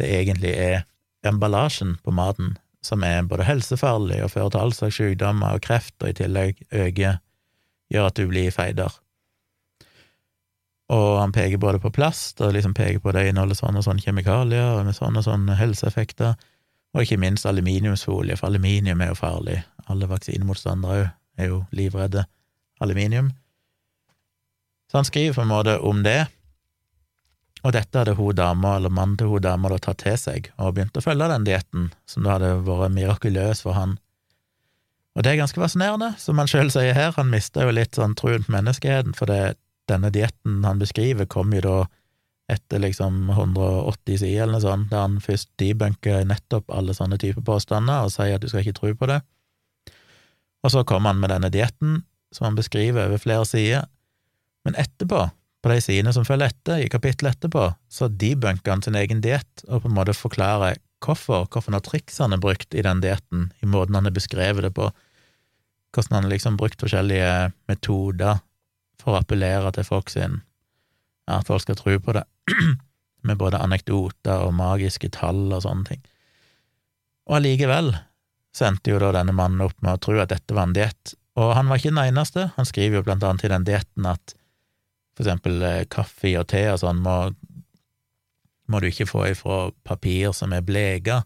det 0.00 0.08
egentlig 0.10 0.50
er 0.58 0.82
emballasjen 1.22 2.00
på 2.02 2.10
maten 2.16 2.56
som 2.82 3.04
er 3.04 3.26
både 3.28 3.44
helsefarlig 3.44 4.22
og 4.24 4.32
fører 4.32 4.52
til 4.52 4.62
all 4.62 4.74
slags 4.74 4.96
sykdommer 4.96 5.56
og 5.56 5.64
kreft, 5.64 5.94
og 6.00 6.10
i 6.10 6.16
tillegg 6.16 6.62
øker, 6.72 7.20
gjør 7.92 8.08
at 8.08 8.16
du 8.16 8.26
blir 8.30 8.54
feider. 8.54 8.94
Og 10.90 11.20
han 11.20 11.34
peker 11.34 11.60
både 11.60 11.78
på 11.82 11.92
plast, 11.94 12.40
og 12.40 12.54
liksom 12.56 12.74
peker 12.74 13.02
på 13.04 13.12
det 13.14 13.28
inneholder 13.28 13.58
sånne 13.58 13.82
og 13.82 13.86
sånn 13.86 14.00
kjemikalier, 14.02 14.78
og 14.78 14.88
med 14.88 14.96
sånn 14.96 15.20
og 15.20 15.26
sånne 15.26 15.58
helseeffekter, 15.60 16.40
og 16.94 17.04
ikke 17.04 17.20
minst 17.22 17.46
aluminiumsfolie, 17.46 18.36
for 18.36 18.50
aluminium 18.50 19.00
er 19.00 19.12
jo 19.12 19.18
farlig. 19.18 19.60
Alle 19.90 20.08
vaksinemotstandere 20.10 21.10
er 21.38 21.50
jo 21.52 21.62
livredde 21.76 22.24
aluminium. 22.80 23.30
Så 24.90 24.98
han 24.98 25.06
skriver 25.06 25.34
på 25.34 25.44
en 25.44 25.52
måte 25.52 25.78
om 25.86 26.02
det, 26.02 26.24
og 27.62 27.74
dette 27.76 27.98
hadde 27.98 28.16
hun 28.16 28.34
dama, 28.34 28.76
eller 28.78 28.92
mannen 28.92 29.18
til 29.20 29.30
hun 29.30 29.42
dama, 29.44 29.70
tatt 29.78 30.00
til 30.02 30.16
seg, 30.18 30.48
og 30.56 30.74
begynt 30.74 30.96
å 30.96 31.04
følge 31.04 31.28
den 31.30 31.46
dietten, 31.46 31.90
som 32.08 32.24
da 32.24 32.38
hadde 32.38 32.54
vært 32.66 32.94
mirakuløs 32.96 33.62
for 33.66 33.76
han. 33.76 33.98
Og 35.14 35.24
det 35.24 35.32
er 35.34 35.42
ganske 35.42 35.60
fascinerende, 35.60 36.14
som 36.18 36.38
han 36.40 36.48
sjøl 36.50 36.70
sier 36.72 36.96
her, 36.96 37.12
han 37.16 37.30
mista 37.30 37.66
jo 37.66 37.74
litt 37.74 37.98
sånn 37.98 38.16
troen 38.18 38.46
på 38.46 38.54
menneskeheten, 38.54 39.14
for 39.18 39.30
det 39.30 39.58
denne 39.90 40.10
dietten 40.14 40.62
han 40.64 40.80
beskriver, 40.80 41.26
kom 41.26 41.52
jo 41.54 41.62
da 41.66 41.76
etter 42.50 42.82
liksom 42.82 43.28
180 43.30 44.20
sider 44.20 44.44
eller 44.44 44.58
noe 44.58 44.64
sånt, 44.64 44.90
der 44.92 45.04
han 45.04 45.18
først 45.22 45.50
debunker 45.60 46.24
nettopp 46.28 46.70
alle 46.74 46.94
sånne 46.96 47.18
typer 47.20 47.44
påstander 47.46 48.06
og 48.06 48.14
sier 48.14 48.36
at 48.36 48.44
du 48.44 48.50
skal 48.50 48.64
ikke 48.64 48.78
tro 48.78 48.92
på 48.96 49.08
det. 49.10 49.20
Og 50.60 50.74
så 50.74 50.84
kommer 50.84 51.14
han 51.14 51.20
med 51.22 51.32
denne 51.32 51.50
dietten, 51.52 52.02
som 52.34 52.50
han 52.50 52.58
beskriver 52.58 53.08
over 53.08 53.22
flere 53.22 53.46
sider, 53.48 53.86
men 54.66 54.76
etterpå, 54.78 55.24
på 55.60 55.72
de 55.72 55.80
sidene 55.84 56.12
som 56.16 56.24
følger 56.24 56.52
etter, 56.52 56.84
i 56.84 56.92
kapittelet 56.92 57.36
etterpå, 57.36 57.66
så 57.92 58.08
debunker 58.08 58.72
han 58.72 58.84
sin 58.84 58.96
egen 58.96 59.20
diett 59.24 59.64
og 59.68 59.84
på 59.84 59.90
en 59.90 59.96
måte 59.96 60.16
forklarer 60.16 60.78
hvorfor, 61.04 61.46
hvorfor 61.48 61.76
han 61.76 61.84
triks 61.84 62.20
han 62.20 62.34
har 62.36 62.42
brukt 62.42 62.76
i 62.76 62.84
den 62.84 63.00
dietten, 63.04 63.50
i 63.60 63.68
måten 63.68 63.96
han 63.96 64.08
har 64.08 64.16
beskrevet 64.16 64.64
det 64.66 64.72
på, 64.76 64.90
hvordan 65.94 66.16
han 66.16 66.28
har 66.28 66.34
liksom 66.34 66.58
brukt 66.60 66.80
forskjellige 66.80 67.50
metoder 67.70 68.40
for 69.00 69.14
å 69.14 69.20
appellere 69.22 69.72
til 69.74 69.86
folk 69.88 70.12
sin, 70.12 70.40
at 71.30 71.48
folk 71.48 71.64
skal 71.64 71.78
tro 71.78 71.96
på 72.02 72.14
det, 72.16 72.24
med 73.26 73.38
både 73.40 73.60
anekdoter 73.60 74.46
og 74.46 74.56
magiske 74.56 75.10
tall 75.14 75.48
og 75.52 75.64
sånne 75.66 75.92
ting. 75.92 76.04
Og 77.28 77.38
allikevel 77.38 77.92
sendte 78.56 78.90
jo 78.92 78.98
da 79.02 79.12
denne 79.14 79.34
mannen 79.36 79.62
opp 79.62 79.76
med 79.84 79.94
å 79.94 80.02
tro 80.02 80.18
at 80.18 80.32
dette 80.32 80.56
var 80.56 80.68
en 80.68 80.76
diett, 80.76 81.14
og 81.38 81.54
han 81.54 81.70
var 81.70 81.78
ikke 81.78 81.92
den 81.92 82.02
eneste, 82.02 82.48
han 82.56 82.66
skriver 82.66 82.98
jo 83.00 83.06
blant 83.06 83.24
annet 83.24 83.46
i 83.46 83.52
den 83.52 83.66
dietten 83.68 84.08
at 84.10 84.34
for 85.14 85.24
eksempel 85.24 85.62
eh, 85.66 85.86
kaffe 85.90 86.32
og 86.40 86.48
te 86.50 86.64
og 86.72 86.80
sånn 86.82 87.02
må, 87.04 87.16
må 88.70 88.80
du 88.80 88.88
ikke 88.88 89.08
få 89.08 89.28
ifra 89.30 89.68
papir 89.86 90.34
som 90.36 90.54
er 90.56 90.66
bleka, 90.66 91.22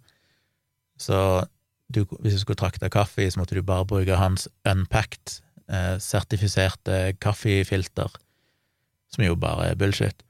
så 1.00 1.44
du, 1.94 2.04
hvis 2.20 2.36
du 2.36 2.42
skulle 2.42 2.60
trakte 2.60 2.90
kaffe, 2.92 3.26
så 3.30 3.40
måtte 3.40 3.56
du 3.56 3.64
bare 3.66 3.86
bruke 3.88 4.18
hans 4.18 4.46
unpacked 4.68 5.38
eh, 5.70 5.96
sertifiserte 6.02 7.14
kaffefilter, 7.22 8.12
som 9.14 9.24
jo 9.24 9.36
bare 9.38 9.70
er 9.70 9.78
bullshit. 9.78 10.24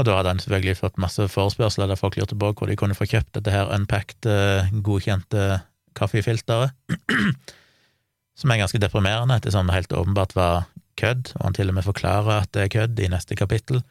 Og 0.00 0.06
da 0.08 0.16
hadde 0.16 0.32
han 0.32 0.40
selvfølgelig 0.40 0.78
fått 0.78 1.00
masse 1.02 1.26
forespørsler 1.28 1.90
der 1.90 1.98
folk 2.00 2.16
lurte 2.16 2.38
på 2.38 2.52
hvor 2.56 2.70
de 2.70 2.78
kunne 2.80 2.96
få 2.96 3.08
kjøpt 3.10 3.34
dette 3.36 3.52
her 3.52 3.68
unpacked, 3.74 4.24
eh, 4.24 4.70
godkjente 4.86 5.60
kaffefilteret, 5.98 6.72
som 8.40 8.52
er 8.52 8.62
ganske 8.62 8.80
deprimerende, 8.80 9.36
ettersom 9.36 9.68
det 9.68 9.76
helt 9.76 9.92
åpenbart 9.92 10.36
var 10.38 10.70
kødd, 11.00 11.34
og 11.36 11.48
han 11.48 11.56
til 11.56 11.72
og 11.72 11.76
med 11.76 11.84
forklarer 11.84 12.46
at 12.46 12.52
det 12.56 12.64
er 12.64 12.74
kødd 12.78 13.02
i 13.02 13.10
neste 13.12 13.36
kapittel. 13.36 13.82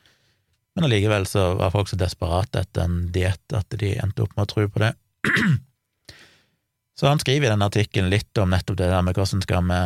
Men 0.75 0.87
allikevel 0.87 1.27
så 1.27 1.51
var 1.59 1.73
folk 1.73 1.91
så 1.91 1.99
desperate 1.99 2.63
etter 2.63 2.87
en 2.87 3.09
diett 3.13 3.57
at 3.57 3.79
de 3.81 3.95
endte 3.99 4.23
opp 4.23 4.35
med 4.37 4.47
å 4.47 4.51
tro 4.53 4.65
på 4.69 4.81
det. 4.85 4.93
Så 6.99 7.07
han 7.07 7.19
skriver 7.21 7.47
i 7.47 7.51
den 7.53 7.63
artikkelen 7.63 8.09
litt 8.11 8.35
om 8.41 8.49
nettopp 8.51 8.75
det 8.81 8.89
der 8.91 9.03
med 9.07 9.15
hvordan 9.15 9.43
skal 9.45 9.63
vi 9.69 9.77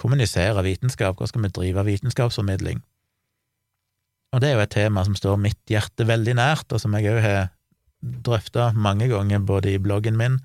kommunisere 0.00 0.62
vitenskap, 0.64 1.18
hvordan 1.18 1.28
skal 1.28 1.42
vi 1.44 1.50
drive 1.52 1.84
vitenskapsformidling? 1.84 2.80
Og 4.30 4.42
det 4.42 4.50
er 4.50 4.58
jo 4.58 4.64
et 4.64 4.72
tema 4.74 5.02
som 5.06 5.16
står 5.18 5.40
mitt 5.42 5.60
hjerte 5.70 6.06
veldig 6.06 6.36
nært, 6.38 6.70
og 6.70 6.80
som 6.82 6.94
jeg 6.94 7.10
òg 7.10 7.20
har 7.24 7.50
drøfta 8.00 8.70
mange 8.72 9.10
ganger, 9.10 9.42
både 9.44 9.74
i 9.74 9.82
bloggen 9.82 10.16
min 10.16 10.38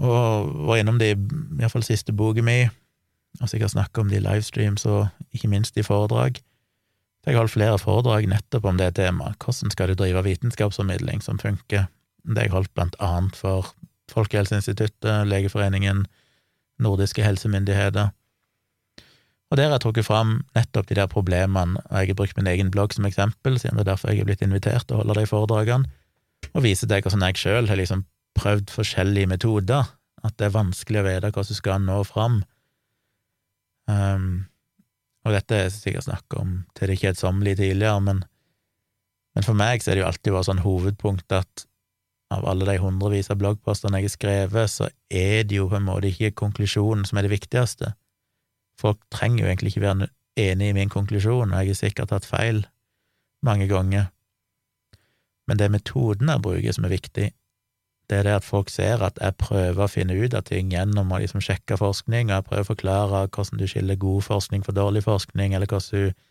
og 0.00 0.52
var 0.68 0.80
innom 0.80 0.98
det 1.00 1.12
i 1.12 1.16
iallfall 1.60 1.84
siste 1.84 2.14
boka 2.16 2.42
mi, 2.44 2.62
og 3.40 3.50
sikkert 3.50 3.74
snakka 3.74 4.02
om 4.02 4.08
det 4.10 4.20
i 4.20 4.24
livestreams 4.24 4.86
og 4.88 5.34
ikke 5.36 5.50
minst 5.52 5.76
i 5.78 5.84
foredrag. 5.86 6.40
Jeg 7.26 7.34
har 7.34 7.42
holdt 7.42 7.52
flere 7.52 7.78
foredrag 7.78 8.28
nettopp 8.30 8.64
om 8.64 8.78
det 8.80 8.94
temaet, 8.96 9.36
hvordan 9.44 9.72
skal 9.74 9.92
du 9.92 9.98
drive 10.00 10.24
vitenskapsformidling 10.24 11.20
som 11.22 11.38
funker? 11.38 11.90
Det 12.24 12.46
jeg 12.46 12.52
holdt 12.54 12.72
blant 12.74 12.96
annet 13.00 13.36
for 13.36 13.74
Folkehelseinstituttet, 14.10 15.28
Legeforeningen, 15.28 16.06
nordiske 16.80 17.22
helsemyndigheter. 17.22 18.10
Og 19.50 19.58
der 19.58 19.66
har 19.66 19.78
jeg 19.78 19.82
trukket 19.82 20.06
fram 20.06 20.36
nettopp 20.54 20.86
de 20.86 20.96
der 21.00 21.08
problemene, 21.10 21.80
og 21.90 21.96
jeg 21.98 22.12
har 22.12 22.18
brukt 22.20 22.36
min 22.38 22.50
egen 22.50 22.70
blogg 22.70 22.94
som 22.94 23.06
eksempel, 23.08 23.58
siden 23.58 23.80
det 23.80 23.86
er 23.86 23.92
derfor 23.92 24.12
jeg 24.12 24.22
er 24.22 24.28
blitt 24.28 24.44
invitert 24.46 24.86
til 24.86 24.96
å 24.96 25.00
holde 25.02 25.16
de 25.18 25.26
foredragene, 25.26 25.90
og 26.54 26.62
vise 26.64 26.86
deg 26.88 27.02
hvordan 27.04 27.26
jeg 27.26 27.40
sjøl 27.42 27.68
har 27.68 27.78
liksom 27.80 28.04
prøvd 28.38 28.70
forskjellige 28.72 29.30
metoder, 29.32 29.90
at 30.22 30.36
det 30.38 30.46
er 30.46 30.54
vanskelig 30.54 31.00
å 31.00 31.06
vite 31.08 31.32
hvordan 31.32 31.50
du 31.50 31.58
skal 31.58 31.82
nå 31.82 31.98
fram. 32.06 32.38
Um, 33.90 34.28
og 35.26 35.34
dette 35.34 35.56
er 35.56 35.72
sikkert 35.74 36.06
snakk 36.06 36.38
om 36.38 36.60
til 36.78 36.92
det 36.92 37.00
kjedsommelige 37.00 37.60
tidligere, 37.64 38.00
men, 38.06 38.22
men 39.34 39.46
for 39.46 39.58
meg 39.58 39.82
så 39.82 39.90
er 39.90 39.98
det 39.98 40.04
jo 40.04 40.10
alltid 40.12 40.36
vært 40.36 40.48
sånn 40.48 40.62
hovedpunkt 40.64 41.36
at 41.36 41.66
av 42.30 42.46
alle 42.46 42.68
de 42.68 42.78
hundrevis 42.78 43.32
av 43.32 43.40
bloggpostene 43.40 43.98
jeg 43.98 44.06
har 44.06 44.14
skrevet, 44.14 44.70
så 44.70 44.86
er 45.10 45.42
det 45.42 45.58
jo 45.58 45.66
på 45.70 45.80
en 45.80 45.88
måte 45.88 46.12
ikke 46.12 46.36
konklusjonen 46.38 47.02
som 47.08 47.18
er 47.18 47.26
det 47.26 47.34
viktigste. 47.34 47.90
Folk 48.80 49.00
trenger 49.12 49.44
jo 49.44 49.50
egentlig 49.50 49.74
ikke 49.74 49.84
være 49.84 50.08
enig 50.40 50.70
i 50.70 50.76
min 50.76 50.92
konklusjon, 50.92 51.52
og 51.52 51.60
jeg 51.60 51.74
har 51.74 51.78
sikkert 51.78 52.12
tatt 52.14 52.28
feil 52.28 52.64
mange 53.44 53.68
ganger. 53.68 54.08
Men 55.48 55.58
det 55.58 55.66
er 55.66 55.74
metoden 55.74 56.30
jeg 56.30 56.44
bruker 56.44 56.76
som 56.76 56.86
er 56.86 56.94
viktig. 56.94 57.30
Det 58.10 58.18
er 58.18 58.26
det 58.26 58.36
at 58.40 58.46
folk 58.46 58.70
ser 58.72 59.02
at 59.06 59.18
jeg 59.22 59.38
prøver 59.38 59.84
å 59.84 59.90
finne 59.90 60.16
ut 60.18 60.34
av 60.34 60.42
ting 60.48 60.72
gjennom 60.72 61.12
å 61.12 61.20
liksom 61.22 61.42
sjekke 61.44 61.78
forskning, 61.78 62.30
og 62.30 62.36
jeg 62.36 62.46
prøver 62.48 62.66
å 62.66 62.70
forklare 62.72 63.24
hvordan 63.28 63.60
du 63.60 63.66
skiller 63.70 64.00
god 64.00 64.26
forskning 64.26 64.66
for 64.66 64.74
dårlig 64.74 65.04
forskning, 65.06 65.54
eller 65.54 65.70
hvordan 65.70 66.10
du 66.10 66.22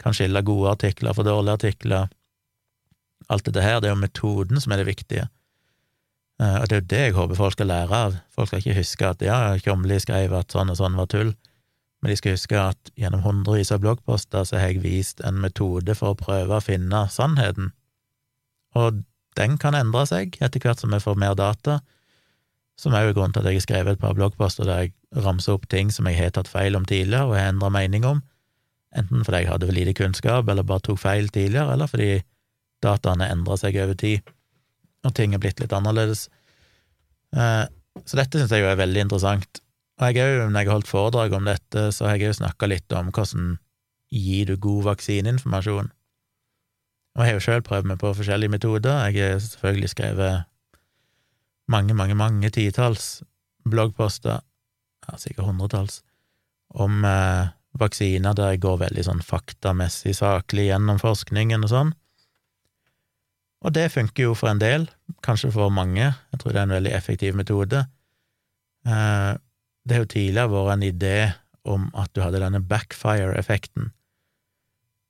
kan 0.00 0.16
skille 0.16 0.42
gode 0.44 0.74
artikler 0.74 1.16
for 1.16 1.28
dårlige 1.28 1.60
artikler 1.60 2.08
Alt 3.30 3.44
dette 3.46 3.62
her, 3.62 3.76
det 3.78 3.86
er 3.86 3.92
jo 3.92 4.00
metoden 4.00 4.58
som 4.58 4.72
er 4.72 4.80
det 4.80 4.88
viktige. 4.88 5.26
Eh, 6.40 6.56
og 6.56 6.64
det 6.66 6.74
er 6.74 6.80
jo 6.80 6.86
det 6.90 7.00
jeg 7.04 7.14
håper 7.14 7.38
folk 7.38 7.52
skal 7.54 7.68
lære 7.70 7.98
av. 8.06 8.16
Folk 8.34 8.48
skal 8.48 8.62
ikke 8.62 8.78
huske 8.78 9.10
at 9.12 9.22
ja, 9.22 9.36
Kjomli 9.60 9.98
skrev 10.02 10.32
at 10.34 10.56
sånn 10.56 10.72
og 10.72 10.78
sånn 10.80 10.96
var 10.98 11.06
tull, 11.12 11.34
men 12.00 12.10
de 12.10 12.16
skal 12.16 12.36
huske 12.36 12.56
at 12.56 12.90
gjennom 12.96 13.22
hundrevis 13.24 13.72
av 13.74 13.82
bloggposter 13.82 14.46
så 14.48 14.56
har 14.56 14.72
jeg 14.72 14.84
vist 14.84 15.20
en 15.26 15.40
metode 15.42 15.94
for 15.98 16.14
å 16.14 16.18
prøve 16.18 16.56
å 16.56 16.64
finne 16.64 17.04
sannheten. 17.12 17.74
Og 18.78 19.02
den 19.36 19.58
kan 19.60 19.76
endre 19.76 20.06
seg 20.08 20.38
etter 20.40 20.62
hvert 20.62 20.80
som 20.80 20.94
vi 20.94 21.02
får 21.02 21.18
mer 21.20 21.36
data, 21.38 21.80
som 22.80 22.96
er 22.96 23.04
jo 23.04 23.14
grunnen 23.18 23.34
til 23.36 23.44
at 23.44 23.50
jeg 23.50 23.60
har 23.60 23.66
skrevet 23.66 23.98
et 23.98 24.02
par 24.02 24.16
bloggposter 24.16 24.64
der 24.64 24.86
jeg 24.86 24.94
ramser 25.24 25.58
opp 25.58 25.66
ting 25.68 25.90
som 25.92 26.08
jeg 26.08 26.16
har 26.16 26.32
tatt 26.32 26.48
feil 26.48 26.78
om 26.78 26.86
tidligere 26.88 27.28
og 27.28 27.36
har 27.36 27.50
endra 27.52 27.68
mening 27.74 28.06
om, 28.08 28.22
enten 28.96 29.26
fordi 29.26 29.42
jeg 29.42 29.50
hadde 29.52 29.68
for 29.68 29.76
lite 29.76 29.96
kunnskap 29.98 30.48
eller 30.48 30.66
bare 30.66 30.86
tok 30.86 31.02
feil 31.02 31.28
tidligere, 31.28 31.74
eller 31.74 31.90
fordi 31.90 32.12
dataene 32.80 33.28
endrer 33.28 33.60
seg 33.60 33.76
over 33.82 33.98
tid, 34.00 34.24
og 35.04 35.12
ting 35.16 35.34
er 35.36 35.42
blitt 35.42 35.60
litt 35.60 35.74
annerledes. 35.76 36.28
Eh, 37.36 37.66
så 38.06 38.16
dette 38.16 38.40
syns 38.40 38.54
jeg 38.54 38.64
jo 38.64 38.70
er 38.70 38.80
veldig 38.80 39.04
interessant. 39.04 39.60
Og 40.00 40.16
jeg 40.16 40.24
òg, 40.24 40.46
når 40.48 40.62
jeg 40.62 40.68
har 40.70 40.76
holdt 40.78 40.88
foredrag 40.88 41.34
om 41.36 41.48
dette, 41.48 41.90
så 41.92 42.08
har 42.08 42.16
jeg 42.16 42.32
òg 42.32 42.38
snakka 42.40 42.68
litt 42.70 42.92
om 42.96 43.10
hvordan 43.12 43.56
gir 44.10 44.48
du 44.48 44.56
god 44.56 44.86
vaksineinformasjon. 44.88 45.90
Og 47.16 47.22
jeg 47.22 47.28
har 47.28 47.36
jo 47.36 47.44
sjøl 47.44 47.64
prøvd 47.66 47.90
meg 47.90 47.98
på 48.00 48.12
forskjellige 48.16 48.54
metoder. 48.54 49.10
Jeg 49.10 49.34
har 49.34 49.42
selvfølgelig 49.44 49.90
skrevet 49.92 50.46
mange, 51.70 51.94
mange, 51.94 52.16
mange 52.16 52.50
titalls 52.54 53.20
bloggposter, 53.68 54.40
ja, 55.06 55.18
sikkert 55.20 55.50
hundretalls, 55.50 56.00
om 56.72 57.04
eh, 57.04 57.52
vaksiner 57.78 58.34
der 58.34 58.54
jeg 58.54 58.62
går 58.64 58.80
veldig 58.86 59.04
sånn 59.04 59.20
faktamessig 59.24 60.14
saklig 60.16 60.70
gjennom 60.70 61.00
forskningen 61.02 61.66
og 61.66 61.72
sånn. 61.74 61.92
Og 63.60 63.74
det 63.76 63.90
funker 63.92 64.30
jo 64.30 64.34
for 64.38 64.48
en 64.48 64.62
del, 64.62 64.88
kanskje 65.26 65.52
for 65.52 65.68
mange. 65.74 66.08
Jeg 66.08 66.40
tror 66.40 66.54
det 66.54 66.62
er 66.62 66.68
en 66.68 66.76
veldig 66.78 66.92
effektiv 66.96 67.36
metode. 67.36 67.84
Eh, 68.88 69.34
det 69.84 69.96
har 69.96 70.04
jo 70.04 70.12
tidligere 70.12 70.52
vært 70.52 70.74
en 70.74 70.86
idé 70.86 71.16
om 71.68 71.88
at 71.98 72.12
du 72.14 72.22
hadde 72.24 72.40
denne 72.42 72.62
backfire-effekten, 72.64 73.90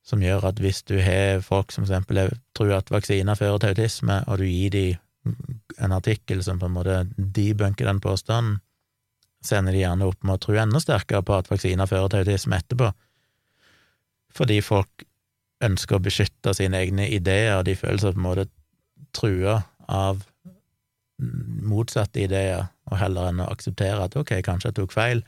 som 0.03 0.23
gjør 0.23 0.49
at 0.49 0.59
hvis 0.59 0.81
du 0.89 0.97
har 1.03 1.43
folk 1.45 1.71
som 1.71 1.85
eksempel 1.85 2.23
tror 2.57 2.73
at 2.79 2.91
vaksiner 2.91 3.37
fører 3.39 3.61
til 3.61 3.75
autisme, 3.75 4.21
og 4.27 4.41
du 4.41 4.47
gir 4.49 4.73
dem 4.73 5.35
en 5.77 5.93
artikkel 5.93 6.41
som 6.43 6.59
på 6.59 6.67
en 6.67 6.75
måte 6.75 6.97
debunker 7.15 7.87
den 7.87 8.01
påstanden, 8.03 8.59
sender 9.45 9.73
de 9.73 9.83
gjerne 9.83 10.05
opp 10.05 10.25
med 10.25 10.37
å 10.37 10.41
tro 10.41 10.57
enda 10.61 10.81
sterkere 10.81 11.25
på 11.25 11.37
at 11.37 11.49
vaksiner 11.49 11.89
fører 11.89 12.11
til 12.11 12.25
autisme 12.25 12.57
etterpå, 12.57 12.91
fordi 14.31 14.59
folk 14.65 15.05
ønsker 15.61 15.97
å 15.97 16.03
beskytte 16.03 16.53
sine 16.57 16.79
egne 16.81 17.07
ideer, 17.13 17.59
og 17.59 17.65
de 17.67 17.77
føler 17.77 18.01
seg 18.01 18.15
på 18.15 18.21
en 18.21 18.27
måte 18.27 18.47
trua 19.13 19.59
av 19.91 20.23
motsatte 21.21 22.23
ideer, 22.23 22.69
og 22.91 22.99
heller 22.99 23.29
enn 23.31 23.43
å 23.43 23.49
akseptere 23.51 24.03
at 24.05 24.17
ok, 24.19 24.35
kanskje 24.45 24.71
jeg 24.71 24.79
tok 24.81 24.95
feil, 24.95 25.23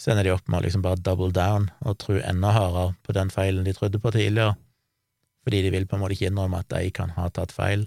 så 0.00 0.12
ender 0.12 0.26
de 0.26 0.34
opp 0.34 0.48
med 0.48 0.60
å 0.60 0.64
liksom 0.64 0.82
bare 0.84 1.00
double 1.04 1.30
down 1.36 1.68
og 1.84 1.98
tro 2.00 2.16
enda 2.18 2.52
hardere 2.56 2.96
på 3.04 3.14
den 3.16 3.30
feilen 3.32 3.66
de 3.66 3.74
trodde 3.76 4.00
på 4.00 4.12
tidligere, 4.14 4.56
fordi 5.44 5.62
de 5.66 5.72
vil 5.74 5.86
på 5.88 5.96
en 5.96 6.02
måte 6.02 6.16
ikke 6.16 6.30
innrømme 6.30 6.62
at 6.62 6.70
de 6.72 6.90
kan 6.96 7.12
ha 7.16 7.28
tatt 7.32 7.52
feil. 7.52 7.86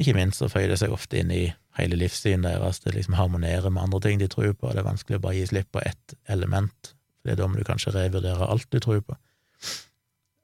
Ikke 0.00 0.16
minst 0.16 0.42
så 0.42 0.48
føyer 0.50 0.72
det 0.72 0.80
seg 0.80 0.94
ofte 0.94 1.20
inn 1.20 1.30
i 1.34 1.44
hele 1.78 1.98
livssynet 1.98 2.48
deres, 2.48 2.82
det 2.82 2.96
liksom 2.96 3.14
harmonerer 3.18 3.70
med 3.70 3.86
andre 3.86 4.00
ting 4.06 4.18
de 4.20 4.28
tror 4.30 4.52
på, 4.52 4.66
og 4.68 4.74
det 4.74 4.82
er 4.82 4.88
vanskelig 4.88 5.20
å 5.20 5.22
bare 5.22 5.38
gi 5.38 5.46
slipp 5.52 5.70
på 5.74 5.82
ett 5.84 6.16
element, 6.32 6.94
for 7.22 7.38
da 7.38 7.46
må 7.46 7.60
du 7.60 7.66
kanskje 7.68 7.94
revurdere 7.94 8.50
alt 8.50 8.66
du 8.74 8.80
tror 8.82 9.04
på. 9.06 9.16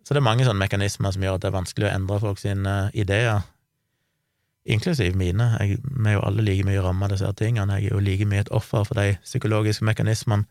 Så 0.06 0.14
det 0.14 0.20
er 0.20 0.28
mange 0.28 0.46
sånne 0.46 0.62
mekanismer 0.62 1.10
som 1.10 1.24
gjør 1.24 1.40
at 1.40 1.42
det 1.42 1.50
er 1.50 1.58
vanskelig 1.58 1.88
å 1.88 1.94
endre 1.96 2.22
folk 2.22 2.38
sine 2.38 2.76
ideer, 2.94 3.42
inklusiv 4.66 5.16
mine. 5.18 5.48
Jeg, 5.60 5.78
vi 5.84 6.10
er 6.10 6.18
jo 6.18 6.24
alle 6.26 6.44
like 6.44 6.66
mye 6.66 6.82
ramma 6.82 7.06
av 7.06 7.14
disse 7.14 7.30
tingene, 7.38 7.78
jeg 7.78 7.90
er 7.90 7.96
jo 7.96 8.02
like 8.02 8.26
mye 8.28 8.44
et 8.44 8.52
offer 8.54 8.86
for 8.88 8.98
de 8.98 9.16
psykologiske 9.24 9.86
mekanismene. 9.86 10.48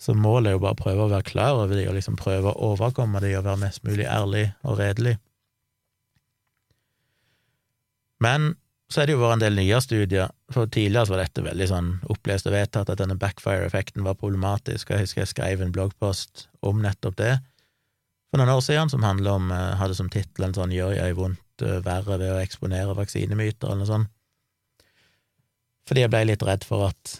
Så 0.00 0.12
målet 0.18 0.50
er 0.50 0.56
jo 0.56 0.64
bare 0.64 0.74
å 0.74 0.80
prøve 0.80 1.04
å 1.04 1.12
være 1.12 1.26
klar 1.28 1.60
over 1.62 1.78
de, 1.78 1.86
og 1.88 1.94
liksom 1.96 2.18
prøve 2.18 2.50
å 2.50 2.72
overkomme 2.72 3.22
de, 3.22 3.30
og 3.38 3.46
være 3.46 3.62
mest 3.62 3.84
mulig 3.86 4.08
ærlig 4.10 4.48
og 4.66 4.80
redelig. 4.80 5.14
Men 8.24 8.56
så 8.90 9.00
er 9.00 9.08
det 9.08 9.14
jo 9.14 9.22
vært 9.22 9.38
en 9.38 9.44
del 9.46 9.56
nye 9.58 9.78
studier, 9.80 10.34
for 10.52 10.68
tidligere 10.68 11.06
så 11.06 11.14
var 11.14 11.22
dette 11.22 11.46
veldig 11.46 11.70
sånn 11.70 11.88
opplest 12.12 12.50
og 12.50 12.56
vedtatt 12.56 12.90
at 12.90 13.00
denne 13.00 13.16
backfire-effekten 13.18 14.04
var 14.06 14.18
problematisk, 14.18 14.90
og 14.90 14.96
jeg 14.96 15.06
husker 15.06 15.22
jeg 15.22 15.32
skrev 15.32 15.64
en 15.64 15.74
bloggpost 15.74 16.48
om 16.66 16.82
nettopp 16.82 17.16
det 17.22 17.34
for 18.34 18.42
noen 18.42 18.50
år 18.50 18.64
siden, 18.66 18.90
som 18.90 19.04
handler 19.06 19.36
om, 19.38 19.52
eh, 19.54 19.76
hadde 19.78 19.94
som 19.94 20.08
tittel 20.10 20.44
en 20.44 20.54
sånn 20.54 20.72
'Gjør 20.74 20.96
jeg 20.96 21.14
vondt 21.14 21.43
eh, 21.62 21.80
verre 21.84 22.18
ved 22.18 22.32
å 22.32 22.40
eksponere 22.42 22.96
vaksinemyter', 22.98 23.70
eller 23.70 23.84
noe 23.84 23.90
sånt. 23.90 24.10
Fordi 25.84 26.00
jeg 26.00 26.10
ble 26.10 26.24
litt 26.24 26.42
redd 26.42 26.64
for 26.64 26.88
at 26.88 27.18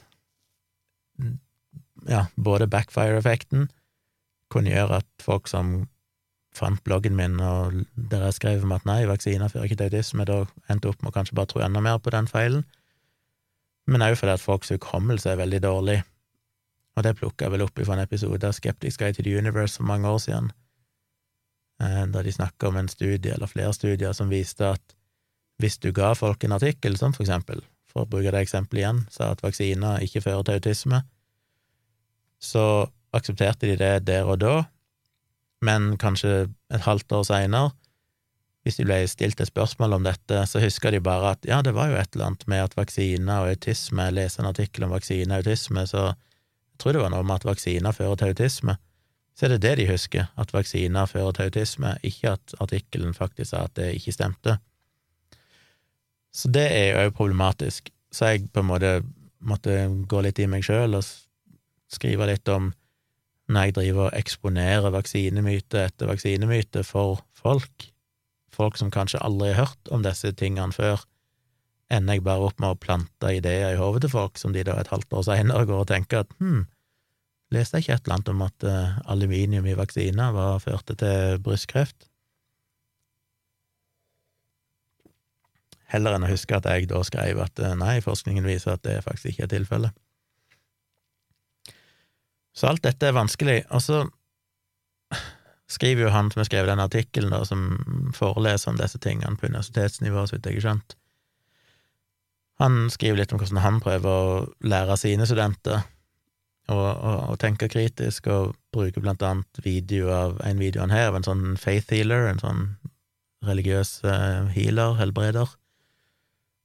ja, 2.09 2.27
både 2.37 2.69
backfire-effekten 2.71 3.69
kunne 4.53 4.73
gjøre 4.73 5.03
at 5.03 5.11
folk 5.23 5.49
som 5.51 5.85
fant 6.55 6.81
bloggen 6.87 7.17
min, 7.19 7.41
og 7.43 7.83
der 7.95 8.29
jeg 8.29 8.39
skrev 8.39 8.65
om 8.65 8.75
at 8.77 8.87
nei, 8.87 9.03
vaksiner 9.11 9.51
fører 9.51 9.69
ikke 9.69 9.81
til 9.81 9.91
autisme, 9.91 10.27
da 10.29 10.45
endte 10.71 10.91
opp 10.91 11.03
med 11.03 11.11
å 11.11 11.17
kanskje 11.17 11.37
bare 11.37 11.51
tro 11.51 11.63
enda 11.65 11.83
mer 11.83 11.99
på 11.99 12.13
den 12.15 12.31
feilen. 12.31 12.65
Men 13.91 14.05
òg 14.07 14.17
fordi 14.17 14.37
at 14.37 14.45
folks 14.45 14.71
hukommelse 14.73 15.33
er 15.33 15.41
veldig 15.43 15.61
dårlig. 15.65 15.99
Og 16.95 17.03
det 17.05 17.17
plukka 17.19 17.49
jeg 17.49 17.57
vel 17.57 17.65
opp 17.67 17.81
fra 17.81 17.97
en 17.97 18.05
episode 18.05 18.47
av 18.47 18.55
Skeptics 18.55 18.97
Guide 19.01 19.19
to 19.19 19.27
the 19.27 19.35
Universe 19.35 19.77
for 19.77 19.89
mange 19.89 20.09
år 20.09 20.23
siden, 20.23 20.53
Eh, 21.83 22.03
da 22.07 22.23
de 22.23 22.33
snakka 22.33 22.69
om 22.69 22.77
en 22.77 22.89
studie, 22.89 23.33
eller 23.35 23.51
flere 23.51 23.73
studier, 23.75 24.13
som 24.13 24.31
viste 24.31 24.75
at 24.77 24.97
hvis 25.63 25.79
du 25.83 25.91
ga 25.95 26.13
folk 26.19 26.45
en 26.45 26.57
artikkel, 26.57 26.99
som 26.99 27.15
for 27.15 27.27
eksempel, 27.27 27.63
for 27.91 28.05
å 28.05 28.11
bruke 28.11 28.33
det 28.35 28.45
eksempelet 28.47 28.83
igjen, 28.83 29.01
sa 29.11 29.33
at 29.35 29.43
vaksiner 29.43 30.03
ikke 30.07 30.23
fører 30.25 30.47
til 30.47 30.59
autisme, 30.59 31.03
så 32.43 32.65
aksepterte 33.15 33.71
de 33.71 33.79
det 33.79 33.95
der 34.09 34.27
og 34.27 34.41
da, 34.43 34.55
men 35.65 35.95
kanskje 35.99 36.49
et 36.75 36.85
halvt 36.85 37.15
år 37.17 37.27
seinere, 37.31 37.73
hvis 38.65 38.79
de 38.81 38.87
ble 38.89 39.03
stilt 39.09 39.41
et 39.45 39.51
spørsmål 39.51 39.99
om 39.99 40.07
dette, 40.07 40.39
så 40.49 40.61
husker 40.63 40.95
de 40.95 41.03
bare 41.05 41.35
at 41.35 41.45
ja, 41.49 41.61
det 41.61 41.75
var 41.77 41.91
jo 41.91 41.99
et 42.01 42.15
eller 42.17 42.31
annet 42.31 42.47
med 42.49 42.63
at 42.65 42.77
vaksiner 42.79 43.45
og 43.45 43.51
autisme 43.53 44.07
Jeg 44.07 44.17
leste 44.17 44.41
en 44.41 44.49
artikkel 44.49 44.87
om 44.87 44.95
vaksine 44.95 45.37
og 45.37 45.45
autisme, 45.45 45.85
så 45.85 46.05
jeg 46.15 46.81
tror 46.81 46.97
det 46.97 47.03
var 47.03 47.13
noe 47.13 47.27
med 47.29 47.43
at 47.43 47.45
vaksiner 47.45 47.93
fører 47.93 48.17
til 48.19 48.33
autisme. 48.33 48.79
Så 49.35 49.47
er 49.47 49.55
det 49.55 49.63
det 49.65 49.75
de 49.81 49.89
husker, 49.91 50.29
at 50.39 50.53
vaksiner 50.55 51.11
fører 51.11 51.35
til 51.35 51.49
autisme, 51.49 51.97
ikke 52.07 52.37
at 52.37 52.55
artikkelen 52.63 53.17
faktisk 53.17 53.51
sa 53.51 53.65
at 53.67 53.75
det 53.79 53.91
ikke 53.97 54.15
stemte. 54.15 54.59
Så 56.35 56.51
det 56.55 56.67
er 56.71 56.87
jo 56.91 57.03
òg 57.03 57.17
problematisk. 57.19 57.91
Så 58.15 58.31
jeg 58.31 58.49
på 58.55 58.63
en 58.63 58.71
måte 58.71 58.95
måtte 59.45 59.75
gå 60.09 60.23
litt 60.25 60.39
i 60.41 60.49
meg 60.51 60.65
sjøl 60.67 60.97
og 60.99 61.07
skrive 61.93 62.27
litt 62.31 62.49
om 62.49 62.73
når 63.51 63.67
jeg 63.67 63.75
driver 63.77 64.07
og 64.07 64.17
eksponerer 64.17 64.95
vaksinemyte 64.95 65.83
etter 65.91 66.09
vaksinemyte 66.09 66.85
for 66.87 67.21
folk, 67.37 67.91
folk 68.55 68.79
som 68.81 68.93
kanskje 68.95 69.21
aldri 69.21 69.51
har 69.53 69.67
hørt 69.67 69.91
om 69.93 70.05
disse 70.07 70.33
tingene 70.39 70.73
før, 70.73 71.03
ender 71.93 72.17
jeg 72.17 72.25
bare 72.25 72.47
opp 72.49 72.63
med 72.63 72.73
å 72.73 72.81
plante 72.81 73.35
ideer 73.37 73.75
i 73.75 73.81
hodet 73.81 74.07
til 74.07 74.15
folk 74.15 74.41
som 74.41 74.55
de 74.55 74.65
da 74.65 74.79
et 74.81 74.89
halvt 74.93 75.13
år 75.19 75.27
seinere 75.29 75.69
går 75.69 75.83
og 75.83 75.91
tenker 75.91 76.25
at 76.25 76.33
hm, 76.41 76.65
leste 77.55 77.79
jeg 77.79 77.87
ikke 77.87 77.97
et 77.97 78.07
eller 78.07 78.17
annet 78.19 78.33
om 78.33 78.43
at 78.45 78.67
uh, 78.69 78.99
aluminium 79.13 79.67
i 79.71 79.77
vaksiner 79.79 80.35
var, 80.35 80.61
førte 80.63 80.97
til 81.01 81.39
brystkreft? 81.45 82.09
Heller 85.95 86.17
enn 86.17 86.27
å 86.27 86.33
huske 86.33 86.57
at 86.57 86.67
jeg 86.67 86.89
da 86.91 87.03
skrev 87.07 87.43
at 87.45 87.63
uh, 87.63 87.75
nei, 87.79 87.99
forskningen 88.05 88.47
viser 88.47 88.75
at 88.75 88.85
det 88.87 89.01
faktisk 89.07 89.35
ikke 89.35 89.47
er 89.47 89.55
tilfellet. 89.55 90.01
Så 92.55 92.69
alt 92.71 92.85
dette 92.87 93.09
er 93.09 93.17
vanskelig. 93.17 93.63
Og 93.75 93.83
så 93.83 94.05
skriver 95.71 96.07
jo 96.07 96.13
han 96.15 96.31
som 96.31 96.43
har 96.43 96.49
skrevet 96.49 96.71
den 96.71 96.83
artikkelen, 96.83 97.35
som 97.49 98.13
foreleser 98.15 98.71
om 98.71 98.79
disse 98.79 99.01
tingene 99.03 99.39
på 99.39 99.49
universitetsnivå, 99.51 100.27
så 100.27 100.37
vidt 100.37 100.51
jeg 100.51 100.61
har 100.61 100.69
skjønt. 100.69 100.97
Han 102.63 102.87
skriver 102.95 103.19
litt 103.19 103.35
om 103.35 103.41
hvordan 103.43 103.65
han 103.65 103.81
prøver 103.83 104.07
å 104.07 104.45
lære 104.63 104.97
sine 105.01 105.27
studenter 105.27 105.83
å, 106.71 106.77
og, 106.77 107.19
og 107.33 107.39
tenke 107.43 107.69
kritisk, 107.73 108.29
og 108.33 108.55
bruker 108.75 109.05
blant 109.05 109.23
annet 109.27 109.61
video 109.65 110.11
av 110.15 110.39
en 110.47 110.61
video 110.61 110.85
han 110.85 110.95
har 110.95 111.11
av 111.11 111.19
en 111.19 111.27
sånn 111.27 111.45
faith 111.61 111.93
healer, 111.93 112.29
en 112.31 112.43
sånn 112.43 112.65
religiøs 113.45 113.99
uh, 114.07 114.49
healer, 114.55 114.97
helbreder, 115.01 115.51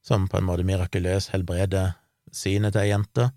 som 0.06 0.28
på 0.30 0.40
en 0.40 0.48
måte 0.48 0.64
mirakuløst 0.64 1.34
helbreder 1.34 1.94
synet 2.32 2.72
til 2.74 2.84
ei 2.86 2.92
jente, 2.92 3.28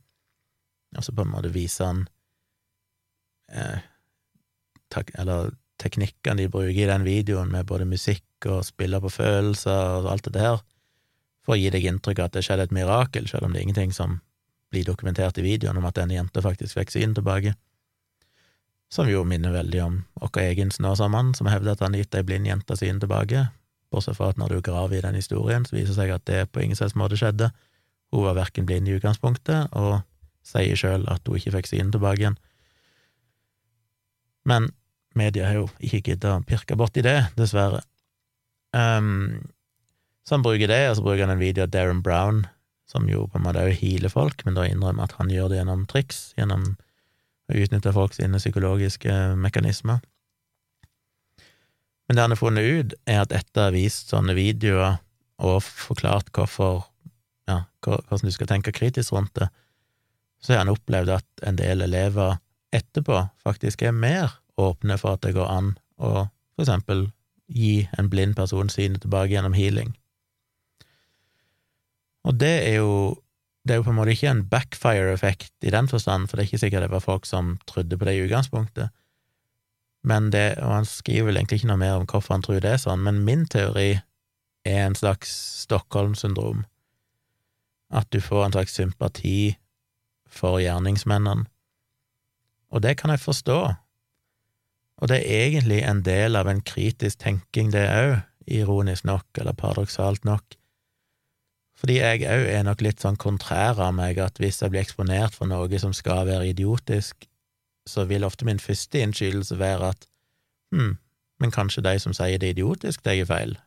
og 0.93 1.03
så 1.03 1.15
på 1.15 1.25
en 1.25 1.33
måte 1.33 1.51
viser 1.51 1.89
han 1.89 2.03
eh, 3.49 3.81
eller 5.17 5.55
teknikkene 5.81 6.43
de 6.43 6.51
bruker 6.53 6.83
i 6.85 6.89
den 6.89 7.05
videoen, 7.07 7.49
med 7.51 7.65
både 7.67 7.87
musikk 7.89 8.45
og 8.45 8.61
spiller 8.67 9.01
på 9.01 9.11
følelser 9.11 10.03
og 10.03 10.11
alt 10.11 10.29
det 10.29 10.35
der, 10.37 10.61
for 11.43 11.55
å 11.55 11.59
gi 11.59 11.71
deg 11.73 11.87
inntrykk 11.89 12.21
av 12.21 12.29
at 12.29 12.37
det 12.37 12.45
skjedde 12.45 12.69
et 12.69 12.75
mirakel, 12.75 13.27
selv 13.27 13.47
om 13.47 13.55
det 13.55 13.61
er 13.61 13.67
ingenting 13.67 13.95
som 13.95 14.21
blir 14.73 14.87
dokumentert 14.87 15.37
i 15.37 15.45
videoen 15.45 15.77
om 15.79 15.85
at 15.87 15.97
denne 15.99 16.17
jenta 16.17 16.41
faktisk 16.43 16.79
fikk 16.79 16.93
synet 16.93 17.19
tilbake. 17.19 17.53
Som 18.93 19.09
jo 19.09 19.23
minner 19.25 19.53
veldig 19.53 19.81
om 19.81 19.99
vår 20.21 20.39
egen 20.43 20.71
Snåsamann, 20.73 21.33
som 21.37 21.49
hevder 21.49 21.73
at 21.73 21.81
han 21.81 21.95
har 21.95 22.03
gitt 22.03 22.17
ei 22.17 22.25
blind 22.27 22.49
jente 22.49 22.77
synet 22.77 23.05
tilbake, 23.05 23.47
bortsett 23.93 24.17
fra 24.17 24.31
at 24.33 24.41
når 24.41 24.55
du 24.55 24.65
graver 24.65 24.97
i 24.97 25.03
den 25.05 25.17
historien, 25.17 25.65
så 25.65 25.77
viser 25.77 25.93
det 25.93 25.99
seg 25.99 26.13
at 26.13 26.25
det 26.29 26.41
på 26.51 26.61
ingen 26.61 26.77
slags 26.77 26.97
måte 26.97 27.17
skjedde. 27.17 27.51
Hun 28.13 28.27
var 28.27 28.37
verken 28.37 28.67
blind 28.69 28.89
i 28.89 28.97
utgangspunktet, 28.97 29.73
og 29.73 30.01
sier 30.45 30.77
sjøl 30.77 31.07
at 31.09 31.25
hun 31.25 31.39
ikke 31.39 31.55
fikk 31.57 31.71
synet 31.71 31.95
tilbake 31.95 32.25
igjen. 32.25 32.37
Men 34.45 34.69
media 35.15 35.47
har 35.49 35.61
jo 35.61 35.67
ikke 35.79 36.01
giddet 36.11 36.29
å 36.29 36.43
pirke 36.45 36.77
borti 36.77 37.05
det, 37.05 37.19
dessverre. 37.37 37.81
Um, 38.73 39.45
så 40.25 40.37
han 40.37 40.45
bruker 40.45 40.69
det, 40.69 40.83
og 40.89 40.97
så 40.97 41.05
bruker 41.05 41.25
han 41.25 41.35
en 41.35 41.41
video 41.41 41.65
av 41.65 41.71
Darren 41.73 42.01
Brown, 42.03 42.43
som 42.93 43.09
jo 43.09 43.25
på 43.27 43.39
en 43.39 43.45
måte 43.47 43.63
òg 43.65 43.73
healer 43.81 44.11
folk, 44.13 44.45
men 44.45 44.57
da 44.57 44.67
innrømmer 44.69 45.07
at 45.07 45.17
han 45.17 45.31
gjør 45.33 45.49
det 45.51 45.59
gjennom 45.59 45.85
triks, 45.89 46.19
gjennom 46.37 46.75
å 47.49 47.57
utnytte 47.59 47.93
folk 47.95 48.13
sine 48.15 48.39
psykologiske 48.39 49.15
mekanismer. 49.41 50.03
Men 52.07 52.17
det 52.17 52.25
han 52.25 52.35
har 52.35 52.39
funnet 52.39 52.69
ut, 52.69 52.95
er 53.09 53.23
at 53.23 53.33
etter 53.33 53.61
å 53.61 53.67
ha 53.67 53.73
vist 53.73 54.13
sånne 54.13 54.35
videoer 54.37 54.99
og 55.43 55.63
forklart 55.65 56.29
hvorfor 56.35 56.83
ja, 57.49 57.63
hvordan 57.83 58.29
du 58.29 58.31
skal 58.35 58.49
tenke 58.51 58.75
kritisk 58.75 59.15
rundt 59.15 59.33
det, 59.39 59.49
så 60.43 60.53
har 60.53 60.63
han 60.63 60.73
opplevd 60.73 61.11
at 61.17 61.47
en 61.47 61.57
del 61.59 61.83
elever 61.85 62.37
etterpå 62.75 63.25
faktisk 63.43 63.83
er 63.87 63.95
mer 63.95 64.37
åpne 64.59 64.97
for 65.01 65.17
at 65.17 65.23
det 65.25 65.35
går 65.35 65.49
an 65.49 65.73
å 65.97 66.27
for 66.53 66.65
eksempel 66.65 67.07
gi 67.47 67.87
en 67.97 68.09
blind 68.11 68.35
person 68.37 68.69
synet 68.71 69.03
tilbake 69.03 69.33
gjennom 69.33 69.55
healing. 69.57 69.93
Og 72.23 72.39
det 72.39 72.55
er 72.69 72.79
jo 72.81 73.19
det 73.63 73.71
er 73.71 73.79
jo 73.79 73.85
på 73.85 73.93
en 73.93 73.95
måte 73.95 74.11
ikke 74.11 74.27
en 74.27 74.43
backfire-effekt 74.51 75.63
i 75.63 75.71
den 75.71 75.87
forstand, 75.87 76.27
for 76.27 76.35
det 76.35 76.43
er 76.43 76.49
ikke 76.49 76.59
sikkert 76.65 76.83
det 76.83 76.91
var 76.91 77.03
folk 77.03 77.25
som 77.25 77.53
trodde 77.69 77.95
på 77.95 78.05
det 78.09 78.17
i 78.17 78.25
utgangspunktet. 78.25 78.89
Men 80.03 80.33
det, 80.35 80.57
og 80.59 80.73
han 80.81 80.87
skriver 80.87 81.29
vel 81.29 81.39
egentlig 81.39 81.61
ikke 81.61 81.69
noe 81.71 81.79
mer 81.79 81.95
om 81.95 82.03
hvorfor 82.03 82.35
han 82.35 82.43
tror 82.43 82.59
det 82.59 82.73
er 82.73 82.81
sånn, 82.83 83.05
men 83.05 83.23
min 83.23 83.45
teori 83.47 84.01
er 84.67 84.81
en 84.83 84.99
slags 84.99 85.31
Stockholm-syndrom. 85.63 86.65
At 87.87 88.11
du 88.11 88.19
får 88.19 88.49
en 88.49 88.57
slags 88.57 88.75
sympati 88.75 89.55
for 90.27 90.59
gjerningsmennene 90.59 91.47
og 92.73 92.81
det 92.81 92.97
kan 92.97 93.13
jeg 93.13 93.21
forstå. 93.21 93.59
Og 95.03 95.09
det 95.09 95.21
er 95.21 95.47
egentlig 95.47 95.81
en 95.85 96.01
del 96.05 96.37
av 96.39 96.49
en 96.49 96.61
kritisk 96.65 97.21
tenking, 97.21 97.71
det 97.73 97.85
òg, 97.85 98.15
ironisk 98.49 99.05
nok, 99.07 99.27
eller 99.39 99.55
paradoksalt 99.57 100.25
nok. 100.25 100.57
Fordi 101.83 101.97
jeg 101.99 102.23
òg 102.23 102.45
er 102.47 102.63
nok 102.63 102.81
litt 102.85 103.03
sånn 103.03 103.19
kontrær 103.19 103.81
av 103.83 103.91
meg, 103.97 104.17
at 104.23 104.39
hvis 104.39 104.61
jeg 104.63 104.71
blir 104.71 104.85
eksponert 104.85 105.35
for 105.35 105.51
noe 105.51 105.79
som 105.81 105.91
skal 105.91 106.23
være 106.29 106.53
idiotisk, 106.53 107.27
så 107.83 108.05
vil 108.07 108.23
ofte 108.23 108.47
min 108.47 108.61
første 108.63 109.01
innskytelse 109.03 109.57
være 109.59 109.89
at 109.91 110.05
hm, 110.71 110.93
men 111.43 111.51
kanskje 111.51 111.83
de 111.83 111.97
som 111.99 112.15
sier 112.15 112.39
det 112.39 112.53
er 112.53 112.55
idiotisk, 112.55 113.03
det 113.03 113.17
er 113.19 113.27
feil. 113.27 113.57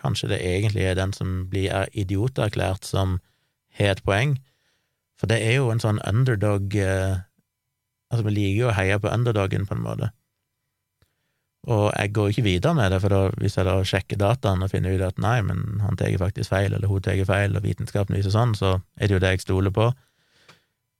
Kanskje 0.00 0.32
det 0.32 0.40
egentlig 0.42 0.82
er 0.82 0.98
den 0.98 1.12
som 1.14 1.44
blir 1.50 1.86
idioterklært, 1.94 2.82
som 2.82 3.20
har 3.78 3.94
et 3.94 4.02
poeng. 4.02 4.40
For 5.14 5.30
det 5.30 5.38
er 5.46 5.60
jo 5.60 5.70
en 5.70 5.82
sånn 5.82 6.02
underdog 6.02 6.74
eh, 6.74 7.22
Altså, 8.12 8.28
vi 8.28 8.34
liker 8.34 8.58
jo 8.60 8.66
å 8.68 8.74
heie 8.76 8.98
på 9.02 9.10
underdogen, 9.10 9.64
på 9.66 9.74
en 9.74 9.80
måte. 9.82 10.08
Og 11.64 11.86
jeg 11.96 12.12
går 12.12 12.28
ikke 12.28 12.44
videre 12.44 12.76
med 12.76 12.90
det, 12.92 13.00
for 13.00 13.12
da, 13.12 13.20
hvis 13.40 13.56
jeg 13.56 13.64
da 13.64 13.78
sjekker 13.88 14.20
dataen 14.20 14.64
og 14.64 14.72
finner 14.72 14.96
ut 14.98 15.04
at 15.06 15.20
nei, 15.22 15.38
men 15.46 15.80
han 15.80 15.96
tar 15.96 16.12
faktisk 16.20 16.52
feil, 16.52 16.74
eller 16.74 16.90
hun 16.90 17.00
tar 17.04 17.22
feil, 17.24 17.56
og 17.56 17.64
vitenskapen 17.64 18.16
viser 18.18 18.34
sånn, 18.34 18.52
så 18.58 18.76
er 19.00 19.08
det 19.08 19.16
jo 19.16 19.22
det 19.24 19.30
jeg 19.32 19.44
stoler 19.46 19.72
på, 19.72 19.88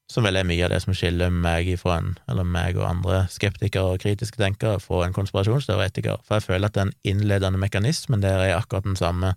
som 0.08 0.24
vel 0.24 0.36
er 0.36 0.48
mye 0.48 0.64
av 0.64 0.72
det 0.72 0.80
som 0.84 0.96
skiller 0.96 1.32
meg 1.32 1.68
ifra 1.74 1.98
en, 2.00 2.10
eller 2.28 2.48
meg 2.48 2.76
og 2.80 2.88
andre 2.88 3.22
skeptikere 3.32 3.94
og 3.94 4.02
kritiske 4.04 4.40
tenkere 4.40 4.80
fra 4.80 5.04
en 5.04 5.16
konspirasjonsteoretiker, 5.16 6.20
for 6.24 6.38
jeg 6.38 6.48
føler 6.48 6.68
at 6.68 6.76
den 6.76 6.92
innledende 7.08 7.60
mekanismen 7.60 8.24
der 8.24 8.40
er 8.44 8.56
akkurat 8.58 8.88
den 8.88 9.00
samme 9.00 9.34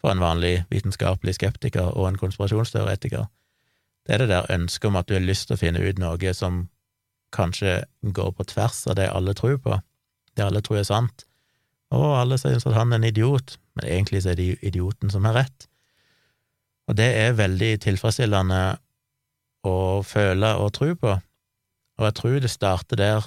for 0.00 0.12
en 0.12 0.22
vanlig 0.22 0.64
vitenskapelig 0.72 1.36
skeptiker 1.36 1.92
og 1.92 2.08
en 2.08 2.20
konspirasjonsteoretiker. 2.20 3.28
Det 4.06 4.16
er 4.16 4.24
det 4.24 4.30
der 4.32 4.48
ønsket 4.52 4.88
om 4.88 4.96
at 4.96 5.08
du 5.08 5.16
har 5.16 5.24
lyst 5.24 5.48
til 5.48 5.56
å 5.56 5.60
finne 5.60 5.84
ut 5.84 6.00
noe 6.00 6.34
som 6.36 6.66
kanskje 7.36 7.82
går 8.02 8.32
på 8.36 8.48
tvers 8.48 8.86
av 8.90 8.96
det 8.96 9.12
alle 9.12 9.36
tror 9.36 9.60
på, 9.60 9.76
det 10.40 10.46
alle 10.48 10.62
tror 10.64 10.80
er 10.80 10.88
sant. 10.88 11.26
Og 11.94 12.14
alle 12.16 12.38
sier 12.40 12.56
at 12.56 12.76
han 12.76 12.94
er 12.94 13.00
en 13.00 13.08
idiot, 13.08 13.58
men 13.76 13.88
egentlig 13.88 14.22
så 14.24 14.32
er 14.32 14.38
det 14.38 14.54
idioten 14.66 15.12
som 15.12 15.26
har 15.28 15.42
rett. 15.42 15.66
Og 16.88 16.96
det 16.98 17.10
er 17.18 17.36
veldig 17.38 17.74
tilfredsstillende 17.84 18.62
å 19.68 19.76
føle 20.06 20.54
og 20.58 20.72
tro 20.74 20.94
på, 20.96 21.18
og 22.00 22.06
jeg 22.08 22.16
tror 22.16 22.38
det 22.40 22.50
starter 22.50 22.96
der, 22.96 23.26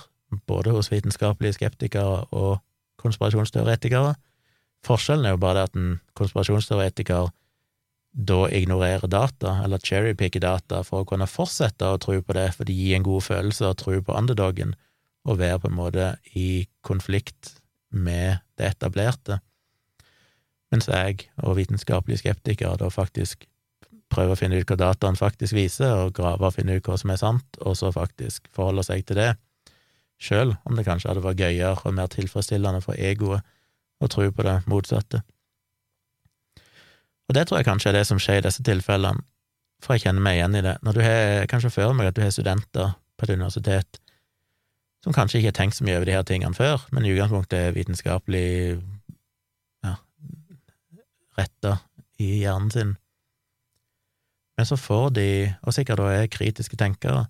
både 0.49 0.73
hos 0.73 0.89
vitenskapelige 0.89 1.59
skeptikere 1.59 2.23
og 2.33 2.63
konspirasjonsteoretikere. 3.03 4.15
Forskjellen 4.83 5.27
er 5.29 5.35
jo 5.35 5.41
bare 5.43 5.59
det 5.59 5.65
at 5.69 5.77
en 5.77 5.91
konspirasjonsteoretiker 6.17 7.29
da 8.13 8.39
ignorerer 8.49 9.09
data, 9.09 9.59
eller 9.63 9.81
cherrypicker 9.81 10.41
data, 10.41 10.81
for 10.85 11.03
å 11.03 11.07
kunne 11.09 11.29
fortsette 11.29 11.85
å 11.85 11.99
tro 12.01 12.17
på 12.21 12.35
det, 12.37 12.47
for 12.57 12.65
det 12.65 12.75
gir 12.77 12.97
en 12.97 13.05
god 13.05 13.25
følelse 13.25 13.69
å 13.69 13.77
tro 13.77 13.99
på 14.01 14.17
underdogen, 14.17 14.73
og 15.23 15.39
være 15.39 15.61
på 15.63 15.71
en 15.71 15.77
måte 15.77 16.09
i 16.35 16.65
konflikt 16.83 17.55
med 17.93 18.41
det 18.59 18.73
etablerte. 18.73 19.39
Mens 20.73 20.89
jeg 20.89 21.29
og 21.43 21.57
vitenskapelige 21.59 22.23
skeptikere 22.23 22.77
da 22.81 22.89
faktisk 22.91 23.45
prøver 24.13 24.35
å 24.35 24.37
finne 24.37 24.59
ut 24.59 24.69
hva 24.69 24.77
dataen 24.77 25.17
faktisk 25.17 25.55
viser, 25.57 25.93
og 26.05 26.13
grave 26.17 26.47
og 26.47 26.55
finne 26.55 26.77
ut 26.77 26.87
hva 26.87 26.97
som 26.99 27.13
er 27.13 27.21
sant, 27.21 27.59
og 27.61 27.77
så 27.77 27.91
faktisk 27.93 28.49
forholde 28.53 28.85
seg 28.85 29.05
til 29.07 29.19
det, 29.21 29.31
sjøl 30.21 30.55
om 30.63 30.77
det 30.77 30.85
kanskje 30.87 31.11
hadde 31.11 31.23
vært 31.25 31.41
gøyere 31.41 31.81
og 31.83 31.95
mer 31.97 32.09
tilfredsstillende 32.11 32.83
for 32.83 32.97
egoet 32.99 33.45
å 34.03 34.09
tro 34.11 34.27
på 34.31 34.45
det 34.45 34.59
motsatte. 34.69 35.23
Og 37.29 37.37
det 37.37 37.47
tror 37.47 37.61
jeg 37.61 37.69
kanskje 37.69 37.91
er 37.93 37.99
det 37.99 38.07
som 38.09 38.19
skjer 38.21 38.41
i 38.41 38.45
disse 38.45 38.63
tilfellene, 38.65 39.23
for 39.83 39.95
jeg 39.95 40.05
kjenner 40.05 40.23
meg 40.23 40.37
igjen 40.37 40.57
i 40.59 40.63
det. 40.63 40.77
Når 40.83 40.95
du 40.95 41.01
har, 41.03 41.45
kanskje 41.51 41.73
før 41.73 41.95
meg 41.97 42.11
at 42.11 42.17
du 42.17 42.23
har 42.23 42.31
studenter 42.31 42.93
på 43.17 43.25
et 43.25 43.33
universitet 43.35 43.99
som 45.03 45.15
kanskje 45.15 45.39
ikke 45.39 45.51
har 45.51 45.57
tenkt 45.57 45.77
så 45.77 45.85
mye 45.85 45.97
over 45.99 46.07
de 46.07 46.15
her 46.15 46.25
tingene 46.27 46.55
før, 46.55 46.85
men 46.95 47.05
i 47.05 47.11
utgangspunktet 47.11 47.59
er 47.59 47.75
vitenskapelig 47.75 48.47
ja, 49.83 49.97
retta 51.39 51.77
i 52.23 52.29
hjernen 52.43 52.71
sin. 52.71 52.95
Men 54.57 54.69
så 54.69 54.77
får 54.77 55.09
de, 55.17 55.27
og 55.65 55.75
sikkert 55.75 55.99
da 55.99 56.11
er 56.13 56.31
kritiske 56.31 56.79
tenkere, 56.79 57.25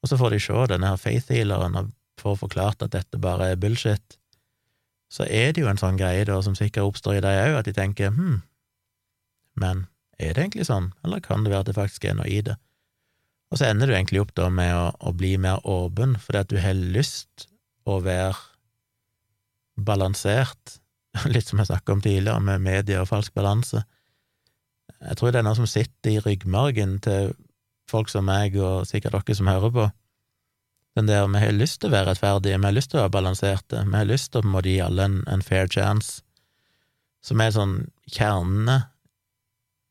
og 0.00 0.08
så 0.10 0.16
får 0.18 0.34
de 0.34 0.42
se 0.42 0.66
denne 0.72 0.90
her 0.90 1.00
faith-healeren 1.00 1.76
og 1.78 1.92
får 2.20 2.40
forklart 2.42 2.82
at 2.82 2.94
dette 2.96 3.20
bare 3.20 3.52
er 3.52 3.60
bullshit, 3.60 4.16
så 5.10 5.26
er 5.26 5.52
det 5.52 5.62
jo 5.62 5.70
en 5.70 5.80
sånn 5.80 5.98
greie 5.98 6.24
da 6.26 6.38
som 6.42 6.54
sikkert 6.58 6.86
oppstår 6.90 7.18
i 7.18 7.22
deg 7.24 7.38
òg, 7.44 7.58
at 7.60 7.68
de 7.68 7.74
tenker 7.76 8.14
hm, 8.14 8.40
men 9.60 9.86
er 10.20 10.34
det 10.34 10.44
egentlig 10.44 10.66
sånn, 10.68 10.90
eller 11.04 11.22
kan 11.24 11.44
det 11.44 11.52
være 11.52 11.64
at 11.64 11.70
det 11.70 11.78
faktisk 11.78 12.06
er 12.06 12.18
noe 12.18 12.28
i 12.30 12.40
det? 12.44 12.56
Og 13.50 13.58
så 13.58 13.66
ender 13.66 13.90
du 13.90 13.94
egentlig 13.96 14.22
opp 14.22 14.32
da 14.38 14.46
med 14.52 14.70
å, 14.76 14.90
å 15.10 15.12
bli 15.16 15.34
mer 15.42 15.64
åpen, 15.66 16.14
fordi 16.22 16.42
at 16.42 16.52
du 16.52 16.58
har 16.62 16.76
lyst 16.78 17.48
å 17.88 17.98
være 18.04 18.36
balansert, 19.80 20.78
litt 21.34 21.48
som 21.48 21.58
jeg 21.58 21.70
snakka 21.70 21.96
om 21.96 22.04
tidligere, 22.04 22.42
med 22.46 22.62
media 22.62 23.02
og 23.02 23.10
falsk 23.10 23.34
balanse. 23.34 23.82
Jeg 25.00 25.18
tror 25.18 25.32
det 25.32 25.40
er 25.40 25.48
noe 25.48 25.58
som 25.58 25.68
sitter 25.70 26.12
i 26.12 26.20
ryggmargen 26.22 26.98
til 27.02 27.32
folk 27.90 28.12
som 28.12 28.28
meg, 28.28 28.54
og 28.60 28.86
sikkert 28.86 29.18
dere 29.18 29.36
som 29.36 29.50
hører 29.50 29.74
på. 29.74 29.88
Den 30.98 31.06
der 31.06 31.26
vi 31.30 31.42
har 31.42 31.54
lyst 31.54 31.80
til 31.80 31.90
å 31.90 31.94
være 31.94 32.10
rettferdige, 32.10 32.58
vi 32.58 32.68
har 32.68 32.76
lyst 32.76 32.92
til 32.92 33.00
å 33.00 33.04
være 33.04 33.16
balanserte, 33.18 33.82
vi 33.86 33.98
har 33.98 34.08
lyst 34.10 34.30
til 34.30 34.40
å 34.40 34.44
på 34.44 34.50
en 34.50 34.54
måte 34.54 34.70
gi 34.70 34.80
alle 34.84 35.06
en, 35.06 35.20
en 35.30 35.42
fair 35.42 35.70
chance, 35.70 36.22
som 37.24 37.42
er 37.42 37.54
sånn 37.54 37.76
kjernene 38.10 38.78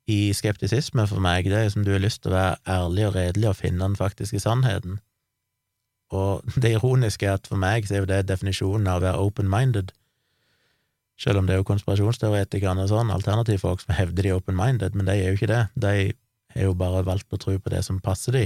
i 0.10 0.34
skeptisisme 0.34 1.05
for 1.10 1.22
meg, 1.22 1.45
det 1.51 1.60
er 1.60 1.70
som 1.74 1.86
du 1.86 1.91
har 1.93 2.01
lyst 2.01 2.24
til 2.24 2.34
å 2.34 2.38
være 2.38 2.57
ærlig 2.80 3.05
og 3.07 3.16
redelig 3.16 3.49
og 3.51 3.60
finne 3.60 3.86
den 3.86 3.97
faktiske 3.99 4.41
sannheten. 4.41 4.97
Og 6.10 6.41
det 6.64 6.74
ironiske 6.78 7.28
er 7.28 7.38
at 7.38 7.49
for 7.49 7.62
meg 7.62 7.88
så 7.88 7.97
er 7.97 8.03
jo 8.03 8.12
det 8.12 8.24
definisjonen 8.32 8.89
av 8.89 9.01
å 9.01 9.05
være 9.07 9.28
open-minded. 9.28 9.93
Selv 11.20 11.41
om 11.41 11.47
det 11.47 11.53
er 11.53 11.60
jo 11.60 11.68
konspirasjonsteoretikerne 11.68 12.86
og 12.86 12.93
sånn, 12.93 13.12
alternativfolk 13.12 13.84
som 13.84 13.93
hevder 13.97 14.26
de 14.26 14.32
er 14.32 14.39
open-minded, 14.39 14.95
men 14.95 15.10
de 15.10 15.18
er 15.18 15.34
jo 15.34 15.39
ikke 15.39 15.51
det. 15.51 15.64
De 15.76 15.93
har 16.55 16.70
jo 16.70 16.78
bare 16.80 17.03
valgt 17.05 17.36
å 17.36 17.41
tro 17.41 17.57
på 17.60 17.74
det 17.74 17.84
som 17.86 17.99
passer 18.01 18.38
de. 18.38 18.45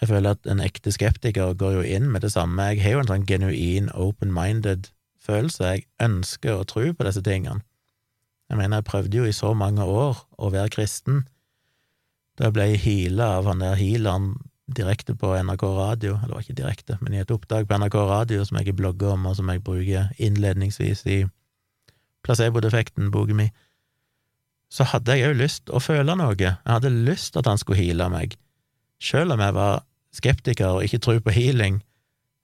Jeg 0.00 0.10
føler 0.10 0.34
at 0.34 0.48
en 0.50 0.62
ekte 0.62 0.92
skeptiker 0.94 1.54
går 1.58 1.78
jo 1.78 1.84
inn 1.96 2.08
med 2.10 2.24
det 2.24 2.32
samme. 2.34 2.70
Jeg 2.72 2.82
har 2.82 2.96
jo 2.96 3.02
en 3.02 3.10
sånn 3.10 3.26
genuin 3.28 3.90
open-minded 3.92 4.88
følelse. 5.22 5.74
Jeg 5.74 5.86
ønsker 6.02 6.54
å 6.54 6.66
tro 6.70 6.86
på 6.94 7.06
disse 7.06 7.22
tingene. 7.26 7.62
Jeg 8.54 8.60
mener, 8.60 8.78
jeg 8.78 8.86
prøvde 8.86 9.18
jo 9.18 9.24
i 9.26 9.34
så 9.34 9.48
mange 9.58 9.82
år 9.82 10.18
å 10.38 10.48
være 10.54 10.70
kristen. 10.70 11.24
Da 12.38 12.52
ble 12.54 12.68
jeg 12.68 12.84
heala 12.84 13.32
av 13.40 13.48
han 13.50 13.64
der 13.64 13.74
healeren 13.74 14.36
direkte 14.78 15.16
på 15.18 15.32
NRK 15.34 15.64
radio, 15.74 16.20
eller 16.22 16.38
ikke 16.38 16.54
direkte, 16.60 16.94
men 17.02 17.16
i 17.16 17.18
et 17.24 17.32
opptak 17.34 17.66
på 17.66 17.80
NRK 17.82 17.96
radio 18.06 18.46
som 18.46 18.60
jeg 18.60 18.76
blogger 18.78 19.16
om, 19.16 19.26
og 19.26 19.34
som 19.40 19.50
jeg 19.50 19.64
bruker 19.66 20.14
innledningsvis 20.22 21.02
i 21.10 21.18
Placebo-defekten, 22.22 23.10
boken 23.10 23.42
min, 23.42 23.52
så 24.70 24.86
hadde 24.86 25.18
jeg 25.18 25.34
òg 25.34 25.36
lyst 25.42 25.74
å 25.74 25.82
føle 25.82 26.14
noe. 26.14 26.38
Jeg 26.38 26.56
hadde 26.62 26.94
lyst 26.94 27.34
at 27.36 27.50
han 27.50 27.58
skulle 27.58 27.82
heale 27.82 28.06
meg. 28.14 28.38
Selv 29.02 29.34
om 29.34 29.42
jeg 29.42 29.58
var 29.58 29.82
skeptiker 30.14 30.78
og 30.78 30.86
ikke 30.86 31.02
tror 31.02 31.18
på 31.26 31.34
healing, 31.34 31.82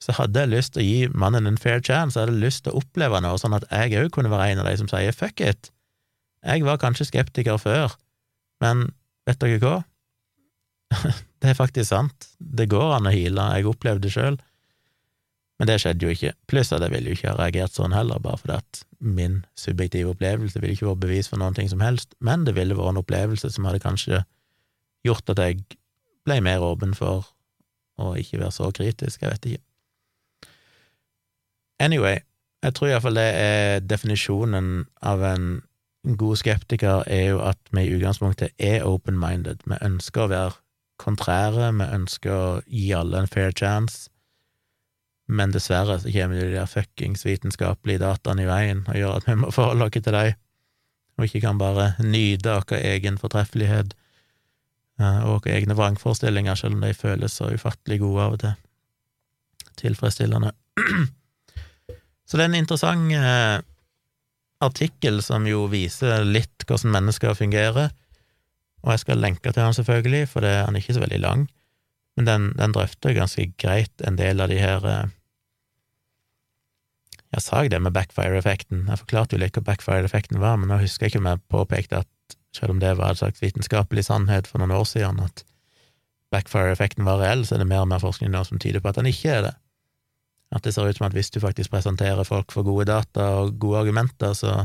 så 0.03 0.19
hadde 0.19 0.43
jeg 0.43 0.57
lyst 0.59 0.75
til 0.75 0.83
å 0.83 0.91
gi 0.91 1.11
mannen 1.15 1.47
en 1.47 1.59
fair 1.61 1.79
chance, 1.79 2.19
jeg 2.19 2.27
hadde 2.27 2.43
lyst 2.43 2.67
til 2.67 2.75
å 2.75 2.83
oppleve 2.83 3.23
noe, 3.23 3.39
sånn 3.39 3.55
at 3.55 3.71
jeg 3.71 3.95
òg 4.03 4.11
kunne 4.19 4.35
være 4.35 4.57
en 4.57 4.67
av 4.67 4.75
de 4.75 4.81
som 4.83 4.91
sier 4.91 5.15
fuck 5.15 5.39
it, 5.47 5.71
jeg 6.47 6.65
var 6.65 6.81
kanskje 6.81 7.09
skeptiker 7.11 7.59
før, 7.61 7.97
men 8.65 8.89
vet 9.29 9.41
dere 9.43 9.61
hva? 9.63 9.75
det 11.41 11.53
er 11.53 11.59
faktisk 11.59 11.91
sant. 11.93 12.31
Det 12.39 12.69
går 12.71 12.97
an 12.97 13.09
å 13.09 13.15
heale. 13.15 13.51
Jeg 13.57 13.69
opplevde 13.71 14.09
det 14.09 14.15
sjøl. 14.15 14.39
Men 15.61 15.69
det 15.69 15.77
skjedde 15.83 16.07
jo 16.07 16.15
ikke. 16.15 16.33
Pluss 16.49 16.73
at 16.73 16.81
jeg 16.81 16.93
ville 16.95 17.13
jo 17.13 17.19
ikke 17.19 17.35
ha 17.35 17.37
reagert 17.37 17.77
sånn 17.77 17.93
heller, 17.93 18.21
bare 18.25 18.41
fordi 18.41 18.57
at 18.57 18.81
min 19.01 19.43
subjektive 19.61 20.15
opplevelse 20.15 20.61
ville 20.63 20.73
ikke 20.73 20.89
vært 20.89 21.03
bevis 21.03 21.29
for 21.29 21.41
noen 21.41 21.57
ting 21.57 21.69
som 21.69 21.85
helst, 21.85 22.17
men 22.25 22.47
det 22.47 22.55
ville 22.57 22.77
vært 22.79 22.95
en 22.95 23.03
opplevelse 23.03 23.51
som 23.53 23.69
hadde 23.69 23.83
kanskje 23.85 24.23
gjort 25.05 25.33
at 25.33 25.43
jeg 25.45 25.61
ble 26.29 26.39
mer 26.45 26.65
åpen 26.65 26.97
for 26.97 27.29
å 28.01 28.15
ikke 28.17 28.41
være 28.41 28.57
så 28.57 28.71
kritisk. 28.73 29.21
Jeg 29.21 29.35
vet 29.35 29.51
ikke. 29.51 30.51
Anyway, 31.81 32.21
jeg 32.65 32.77
tror 32.77 32.91
iallfall 32.91 33.21
det 33.21 33.29
er 33.41 33.85
definisjonen 33.85 34.87
av 35.13 35.25
en 35.29 35.47
en 36.07 36.17
god 36.17 36.37
skeptiker 36.41 37.05
er 37.07 37.27
jo 37.35 37.41
at 37.45 37.59
vi 37.77 37.85
i 37.85 37.95
utgangspunktet 37.97 38.55
er 38.59 38.87
open-minded. 38.89 39.67
Vi 39.69 39.81
ønsker 39.85 40.25
å 40.25 40.33
være 40.33 40.57
kontrære, 41.01 41.73
vi 41.77 41.89
ønsker 41.97 42.33
å 42.33 42.49
gi 42.67 42.91
alle 42.97 43.23
en 43.23 43.31
fair 43.31 43.53
chance, 43.57 44.09
men 45.31 45.53
dessverre 45.55 46.01
så 46.03 46.11
kommer 46.11 46.41
de 46.41 46.55
der 46.57 46.67
fuckings 46.67 47.23
vitenskapelige 47.25 48.03
dataene 48.03 48.43
i 48.45 48.49
veien 48.49 48.81
og 48.89 48.97
gjør 48.99 49.21
at 49.21 49.29
vi 49.29 49.37
må 49.39 49.53
forholde 49.55 49.87
oss 49.87 49.95
til 49.95 50.17
dem, 50.17 50.39
og 51.19 51.27
ikke 51.27 51.43
kan 51.45 51.61
bare 51.61 51.93
nyte 52.03 52.57
vår 52.57 52.81
egen 52.81 53.21
fortreffelighet 53.21 53.95
eh, 54.99 55.21
og 55.21 55.37
våre 55.45 55.55
egne 55.55 55.77
vrangforestillinger, 55.79 56.59
selv 56.59 56.79
om 56.79 56.85
de 56.87 56.97
føles 56.97 57.37
så 57.37 57.53
ufattelig 57.53 58.01
gode 58.01 58.25
av 58.25 58.37
og 58.37 58.43
til. 58.43 58.57
Tilfredsstillende. 59.81 60.53
Så 62.27 62.39
det 62.39 62.45
er 62.45 62.51
en 62.51 62.61
interessant 62.61 63.13
eh, 63.17 63.61
artikkel 64.61 65.23
som 65.25 65.47
jo 65.49 65.65
viser 65.73 66.25
litt 66.27 66.67
hvordan 66.67 66.93
mennesker 66.95 67.37
fungerer, 67.39 67.95
og 68.81 68.93
jeg 68.95 69.03
skal 69.03 69.21
lenke 69.21 69.51
til 69.51 69.61
den 69.61 69.77
selvfølgelig, 69.77 70.29
for 70.33 70.45
det, 70.45 70.53
han 70.65 70.77
er 70.77 70.83
ikke 70.83 70.97
så 70.97 71.05
veldig 71.05 71.21
lang, 71.21 71.47
men 72.17 72.29
den, 72.29 72.47
den 72.59 72.77
drøfter 72.77 73.17
ganske 73.17 73.51
greit 73.61 74.05
en 74.07 74.19
del 74.21 74.41
av 74.43 74.53
de 74.53 74.61
her 74.61 74.87
eh, 74.89 75.17
Jeg 77.31 77.45
sa 77.45 77.61
det 77.63 77.79
med 77.79 77.95
backfire-effekten, 77.95 78.89
jeg 78.91 79.01
forklarte 79.05 79.37
jo 79.37 79.41
litt 79.45 79.55
hva 79.55 79.63
backfire-effekten 79.69 80.41
var, 80.43 80.57
men 80.59 80.73
nå 80.73 80.81
husker 80.81 81.07
jeg 81.07 81.13
ikke 81.13 81.21
om 81.23 81.29
jeg 81.31 81.43
påpekte 81.53 82.01
at 82.03 82.37
selv 82.57 82.75
om 82.75 82.81
det 82.83 82.97
var 82.99 83.13
en 83.13 83.21
slags 83.21 83.43
vitenskapelig 83.43 84.09
sannhet 84.09 84.49
for 84.51 84.59
noen 84.59 84.75
år 84.75 84.89
siden, 84.91 85.21
at 85.23 85.45
backfire-effekten 86.35 87.07
var 87.07 87.21
reell, 87.23 87.45
så 87.47 87.55
er 87.55 87.63
det 87.63 87.69
mer 87.71 87.85
og 87.85 87.93
mer 87.93 88.03
forskning 88.03 88.33
nå 88.35 88.43
som 88.49 88.59
tyder 88.59 88.83
på 88.83 88.91
at 88.91 88.99
den 88.99 89.11
ikke 89.11 89.37
er 89.37 89.47
det. 89.47 89.55
At 90.51 90.67
det 90.67 90.75
ser 90.75 90.89
ut 90.89 90.99
som 90.99 91.07
at 91.07 91.15
hvis 91.15 91.31
du 91.31 91.41
faktisk 91.43 91.71
presenterer 91.71 92.27
folk 92.27 92.53
for 92.53 92.67
gode 92.67 92.89
data 92.91 93.27
og 93.41 93.59
gode 93.63 93.85
argumenter, 93.85 94.33
så, 94.35 94.65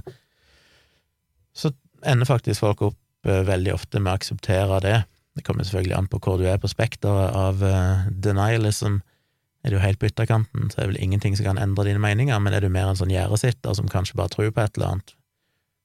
så 1.54 1.72
ender 2.06 2.30
faktisk 2.30 2.64
folk 2.64 2.82
opp 2.88 3.30
uh, 3.30 3.44
veldig 3.46 3.76
ofte 3.76 4.02
med 4.02 4.14
å 4.14 4.20
akseptere 4.20 4.80
det. 4.86 4.96
Det 5.36 5.44
kommer 5.46 5.68
selvfølgelig 5.68 5.98
an 5.98 6.10
på 6.10 6.22
hvor 6.24 6.40
du 6.42 6.48
er 6.50 6.62
på 6.62 6.72
spekteret 6.72 7.36
av 7.38 7.62
uh, 7.62 8.08
denialism. 8.10 9.02
Er 9.66 9.74
du 9.74 9.82
helt 9.82 10.02
på 10.02 10.10
ytterkanten, 10.10 10.72
så 10.72 10.80
er 10.80 10.86
det 10.86 10.96
vel 10.96 11.04
ingenting 11.04 11.38
som 11.38 11.50
kan 11.50 11.62
endre 11.62 11.88
dine 11.88 12.02
meninger, 12.02 12.38
men 12.42 12.54
er 12.54 12.66
du 12.66 12.70
mer 12.70 12.90
en 12.90 12.98
sånn 12.98 13.14
gjerdesitter 13.14 13.78
som 13.78 13.90
kanskje 13.90 14.18
bare 14.18 14.34
tror 14.34 14.52
på 14.54 14.62
et 14.62 14.78
eller 14.78 14.94
annet, 14.94 15.16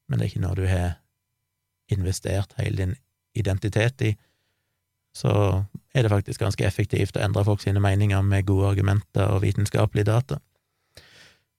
men 0.09 0.21
det 0.21 0.27
er 0.27 0.33
ikke 0.33 0.43
noe 0.45 0.59
du 0.59 0.67
har 0.69 0.99
investert 1.91 2.53
hele 2.59 2.77
din 2.77 2.93
identitet 3.41 4.05
i, 4.05 4.11
så 5.17 5.65
er 5.95 6.03
det 6.03 6.13
faktisk 6.13 6.41
ganske 6.41 6.65
effektivt 6.67 7.17
å 7.19 7.25
endre 7.25 7.45
folk 7.45 7.63
sine 7.63 7.83
meninger 7.83 8.23
med 8.23 8.47
gode 8.47 8.71
argumenter 8.75 9.33
og 9.35 9.43
vitenskapelige 9.43 10.07
data. 10.11 10.39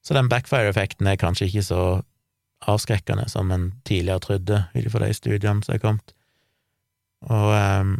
Så 0.02 0.16
den 0.16 0.30
backfire-effekten 0.32 1.06
er 1.06 1.20
kanskje 1.20 1.46
ikke 1.46 1.66
så 1.66 1.82
avskrekkende 2.66 3.28
som 3.30 3.50
en 3.52 3.72
tidligere 3.84 4.22
trodde, 4.22 4.64
ut 4.74 4.86
ifra 4.86 5.06
de 5.06 5.14
studiene 5.14 5.64
som 5.64 5.74
er 5.74 5.82
kommet. 5.82 6.14
Og 7.30 7.52
um, 7.54 7.96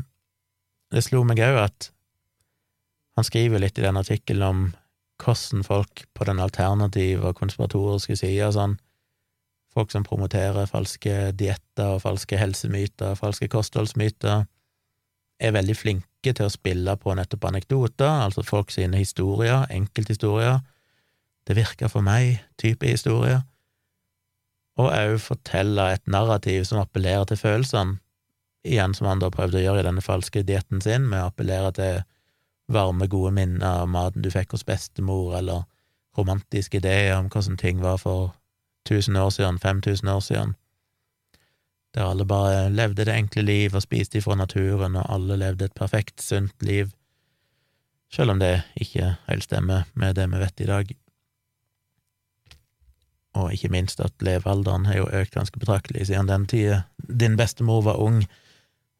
det 0.92 1.04
slo 1.04 1.22
meg 1.26 1.42
òg 1.42 1.58
at 1.66 1.90
han 3.16 3.26
skriver 3.28 3.60
litt 3.60 3.78
i 3.78 3.84
den 3.84 3.98
artikkelen 4.00 4.46
om 4.46 4.62
hvordan 5.22 5.62
folk 5.66 6.06
på 6.16 6.26
den 6.26 6.40
alternative 6.42 7.28
og 7.28 7.36
konspiratoriske 7.38 8.16
sida 8.18 8.50
sånn, 8.54 8.78
folk 9.72 9.92
som 9.92 10.04
promoterer 10.04 10.68
falske 10.68 11.30
dietter 11.38 11.96
og 11.96 12.02
falske 12.02 12.40
helsemyter, 12.40 13.14
falske 13.16 13.48
kostholdsmyter, 13.52 14.46
er 15.42 15.54
veldig 15.56 15.74
flinke 15.76 16.32
til 16.32 16.46
å 16.46 16.52
spille 16.52 16.94
på 17.00 17.14
nettopp 17.18 17.48
anekdoter, 17.50 18.10
altså 18.26 18.44
folk 18.46 18.70
sine 18.70 19.00
historier, 19.00 19.66
enkelthistorier. 19.70 20.60
Det 21.46 21.56
virker 21.58 21.90
for 21.90 22.04
meg, 22.06 22.38
type 22.62 22.86
historier. 22.86 23.42
Og 24.78 24.88
òg 24.88 25.18
fortelle 25.20 25.90
et 25.96 26.06
narrativ 26.06 26.64
som 26.68 26.80
appellerer 26.82 27.26
til 27.28 27.40
følelsene, 27.40 27.98
igjen 28.62 28.94
som 28.94 29.08
han 29.10 29.18
da 29.18 29.32
prøvde 29.34 29.58
å 29.58 29.64
gjøre 29.64 29.82
i 29.82 29.86
denne 29.88 30.04
falske 30.04 30.44
dietten 30.46 30.80
sin, 30.84 31.08
med 31.10 31.18
å 31.18 31.32
appellere 31.32 31.72
til 31.74 32.02
varme, 32.72 33.08
gode 33.10 33.34
minner 33.34 33.82
om 33.82 33.90
maten 33.96 34.22
du 34.22 34.30
fikk 34.30 34.54
hos 34.54 34.64
bestemor, 34.64 35.34
eller 35.40 35.66
romantiske 36.16 36.78
ideer 36.78 37.16
om 37.18 37.28
hvordan 37.32 37.58
ting 37.58 37.82
var 37.82 37.98
for 37.98 38.36
1000 38.86 39.18
år 39.18 39.34
siden, 39.34 39.58
5000 39.58 40.08
år 40.14 40.22
siden 40.22 40.54
der 41.94 42.08
alle 42.08 42.24
bare 42.24 42.70
levde 42.72 43.04
det 43.04 43.14
enkle 43.14 43.44
liv 43.44 43.74
og 43.76 43.84
spiste 43.84 44.18
ifra 44.18 44.36
naturen, 44.38 44.96
og 44.96 45.08
alle 45.12 45.36
levde 45.36 45.68
et 45.68 45.76
perfekt, 45.76 46.22
sunt 46.22 46.54
liv, 46.64 46.90
selv 48.12 48.32
om 48.32 48.40
det 48.40 48.62
ikke 48.80 49.14
helt 49.28 49.44
stemmer 49.44 49.88
med 49.94 50.16
det 50.16 50.28
vi 50.32 50.40
vet 50.40 50.60
i 50.64 50.68
dag. 50.68 50.94
Og 53.40 53.52
ikke 53.52 53.70
minst 53.72 54.00
at 54.04 54.24
levealderen 54.24 54.86
har 54.88 54.98
jo 55.00 55.08
økt 55.08 55.36
ganske 55.36 55.60
betraktelig 55.60 56.08
siden 56.08 56.28
den 56.28 56.44
tida 56.48 56.82
din 57.08 57.36
bestemor 57.36 57.84
var 57.84 58.00
ung, 58.00 58.24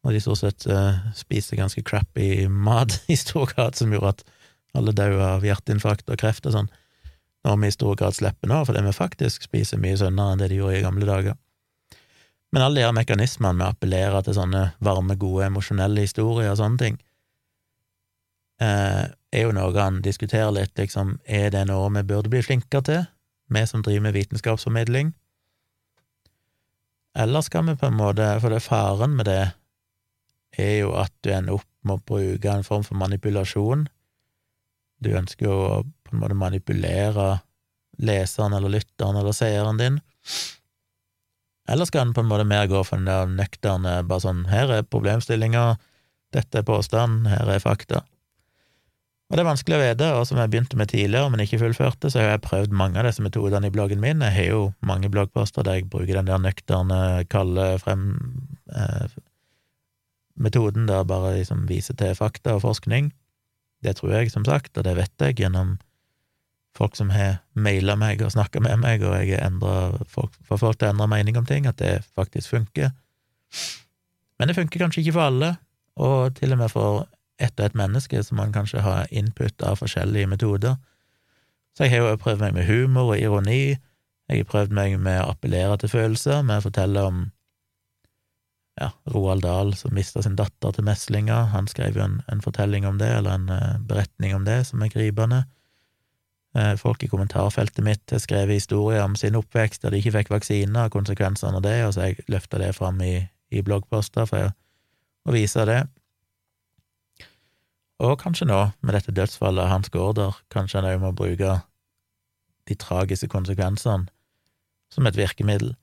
og 0.03 0.13
de 0.13 0.21
stort 0.21 0.41
sett 0.41 0.65
uh, 0.67 0.97
spiste 1.15 1.57
ganske 1.57 1.83
crappy 1.85 2.47
mat 2.49 2.99
i 3.13 3.17
stor 3.17 3.49
grad, 3.53 3.77
som 3.77 3.93
gjorde 3.93 4.17
at 4.17 4.25
alle 4.73 4.93
daua 4.93 5.35
av 5.35 5.45
hjerteinfarkt 5.45 6.09
og 6.09 6.17
kreft 6.21 6.45
og 6.49 6.57
sånn, 6.57 6.71
når 7.45 7.59
vi 7.61 7.69
i 7.69 7.75
stor 7.75 7.97
grad 7.99 8.17
slipper 8.17 8.49
nå, 8.49 8.63
fordi 8.65 8.81
vi 8.85 8.95
faktisk 8.95 9.45
spiser 9.45 9.81
mye 9.81 9.97
sunnere 9.99 10.33
enn 10.33 10.41
det 10.41 10.49
de 10.51 10.59
gjorde 10.61 10.79
i 10.79 10.85
gamle 10.85 11.07
dager. 11.07 11.37
Men 12.53 12.61
alle 12.61 12.79
de 12.79 12.85
her 12.85 12.93
mekanismene 12.93 13.57
med 13.57 13.65
å 13.65 13.73
appellere 13.73 14.21
til 14.21 14.35
sånne 14.37 14.67
varme, 14.85 15.15
gode, 15.17 15.47
emosjonelle 15.47 16.03
historier 16.05 16.51
og 16.51 16.59
sånne 16.59 16.77
ting, 16.77 16.99
eh, 18.61 19.09
er 19.33 19.47
jo 19.47 19.55
noe 19.57 19.73
han 19.73 20.03
diskuterer 20.05 20.53
litt, 20.53 20.75
liksom, 20.77 21.17
er 21.25 21.49
det 21.49 21.65
noe 21.71 21.89
vi 21.97 22.05
burde 22.11 22.29
bli 22.29 22.43
flinkere 22.45 22.85
til, 22.85 23.03
vi 23.49 23.65
som 23.65 23.81
driver 23.81 24.05
med 24.05 24.17
vitenskapsformidling? 24.19 25.15
Eller 27.17 27.41
skal 27.41 27.65
vi 27.65 27.75
på 27.77 27.89
en 27.89 27.97
måte, 27.97 28.29
for 28.41 28.53
det 28.53 28.61
faren 28.65 29.17
med 29.17 29.29
det 29.29 29.41
er 30.57 30.75
jo 30.83 30.93
at 30.97 31.13
du 31.25 31.33
ender 31.33 31.57
opp 31.57 31.69
med 31.81 31.97
å 31.97 32.05
bruke 32.13 32.53
en 32.53 32.65
form 32.65 32.85
for 32.85 32.97
manipulasjon. 33.01 33.87
Du 35.01 35.13
ønsker 35.17 35.49
jo 35.49 35.57
å 35.57 35.77
på 35.83 36.13
en 36.13 36.21
måte 36.21 36.37
manipulere 36.37 37.29
leseren 37.97 38.53
eller 38.53 38.77
lytteren 38.77 39.17
eller 39.17 39.33
seeren 39.33 39.81
din. 39.81 40.03
Eller 41.69 41.87
skal 41.87 42.07
en 42.07 42.13
på 42.15 42.23
en 42.23 42.29
måte 42.29 42.47
mer 42.47 42.67
gå 42.67 42.81
for 42.83 42.99
den 42.99 43.07
der 43.07 43.29
nøkterne, 43.29 44.01
bare 44.07 44.25
sånn 44.25 44.45
her 44.51 44.71
er 44.79 44.87
problemstillinga, 44.87 45.77
dette 46.35 46.59
er 46.59 46.67
påstanden, 46.67 47.29
her 47.31 47.49
er 47.53 47.63
fakta. 47.63 48.03
Og 49.31 49.37
det 49.37 49.41
er 49.41 49.47
vanskelig 49.47 49.77
å 49.77 49.81
vite, 49.81 50.07
og 50.13 50.27
som 50.29 50.37
jeg 50.37 50.51
begynte 50.51 50.77
med 50.77 50.91
tidligere, 50.91 51.29
men 51.33 51.41
ikke 51.41 51.57
fullførte, 51.61 52.11
så 52.11 52.19
har 52.21 52.27
jeg 52.35 52.43
prøvd 52.45 52.75
mange 52.77 52.99
av 53.01 53.07
disse 53.07 53.23
metodene 53.23 53.69
i 53.69 53.73
bloggen 53.73 54.01
min. 54.03 54.21
Jeg 54.21 54.35
har 54.35 54.49
jo 54.51 54.59
mange 54.85 55.09
bloggposter 55.09 55.65
der 55.65 55.79
jeg 55.79 55.87
bruker 55.89 56.19
den 56.19 56.29
der 56.29 56.41
nøkterne, 56.43 56.99
kalde 57.31 57.65
frem 57.81 58.03
eh, 58.69 59.07
der 60.37 61.07
bare 61.09 61.33
liksom 61.37 61.65
viser 61.69 61.97
til 61.97 62.13
fakta 62.19 62.59
og 62.59 62.61
forskning. 62.67 63.09
Det 63.83 63.95
tror 63.97 64.13
jeg, 64.19 64.31
som 64.31 64.45
sagt, 64.45 64.77
og 64.77 64.85
det 64.85 64.95
vet 64.99 65.25
jeg 65.25 65.39
gjennom 65.39 65.77
folk 66.77 66.95
som 66.97 67.11
har 67.13 67.41
maila 67.53 67.95
meg 67.99 68.21
og 68.25 68.33
snakka 68.33 68.61
med 68.63 68.81
meg, 68.81 69.03
og 69.05 69.15
jeg 69.21 69.37
har 69.37 70.05
får 70.09 70.57
folk 70.57 70.79
til 70.79 70.89
å 70.89 70.93
endre 70.93 71.09
mening 71.11 71.37
om 71.37 71.45
ting, 71.45 71.67
at 71.69 71.77
det 71.81 72.01
faktisk 72.15 72.55
funker. 72.55 72.91
Men 74.39 74.49
det 74.49 74.57
funker 74.57 74.81
kanskje 74.81 75.03
ikke 75.03 75.17
for 75.17 75.29
alle, 75.29 75.51
og 76.01 76.33
til 76.39 76.55
og 76.55 76.63
med 76.63 76.73
for 76.73 77.05
ett 77.37 77.59
og 77.59 77.65
ett 77.65 77.77
menneske 77.77 78.23
så 78.23 78.35
man 78.35 78.53
kanskje 78.53 78.81
ha 78.81 79.03
input 79.11 79.61
av 79.61 79.77
forskjellige 79.81 80.29
metoder. 80.29 80.75
Så 81.77 81.85
jeg 81.85 81.93
har 81.93 82.09
jo 82.09 82.21
prøvd 82.21 82.41
meg 82.41 82.57
med 82.57 82.67
humor 82.69 83.13
og 83.13 83.21
ironi, 83.21 83.77
jeg 84.29 84.39
har 84.39 84.49
prøvd 84.49 84.73
meg 84.73 84.97
med 85.01 85.21
å 85.21 85.31
appellere 85.33 85.77
til 85.81 85.91
følelser, 85.91 86.43
med 86.45 86.61
å 86.61 86.65
fortelle 86.67 87.05
om 87.05 87.23
ja, 88.79 88.89
Roald 89.13 89.43
Dahl 89.45 89.73
som 89.77 89.93
mista 89.93 90.23
sin 90.23 90.37
datter 90.39 90.73
til 90.73 90.85
meslinger. 90.87 91.51
Han 91.53 91.67
skrev 91.69 91.97
jo 91.97 92.05
en, 92.05 92.21
en 92.31 92.41
fortelling 92.41 92.87
om 92.89 92.97
det, 93.01 93.09
eller 93.19 93.37
en 93.37 93.49
uh, 93.51 93.81
beretning 93.85 94.33
om 94.37 94.47
det, 94.47 94.63
som 94.69 94.81
er 94.81 94.93
gripende. 94.93 95.43
Uh, 96.53 96.75
folk 96.77 97.01
i 97.01 97.09
kommentarfeltet 97.09 97.81
mitt 97.81 98.13
har 98.13 98.21
skrevet 98.21 98.59
historier 98.59 99.01
om 99.01 99.15
sin 99.17 99.37
oppvekst 99.39 99.81
der 99.81 99.93
de 99.93 100.01
ikke 100.03 100.13
fikk 100.19 100.29
vaksiner 100.35 100.85
og 100.85 100.93
konsekvensene 100.93 101.57
av 101.57 101.65
det, 101.65 101.79
og 101.87 101.95
så 101.95 102.09
jeg 102.11 102.27
løfta 102.29 102.61
det 102.61 102.75
fram 102.77 103.01
i, 103.01 103.15
i 103.49 103.63
bloggposter 103.65 104.29
for 104.29 104.53
å 104.53 105.33
vise 105.33 105.65
det. 105.65 105.81
Og 108.03 108.17
kanskje 108.21 108.49
nå, 108.49 108.59
med 108.81 108.97
dette 108.97 109.15
dødsfallet 109.15 109.65
av 109.65 109.71
Hans 109.71 109.89
Gaarder, 109.93 110.37
kanskje 110.53 110.81
han 110.81 110.89
òg 110.91 111.01
må 111.01 111.13
bruke 111.17 111.55
de 112.69 112.77
tragiske 112.79 113.29
konsekvensene 113.31 114.09
som 114.93 115.09
et 115.09 115.17
virkemiddel. 115.17 115.73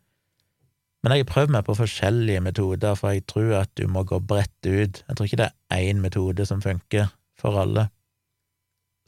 Men 1.00 1.14
jeg 1.14 1.24
har 1.24 1.30
prøvd 1.30 1.54
meg 1.54 1.64
på 1.64 1.78
forskjellige 1.78 2.42
metoder, 2.44 2.96
for 2.98 3.14
jeg 3.14 3.24
tror 3.30 3.54
at 3.62 3.70
du 3.80 3.86
må 3.88 4.04
gå 4.04 4.20
bredt 4.20 4.68
ut. 4.68 5.00
Jeg 5.00 5.16
tror 5.16 5.26
ikke 5.26 5.40
det 5.40 5.48
er 5.72 5.86
én 5.88 6.02
metode 6.04 6.44
som 6.46 6.60
funker 6.62 7.08
for 7.40 7.56
alle. 7.56 7.88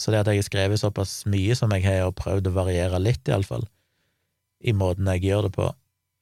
Så 0.01 0.11
det 0.11 0.23
at 0.23 0.31
jeg 0.31 0.41
har 0.41 0.49
skrevet 0.49 0.81
såpass 0.81 1.23
mye 1.31 1.55
som 1.59 1.73
jeg 1.75 1.85
har, 1.87 2.07
og 2.09 2.17
prøvd 2.19 2.51
å 2.51 2.57
variere 2.57 3.01
litt, 3.03 3.23
iallfall, 3.29 3.67
i 4.63 4.75
måten 4.75 5.09
jeg 5.15 5.25
gjør 5.27 5.49
det 5.49 5.55
på, 5.57 5.69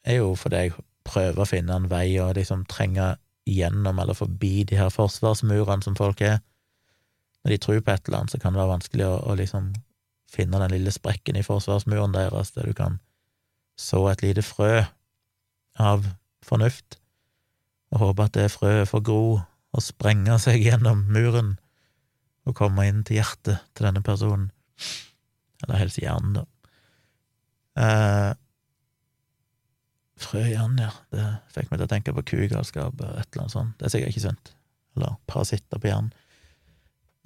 er 0.08 0.20
jo 0.20 0.32
fordi 0.38 0.64
jeg 0.64 0.76
prøver 1.04 1.42
å 1.42 1.48
finne 1.48 1.76
en 1.76 1.88
vei 1.90 2.06
og 2.22 2.34
liksom 2.38 2.64
trenge 2.70 3.14
gjennom 3.48 3.98
eller 4.00 4.16
forbi 4.16 4.64
de 4.68 4.78
her 4.78 4.92
forsvarsmurene 4.92 5.84
som 5.84 5.96
folk 5.98 6.20
er. 6.24 6.40
Når 7.44 7.54
de 7.54 7.60
tror 7.64 7.80
på 7.80 7.92
et 7.92 8.08
eller 8.08 8.20
annet, 8.20 8.34
så 8.34 8.40
kan 8.40 8.52
det 8.52 8.60
være 8.60 8.74
vanskelig 8.74 9.06
å, 9.06 9.14
å 9.32 9.36
liksom 9.38 9.72
finne 10.30 10.60
den 10.62 10.74
lille 10.76 10.92
sprekken 10.94 11.38
i 11.40 11.44
forsvarsmuren 11.44 12.14
deres, 12.14 12.52
der 12.56 12.68
du 12.68 12.76
kan 12.76 13.00
så 13.80 14.04
et 14.10 14.22
lite 14.22 14.44
frø 14.44 14.82
av 15.80 16.04
fornuft, 16.44 16.98
og 17.90 18.04
håpe 18.04 18.26
at 18.28 18.36
det 18.36 18.50
frøet 18.52 18.90
får 18.90 19.02
gro 19.08 19.24
og 19.40 19.82
sprenge 19.84 20.36
seg 20.42 20.62
gjennom 20.66 21.06
muren 21.10 21.56
og 22.50 22.58
komme 22.58 22.86
inn 22.88 23.02
til 23.06 23.20
hjertet 23.20 23.62
til 23.74 23.88
denne 23.88 24.02
personen, 24.04 24.50
eller 25.64 25.80
helst 25.80 26.00
hjernen, 26.02 26.40
da. 26.40 26.46
Eh, 27.80 28.30
frø 30.20 30.42
i 30.44 30.52
hjernen, 30.52 30.82
ja, 30.84 30.90
det 31.14 31.26
fikk 31.54 31.70
meg 31.70 31.80
til 31.80 31.86
å 31.86 31.92
tenke 31.94 32.16
på 32.16 32.26
kugalskap 32.32 32.92
og 32.92 33.06
et 33.14 33.30
eller 33.30 33.46
annet 33.46 33.54
sånt, 33.54 33.76
det 33.78 33.88
er 33.88 33.94
sikkert 33.94 34.14
ikke 34.14 34.26
sunt, 34.26 34.52
eller 34.98 35.16
parasitter 35.30 35.80
på 35.80 35.90
hjernen. 35.90 36.12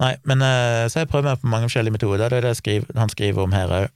Nei, 0.03 0.11
men 0.27 0.43
eh, 0.43 0.85
så 0.91 1.01
jeg 1.01 1.11
prøver 1.11 1.31
meg 1.31 1.43
på 1.43 1.51
mange 1.51 1.69
forskjellige 1.69 1.95
metoder, 1.95 2.27
det 2.31 2.41
er 2.41 2.49
det 2.49 2.57
skriver, 2.59 2.91
han 2.99 3.11
skriver 3.11 3.45
om 3.45 3.55
her 3.55 3.71
òg. 3.71 3.93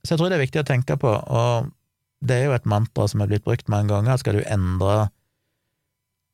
Så 0.00 0.14
jeg 0.14 0.20
tror 0.20 0.32
det 0.32 0.38
er 0.38 0.46
viktig 0.46 0.62
å 0.62 0.68
tenke 0.68 0.96
på, 1.00 1.10
og 1.12 1.72
det 2.24 2.36
er 2.36 2.46
jo 2.48 2.56
et 2.56 2.68
mantra 2.68 3.06
som 3.08 3.20
er 3.20 3.28
blitt 3.28 3.44
brukt 3.44 3.68
mange 3.72 3.92
ganger. 3.92 4.16
Skal 4.20 4.38
du 4.38 4.44
endre 4.48 5.10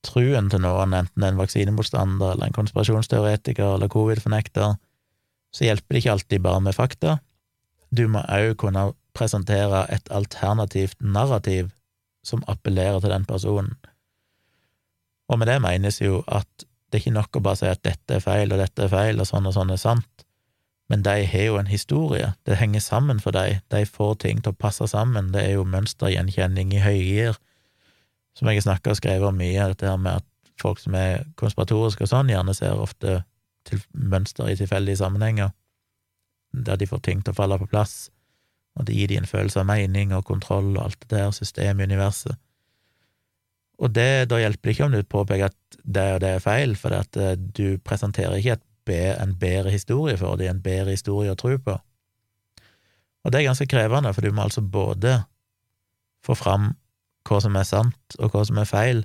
truen 0.06 0.50
til 0.52 0.62
noen, 0.64 0.94
enten 0.96 1.26
en 1.26 1.40
vaksinemotstander 1.40 2.34
eller 2.34 2.48
en 2.48 2.56
konspirasjonsteoretiker 2.56 3.74
eller 3.74 3.90
covid-fornekter, 3.92 4.76
så 5.54 5.66
hjelper 5.66 5.94
det 5.94 6.02
ikke 6.02 6.14
alltid 6.16 6.44
bare 6.44 6.62
med 6.64 6.76
fakta. 6.76 7.18
Du 7.90 8.06
må 8.10 8.22
òg 8.22 8.56
kunne 8.60 8.90
presentere 9.16 9.86
et 9.92 10.08
alternativt 10.12 10.98
narrativ 11.00 11.70
som 12.26 12.44
appellerer 12.50 13.00
til 13.00 13.12
den 13.14 13.24
personen. 13.28 13.76
Og 15.30 15.40
med 15.40 15.48
det 15.50 15.60
menes 15.62 16.00
jo 16.02 16.22
at 16.26 16.66
det 16.90 17.00
er 17.00 17.02
ikke 17.02 17.16
nok 17.16 17.38
å 17.38 17.42
bare 17.42 17.60
si 17.60 17.70
at 17.70 17.82
dette 17.86 18.18
er 18.18 18.22
feil 18.22 18.52
og 18.52 18.60
dette 18.62 18.84
er 18.84 18.92
feil 18.92 19.22
og 19.22 19.26
sånn 19.28 19.48
og 19.48 19.56
sånn 19.56 19.72
er 19.74 19.80
sant. 19.80 20.26
Men 20.86 21.02
de 21.02 21.24
har 21.26 21.48
jo 21.48 21.56
en 21.58 21.66
historie, 21.66 22.28
det 22.46 22.60
henger 22.60 22.84
sammen 22.84 23.18
for 23.22 23.34
dem, 23.34 23.58
de 23.74 23.82
får 23.90 24.20
ting 24.22 24.42
til 24.42 24.54
å 24.54 24.58
passe 24.58 24.86
sammen, 24.92 25.32
det 25.34 25.42
er 25.42 25.56
jo 25.56 25.64
mønstergjenkjenning 25.66 26.76
i 26.76 26.82
høygir, 26.84 27.40
som 28.36 28.48
jeg 28.48 28.60
har 28.60 28.66
snakka 28.66 28.92
og 28.92 28.98
skrevet 28.98 29.28
om 29.28 29.38
mye, 29.38 29.70
dette 29.72 29.88
her 29.88 30.00
med 30.00 30.20
at 30.20 30.26
folk 30.60 30.80
som 30.80 30.96
er 30.96 31.24
konspiratoriske 31.40 32.04
og 32.06 32.10
sånn, 32.10 32.32
gjerne 32.32 32.54
ser 32.56 32.80
ofte 32.80 33.20
til 33.66 33.82
mønster 33.92 34.50
i 34.50 34.56
tilfeldige 34.58 35.00
sammenhenger, 35.00 35.52
der 36.52 36.78
de 36.80 36.88
får 36.88 37.02
ting 37.04 37.24
til 37.24 37.34
å 37.34 37.38
falle 37.40 37.58
på 37.60 37.68
plass, 37.70 38.10
og 38.76 38.86
det 38.88 38.96
gir 38.96 39.10
de 39.10 39.20
en 39.20 39.28
følelse 39.28 39.60
av 39.62 39.68
mening 39.68 40.12
og 40.14 40.26
kontroll 40.28 40.74
og 40.76 40.82
alt 40.84 41.00
det 41.06 41.16
der 41.16 41.32
systemet 41.34 41.86
i 41.86 41.90
universet. 41.92 42.36
Og 43.76 43.92
det, 43.92 44.28
da 44.30 44.38
hjelper 44.40 44.68
det 44.68 44.72
ikke 44.72 44.86
om 44.86 44.94
du 44.94 45.02
påpeker 45.04 45.50
at 45.50 45.78
det 45.84 46.06
og 46.14 46.22
det 46.24 46.30
er 46.36 46.44
feil, 46.44 46.76
for 46.80 46.96
at 46.96 47.16
eh, 47.20 47.36
du 47.36 47.76
presenterer 47.84 48.38
ikke 48.40 48.56
et 48.56 48.64
en 48.86 49.32
bedre 49.34 49.70
historie 49.70 50.16
for 50.16 50.36
dem, 50.36 50.46
en 50.46 50.62
bedre 50.62 50.92
historie 50.94 51.32
å 51.32 51.38
tro 51.38 51.56
på. 51.58 51.74
Og 53.24 53.32
det 53.32 53.40
er 53.40 53.48
ganske 53.48 53.66
krevende, 53.66 54.12
for 54.14 54.22
du 54.22 54.30
må 54.30 54.44
altså 54.44 54.62
både 54.62 55.24
få 56.22 56.36
fram 56.38 56.76
hva 57.26 57.40
som 57.42 57.56
er 57.58 57.66
sant, 57.66 58.18
og 58.18 58.32
hva 58.32 58.44
som 58.46 58.58
er 58.62 58.68
feil, 58.70 59.04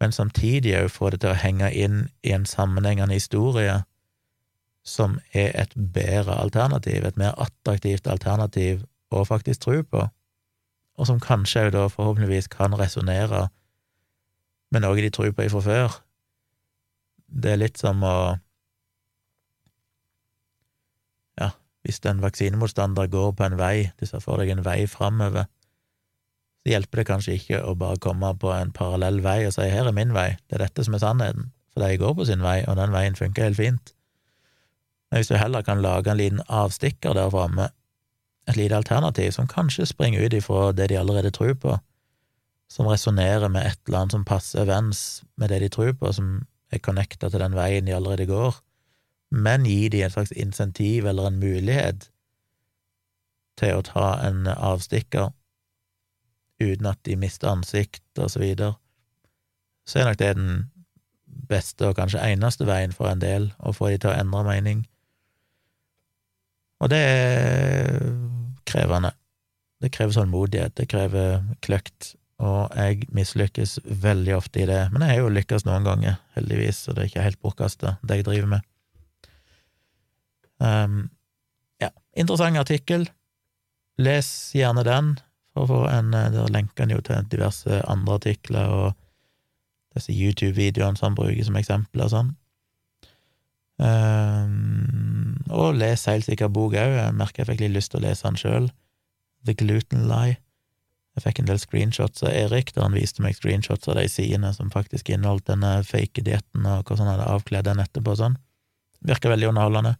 men 0.00 0.14
samtidig 0.14 0.76
òg 0.78 0.90
få 0.94 1.10
det 1.10 1.22
til 1.22 1.32
å 1.32 1.38
henge 1.38 1.70
inn 1.74 2.06
i 2.22 2.34
en 2.34 2.46
sammenhengende 2.46 3.18
historie 3.18 3.80
som 4.86 5.18
er 5.36 5.50
et 5.58 5.74
bedre 5.74 6.38
alternativ, 6.38 7.04
et 7.04 7.18
mer 7.20 7.34
attraktivt 7.40 8.06
alternativ 8.06 8.84
å 9.10 9.24
faktisk 9.26 9.66
tro 9.66 9.82
på, 9.82 10.06
og 10.98 11.06
som 11.06 11.20
kanskje 11.22 11.66
òg 11.66 11.72
da 11.74 11.86
forhåpentligvis 11.92 12.50
kan 12.52 12.76
resonnere 12.78 13.48
med 14.72 14.84
noe 14.84 15.00
de 15.00 15.10
tror 15.14 15.32
på 15.32 15.46
ifra 15.46 15.62
før. 15.64 15.98
Det 17.28 17.54
er 17.54 17.64
litt 17.64 17.80
som 17.80 18.04
å 18.04 18.18
Ja, 21.38 21.52
Hvis 21.86 22.00
en 22.04 22.22
vaksinemotstander 22.22 23.06
går 23.06 23.32
på 23.32 23.44
en 23.44 23.58
vei, 23.58 23.90
du 24.00 24.06
ser 24.06 24.20
for 24.20 24.40
deg 24.40 24.50
en 24.50 24.64
vei 24.64 24.86
framover, 24.90 25.46
så 26.68 26.74
hjelper 26.74 27.00
det 27.00 27.08
kanskje 27.08 27.34
ikke 27.38 27.58
å 27.64 27.72
bare 27.80 27.96
komme 27.96 28.34
på 28.36 28.50
en 28.52 28.74
parallell 28.76 29.22
vei 29.24 29.46
og 29.46 29.54
si 29.54 29.64
'her 29.72 29.88
er 29.88 29.92
min 29.96 30.12
vei', 30.12 30.36
det 30.48 30.60
er 30.60 30.66
dette 30.66 30.84
som 30.84 30.94
er 30.94 30.98
sannheten, 30.98 31.52
for 31.72 31.80
de 31.80 31.96
går 31.96 32.14
på 32.14 32.26
sin 32.26 32.42
vei, 32.42 32.64
og 32.68 32.76
den 32.76 32.92
veien 32.92 33.16
funker 33.16 33.42
helt 33.42 33.56
fint. 33.56 33.92
Men 35.10 35.18
hvis 35.18 35.28
du 35.28 35.36
heller 35.36 35.62
kan 35.62 35.80
lage 35.80 36.10
en 36.10 36.16
liten 36.16 36.42
avstikker 36.48 37.14
der 37.14 37.30
framme, 37.30 37.70
et 38.48 38.56
lite 38.56 38.76
alternativ 38.76 39.30
som 39.32 39.46
kanskje 39.46 39.86
springer 39.86 40.26
ut 40.26 40.32
ifra 40.32 40.72
det 40.72 40.88
de 40.88 40.98
allerede 40.98 41.30
tror 41.30 41.54
på, 41.54 41.78
som 42.68 42.86
resonnerer 42.86 43.48
med 43.48 43.66
et 43.66 43.80
eller 43.86 43.98
annet 43.98 44.12
som 44.12 44.24
passer 44.24 44.60
overens 44.60 45.24
med 45.36 45.48
det 45.48 45.60
de 45.60 45.68
tror 45.68 45.92
på, 45.92 46.12
som 46.12 46.46
er 46.70 46.78
connecta 46.78 47.30
til 47.30 47.40
den 47.40 47.54
veien 47.54 47.86
de 47.86 47.94
allerede 47.94 48.26
går, 48.26 48.54
men 49.30 49.64
gi 49.64 49.88
de 49.88 50.02
et 50.02 50.12
slags 50.12 50.32
insentiv 50.32 51.06
eller 51.06 51.26
en 51.26 51.40
mulighet 51.40 52.10
til 53.56 53.74
å 53.74 53.82
ta 53.82 54.20
en 54.28 54.46
avstikker 54.46 55.32
uten 56.60 56.90
at 56.90 57.00
de 57.06 57.16
mister 57.16 57.50
ansikt, 57.52 58.04
og 58.18 58.30
så 58.30 58.42
videre, 58.42 58.74
så 59.88 60.00
er 60.00 60.08
nok 60.08 60.20
det 60.20 60.34
den 60.36 60.70
beste 61.48 61.88
og 61.88 61.96
kanskje 61.96 62.22
eneste 62.32 62.66
veien 62.68 62.92
for 62.92 63.08
en 63.10 63.22
del 63.22 63.50
å 63.58 63.72
få 63.76 63.92
de 63.92 64.00
til 64.02 64.12
å 64.12 64.16
endre 64.18 64.44
mening. 64.46 64.84
Og 66.82 66.90
det 66.92 66.98
er 66.98 68.08
krevende. 68.68 69.14
Det 69.78 69.92
krever 69.94 70.16
tålmodighet, 70.16 70.74
det 70.74 70.88
krever 70.90 71.44
kløkt, 71.62 72.14
og 72.42 72.74
jeg 72.74 73.06
mislykkes 73.14 73.78
veldig 73.86 74.34
ofte 74.34 74.62
i 74.62 74.66
det. 74.66 74.80
Men 74.92 75.04
jeg 75.04 75.14
har 75.14 75.22
jo 75.22 75.30
lykkes 75.34 75.66
noen 75.66 75.86
ganger, 75.86 76.18
heldigvis, 76.34 76.82
så 76.82 76.94
det 76.94 77.04
er 77.04 77.12
ikke 77.12 77.26
helt 77.26 77.40
bortkasta, 77.42 77.94
det 78.02 78.18
jeg 78.18 78.26
driver 78.26 78.50
med. 78.56 78.66
Um, 80.58 80.98
ja, 81.82 81.92
interessant 82.18 82.58
artikkel. 82.58 83.06
Les 84.02 84.28
gjerne 84.54 84.82
den, 84.86 85.14
en 85.90 86.10
Der 86.12 86.50
lenker 86.52 86.84
han 86.84 86.94
jo 86.94 87.00
til 87.00 87.26
diverse 87.30 87.82
andre 87.86 88.14
artikler 88.20 88.68
og 88.68 88.88
disse 89.96 90.12
YouTube-videoene 90.12 90.98
som 90.98 91.10
han 91.10 91.18
bruker 91.18 91.44
som 91.46 91.58
eksempel 91.58 92.04
og 92.04 92.12
sånn. 92.12 92.34
Um, 93.78 95.38
og 95.54 95.78
les 95.78 96.04
helt 96.10 96.26
sikkert 96.26 96.54
bok 96.54 96.74
òg. 96.74 96.96
Jeg 96.98 97.14
merker 97.14 97.42
jeg 97.44 97.52
fikk 97.52 97.64
litt 97.64 97.76
lyst 97.76 97.92
til 97.92 98.02
å 98.02 98.06
lese 98.08 98.26
den 98.26 98.38
sjøl. 98.40 98.68
The 99.46 99.54
Gluten 99.58 100.08
Lie. 100.10 100.38
Jeg 101.18 101.24
fikk 101.24 101.40
en 101.42 101.48
del 101.48 101.58
screenshots 101.58 102.22
av 102.22 102.34
Erik, 102.34 102.70
der 102.74 102.84
han 102.84 102.94
viste 102.94 103.24
meg 103.24 103.34
screenshots 103.34 103.90
av 103.90 103.96
de 103.98 104.04
sidene 104.10 104.52
som 104.54 104.70
faktisk 104.70 105.10
inneholdt 105.10 105.48
denne 105.50 105.80
fake 105.86 106.22
dietten, 106.26 106.66
og 106.66 106.86
hvordan 106.86 107.08
han 107.08 107.16
hadde 107.16 107.32
avkledd 107.32 107.66
den 107.66 107.82
etterpå 107.82 108.14
og 108.14 108.20
sånn. 108.20 108.36
Virker 109.08 109.32
veldig 109.32 109.50
underholdende. 109.50 109.96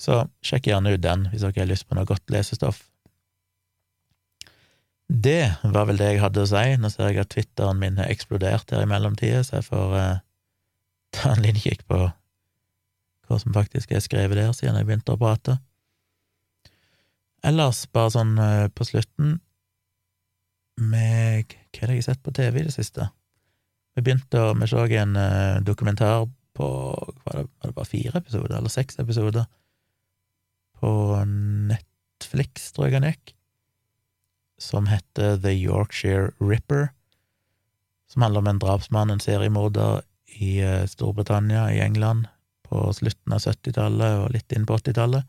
Så 0.00 0.22
sjekk 0.44 0.70
gjerne 0.70 0.94
ut 0.94 1.04
den 1.04 1.28
hvis 1.32 1.44
dere 1.44 1.64
har 1.64 1.68
lyst 1.68 1.88
på 1.88 1.98
noe 1.98 2.08
godt 2.08 2.32
lesestoff. 2.32 2.80
Det 5.08 5.54
var 5.62 5.86
vel 5.88 5.98
det 6.00 6.12
jeg 6.12 6.22
hadde 6.22 6.44
å 6.44 6.48
si. 6.48 6.64
Nå 6.80 6.90
ser 6.92 7.10
jeg 7.10 7.22
at 7.22 7.32
Twitteren 7.34 7.80
min 7.80 7.98
har 8.00 8.10
eksplodert 8.12 8.70
her 8.72 8.84
i 8.84 8.88
mellomtida, 8.88 9.42
så 9.44 9.58
jeg 9.58 9.68
får 9.68 9.96
eh, 9.98 10.20
ta 11.16 11.34
en 11.34 11.44
liten 11.44 11.62
kikk 11.62 11.86
på 11.90 12.00
hva 13.28 13.38
som 13.40 13.54
faktisk 13.54 13.92
er 13.92 14.02
skrevet 14.04 14.38
der, 14.38 14.52
siden 14.56 14.76
jeg 14.78 14.88
begynte 14.88 15.14
å 15.14 15.20
prate. 15.20 15.58
Ellers, 17.46 17.84
bare 17.92 18.12
sånn 18.14 18.36
eh, 18.38 18.68
på 18.72 18.86
slutten 18.86 19.40
med 20.82 21.52
Hva 21.72 21.84
er 21.84 21.90
det 21.90 21.96
jeg 21.98 22.00
har 22.00 22.06
sett 22.06 22.22
på 22.24 22.32
TV 22.34 22.62
i 22.62 22.64
det 22.68 22.74
siste? 22.74 23.10
Vi 23.92 24.04
begynte 24.04 24.40
å 24.40 24.54
Vi 24.56 24.68
så 24.70 24.86
en 24.86 25.16
eh, 25.20 25.60
dokumentar 25.60 26.24
på 26.56 26.68
var 27.24 27.36
det, 27.36 27.44
var 27.60 27.68
det 27.68 27.76
bare 27.76 27.88
fire 27.88 28.18
episoder, 28.20 28.56
eller 28.56 28.72
seks 28.72 28.98
episoder? 29.00 29.44
På 30.80 31.20
Netflix, 31.26 32.72
tror 32.72 32.88
jeg 32.88 33.00
han 33.00 33.08
gikk 33.10 33.34
som 34.62 34.86
heter 34.86 35.36
The 35.42 35.52
Yorkshire 35.52 36.30
Ripper, 36.38 36.88
som 38.12 38.22
handler 38.22 38.44
om 38.44 38.46
en 38.46 38.62
drapsmann, 38.62 39.10
en 39.10 39.20
seriemorder, 39.20 40.02
i 40.32 40.58
eh, 40.64 40.86
Storbritannia, 40.86 41.72
i 41.72 41.80
England, 41.80 42.28
på 42.62 42.92
slutten 42.96 43.34
av 43.34 43.42
70-tallet 43.44 44.20
og 44.22 44.30
litt 44.32 44.52
inn 44.56 44.64
på 44.68 44.78
80-tallet, 44.78 45.26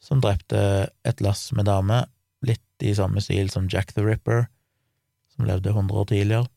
som 0.00 0.22
drepte 0.24 0.60
et 1.04 1.20
lass 1.24 1.50
med 1.52 1.68
damer, 1.68 2.06
litt 2.46 2.86
i 2.86 2.94
samme 2.94 3.20
stil 3.20 3.50
som 3.50 3.68
Jack 3.68 3.92
the 3.92 4.04
Ripper, 4.06 4.46
som 5.34 5.48
levde 5.48 5.74
100 5.74 5.98
år 5.98 6.08
tidligere. 6.08 6.48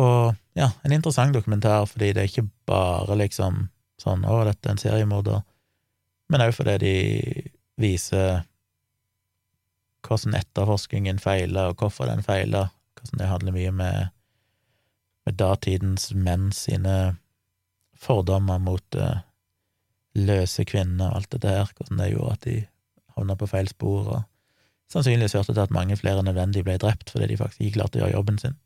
Og 0.00 0.34
ja, 0.58 0.70
en 0.82 0.94
interessant 0.94 1.34
dokumentar, 1.34 1.86
fordi 1.90 2.12
det 2.14 2.24
er 2.24 2.30
ikke 2.30 2.48
bare 2.66 3.18
liksom 3.18 3.68
sånn 4.00 4.24
'Å, 4.24 4.44
dette 4.48 4.68
er 4.68 4.72
en 4.72 4.80
seriemorder', 4.80 5.42
men 6.30 6.40
òg 6.40 6.54
fordi 6.56 6.78
de 6.78 6.94
viser 7.76 8.44
hvordan 10.06 10.36
etterforskningen 10.38 11.18
feiler, 11.22 11.70
og 11.70 11.82
hvorfor 11.82 12.08
den 12.10 12.22
feiler, 12.26 12.70
hvordan 12.98 13.20
det 13.20 13.28
handler 13.30 13.56
mye 13.56 13.72
med, 13.72 14.12
med 15.26 15.38
datidens 15.40 16.10
menn 16.14 16.50
sine 16.56 17.16
fordommer 18.00 18.60
mot 18.62 18.96
uh, 18.96 19.20
løse 20.16 20.64
kvinner 20.64 21.10
og 21.10 21.20
alt 21.20 21.32
dette 21.36 21.52
her, 21.52 21.72
hvordan 21.76 22.00
det 22.00 22.12
gjorde 22.14 22.36
at 22.36 22.46
de 22.48 22.56
havna 23.16 23.36
på 23.36 23.48
feil 23.50 23.68
spor, 23.68 24.08
og 24.16 24.22
sannsynligvis 24.92 25.36
førte 25.36 25.54
til 25.54 25.64
at 25.66 25.74
mange 25.74 25.98
flere 26.00 26.24
nødvendig 26.26 26.64
ble 26.66 26.78
drept 26.80 27.12
fordi 27.12 27.30
de 27.30 27.38
faktisk 27.38 27.62
ikke 27.66 27.78
klarte 27.78 28.00
å 28.00 28.04
gjøre 28.04 28.16
jobben 28.16 28.40
sin. 28.42 28.56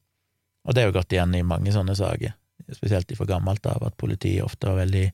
Og 0.65 0.75
det 0.75 0.83
er 0.83 0.89
jo 0.89 0.97
gått 0.97 1.13
igjen 1.13 1.35
i 1.37 1.45
mange 1.45 1.75
sånne 1.75 1.97
saker, 1.99 2.33
spesielt 2.73 3.13
fra 3.19 3.29
gammelt 3.29 3.67
av, 3.69 3.83
at 3.85 3.99
politiet 4.01 4.45
ofte 4.47 4.71
var 4.71 4.81
veldig 4.85 5.09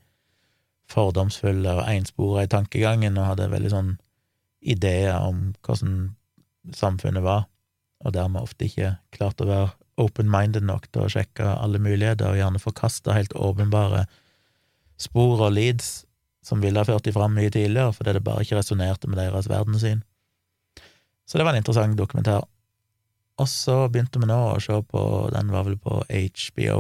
fordomsfulle 0.91 1.75
og 1.81 1.89
enspora 1.91 2.45
i 2.45 2.51
tankegangen 2.51 3.19
og 3.19 3.33
hadde 3.33 3.51
veldig 3.51 3.73
sånn 3.73 3.91
ideer 4.61 5.17
om 5.19 5.51
hvordan 5.65 6.13
samfunnet 6.77 7.25
var, 7.25 7.47
og 8.05 8.15
dermed 8.17 8.45
ofte 8.45 8.67
ikke 8.67 8.95
klart 9.15 9.41
å 9.41 9.49
være 9.49 9.71
open-minded 10.01 10.65
nok 10.65 10.87
til 10.93 11.05
å 11.05 11.11
sjekke 11.13 11.45
alle 11.45 11.81
muligheter, 11.83 12.31
og 12.31 12.41
gjerne 12.41 12.63
forkaste 12.63 13.17
helt 13.17 13.35
åpenbare 13.37 14.07
spor 15.01 15.41
og 15.41 15.55
leads 15.57 16.05
som 16.45 16.63
ville 16.65 16.81
ha 16.81 16.89
ført 16.89 17.05
de 17.05 17.13
fram 17.13 17.35
mye 17.37 17.53
tidligere, 17.53 17.93
fordi 17.97 18.17
det 18.17 18.25
bare 18.25 18.45
ikke 18.45 18.61
resonnerte 18.61 19.11
med 19.11 19.21
deres 19.21 19.49
verdenssyn. 19.51 20.01
Så 21.29 21.39
det 21.39 21.45
var 21.47 21.55
en 21.55 21.61
interessant 21.61 21.99
dokumentar. 21.99 22.47
Og 23.41 23.49
så 23.49 23.77
begynte 23.93 24.21
vi 24.21 24.29
nå 24.29 24.39
å 24.51 24.57
se 24.61 24.77
på, 24.89 25.03
den 25.33 25.53
var 25.53 25.69
vel 25.69 25.77
på 25.81 26.01
HBO, 26.09 26.79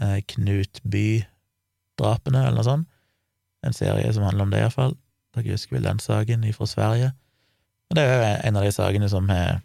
eh, 0.00 0.20
Knut 0.32 0.80
By-drapene, 0.82 2.46
eller 2.46 2.58
noe 2.58 2.66
sånt. 2.66 2.88
En 3.66 3.74
serie 3.74 4.10
som 4.14 4.24
handler 4.26 4.46
om 4.46 4.54
det, 4.54 4.62
iallfall. 4.62 4.94
Dere 5.38 5.56
husker 5.56 5.78
vel 5.78 5.86
den 5.86 6.02
saken 6.02 6.44
fra 6.56 6.68
Sverige? 6.68 7.14
Og 7.88 7.96
det 7.96 8.04
er 8.04 8.12
jo 8.12 8.28
en 8.48 8.60
av 8.60 8.66
de 8.66 8.74
sakene 8.74 9.08
som 9.08 9.30
jeg, 9.32 9.60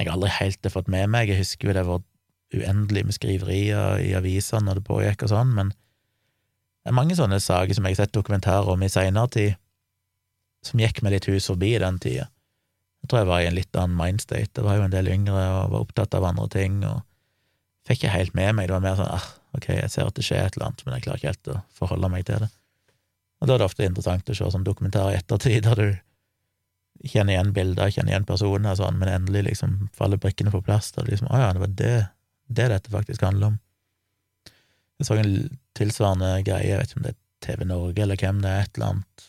jeg 0.00 0.10
aldri 0.12 0.32
helt 0.38 0.64
har 0.64 0.72
fått 0.72 0.90
med 0.92 1.10
meg. 1.12 1.28
Jeg 1.28 1.42
husker 1.42 1.68
jo 1.68 1.76
det 1.76 1.84
var 1.88 2.02
uendelig 2.52 3.04
med 3.08 3.16
skriverier 3.16 4.00
i 4.04 4.12
avisene 4.16 4.66
når 4.66 4.80
det 4.80 4.88
pågikk 4.88 5.24
og 5.26 5.32
sånn, 5.32 5.52
men 5.56 5.72
det 6.82 6.90
er 6.90 6.98
mange 6.98 7.16
sånne 7.16 7.38
saker 7.40 7.76
som 7.76 7.86
jeg 7.86 7.96
har 7.96 8.04
sett 8.04 8.16
dokumentarer 8.16 8.72
om 8.72 8.82
i 8.82 8.90
seinere 8.90 9.30
tid, 9.32 9.58
som 10.66 10.80
gikk 10.82 11.02
meg 11.02 11.16
litt 11.16 11.28
hus 11.30 11.46
forbi 11.50 11.76
den 11.78 12.00
tida. 12.02 12.26
Jeg 13.02 13.10
tror 13.10 13.22
jeg 13.22 13.30
var 13.30 13.42
i 13.42 13.46
en 13.50 13.56
litt 13.56 13.78
annen 13.78 13.98
mindstate. 13.98 14.60
Jeg 14.60 14.66
var 14.66 14.78
jo 14.78 14.86
en 14.86 14.94
del 14.94 15.10
yngre 15.10 15.34
og 15.34 15.72
var 15.74 15.84
opptatt 15.84 16.14
av 16.14 16.26
andre 16.26 16.46
ting, 16.50 16.80
og 16.86 17.02
fikk 17.86 18.02
ikke 18.02 18.14
helt 18.14 18.34
med 18.38 18.58
meg. 18.58 18.68
Det 18.68 18.76
var 18.76 18.84
mer 18.84 18.98
sånn 18.98 19.10
ah, 19.10 19.28
ok, 19.58 19.68
jeg 19.74 19.90
ser 19.94 20.10
at 20.10 20.18
det 20.18 20.26
skjer 20.26 20.42
et 20.46 20.58
eller 20.58 20.68
annet, 20.68 20.84
men 20.86 20.96
jeg 20.96 21.06
klarer 21.06 21.22
ikke 21.22 21.32
helt 21.32 21.52
å 21.54 21.62
forholde 21.78 22.10
meg 22.12 22.26
til 22.28 22.44
det. 22.44 22.50
Og 23.42 23.48
da 23.48 23.56
er 23.56 23.62
det 23.62 23.66
ofte 23.66 23.86
interessant 23.86 24.30
å 24.30 24.36
se 24.38 24.48
sånn 24.54 24.66
dokumentar 24.66 25.10
i 25.10 25.18
ettertid, 25.18 25.64
der 25.66 25.80
du 25.80 27.08
kjenner 27.10 27.34
igjen 27.34 27.50
bilder, 27.56 27.90
kjenner 27.90 28.14
igjen 28.14 28.28
personer, 28.28 28.76
sånn, 28.78 29.00
men 29.00 29.10
endelig 29.10 29.42
liksom 29.48 29.74
faller 29.96 30.20
brikkene 30.22 30.52
på 30.54 30.62
plass. 30.62 30.92
Da 30.94 31.02
liksom, 31.08 31.26
å 31.26 31.40
ja, 31.40 31.50
det 31.56 31.64
var 31.64 31.74
det, 31.80 31.96
det 32.46 32.68
dette 32.70 32.94
faktisk 32.94 33.26
handler 33.26 33.52
om. 33.52 33.58
Jeg 35.00 35.08
så 35.08 35.18
en 35.18 35.34
tilsvarende 35.74 36.30
greie, 36.46 36.70
jeg 36.70 36.78
vet 36.78 36.92
ikke 36.92 37.00
om 37.00 37.06
det 37.08 37.14
er 37.16 37.20
TV 37.42 37.66
Norge 37.66 38.04
eller 38.04 38.20
hvem 38.22 38.42
det 38.44 38.50
er, 38.52 38.66
et 38.68 38.78
eller 38.78 38.92
annet 38.92 39.28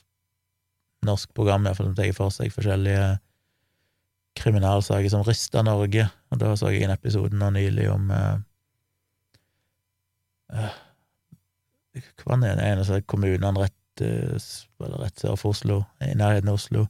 norsk 1.03 1.33
program 1.35 1.65
iallfall 1.65 1.89
som 1.89 1.97
tar 1.97 2.13
for 2.15 2.31
seg 2.31 2.53
forskjellige 2.53 3.07
kriminalsaker 4.39 5.11
som 5.11 5.25
ryster 5.25 5.65
Norge, 5.65 6.07
og 6.31 6.41
da 6.41 6.53
så 6.57 6.71
jeg 6.73 6.85
en 6.85 6.95
episode 6.95 7.37
nå 7.37 7.49
nylig 7.53 7.85
om 7.91 8.09
uh, 8.13 8.37
uh, 10.53 10.77
Hva 12.21 12.37
var 12.37 12.41
det 12.41 12.53
ene 12.65 13.01
kommunene 13.09 13.65
rett, 13.65 13.77
uh, 14.01 14.97
rett 15.01 15.21
sør 15.21 15.37
for 15.37 15.53
Oslo, 15.53 15.83
i 16.01 16.15
nærheten 16.17 16.49
av 16.49 16.57
Oslo, 16.57 16.87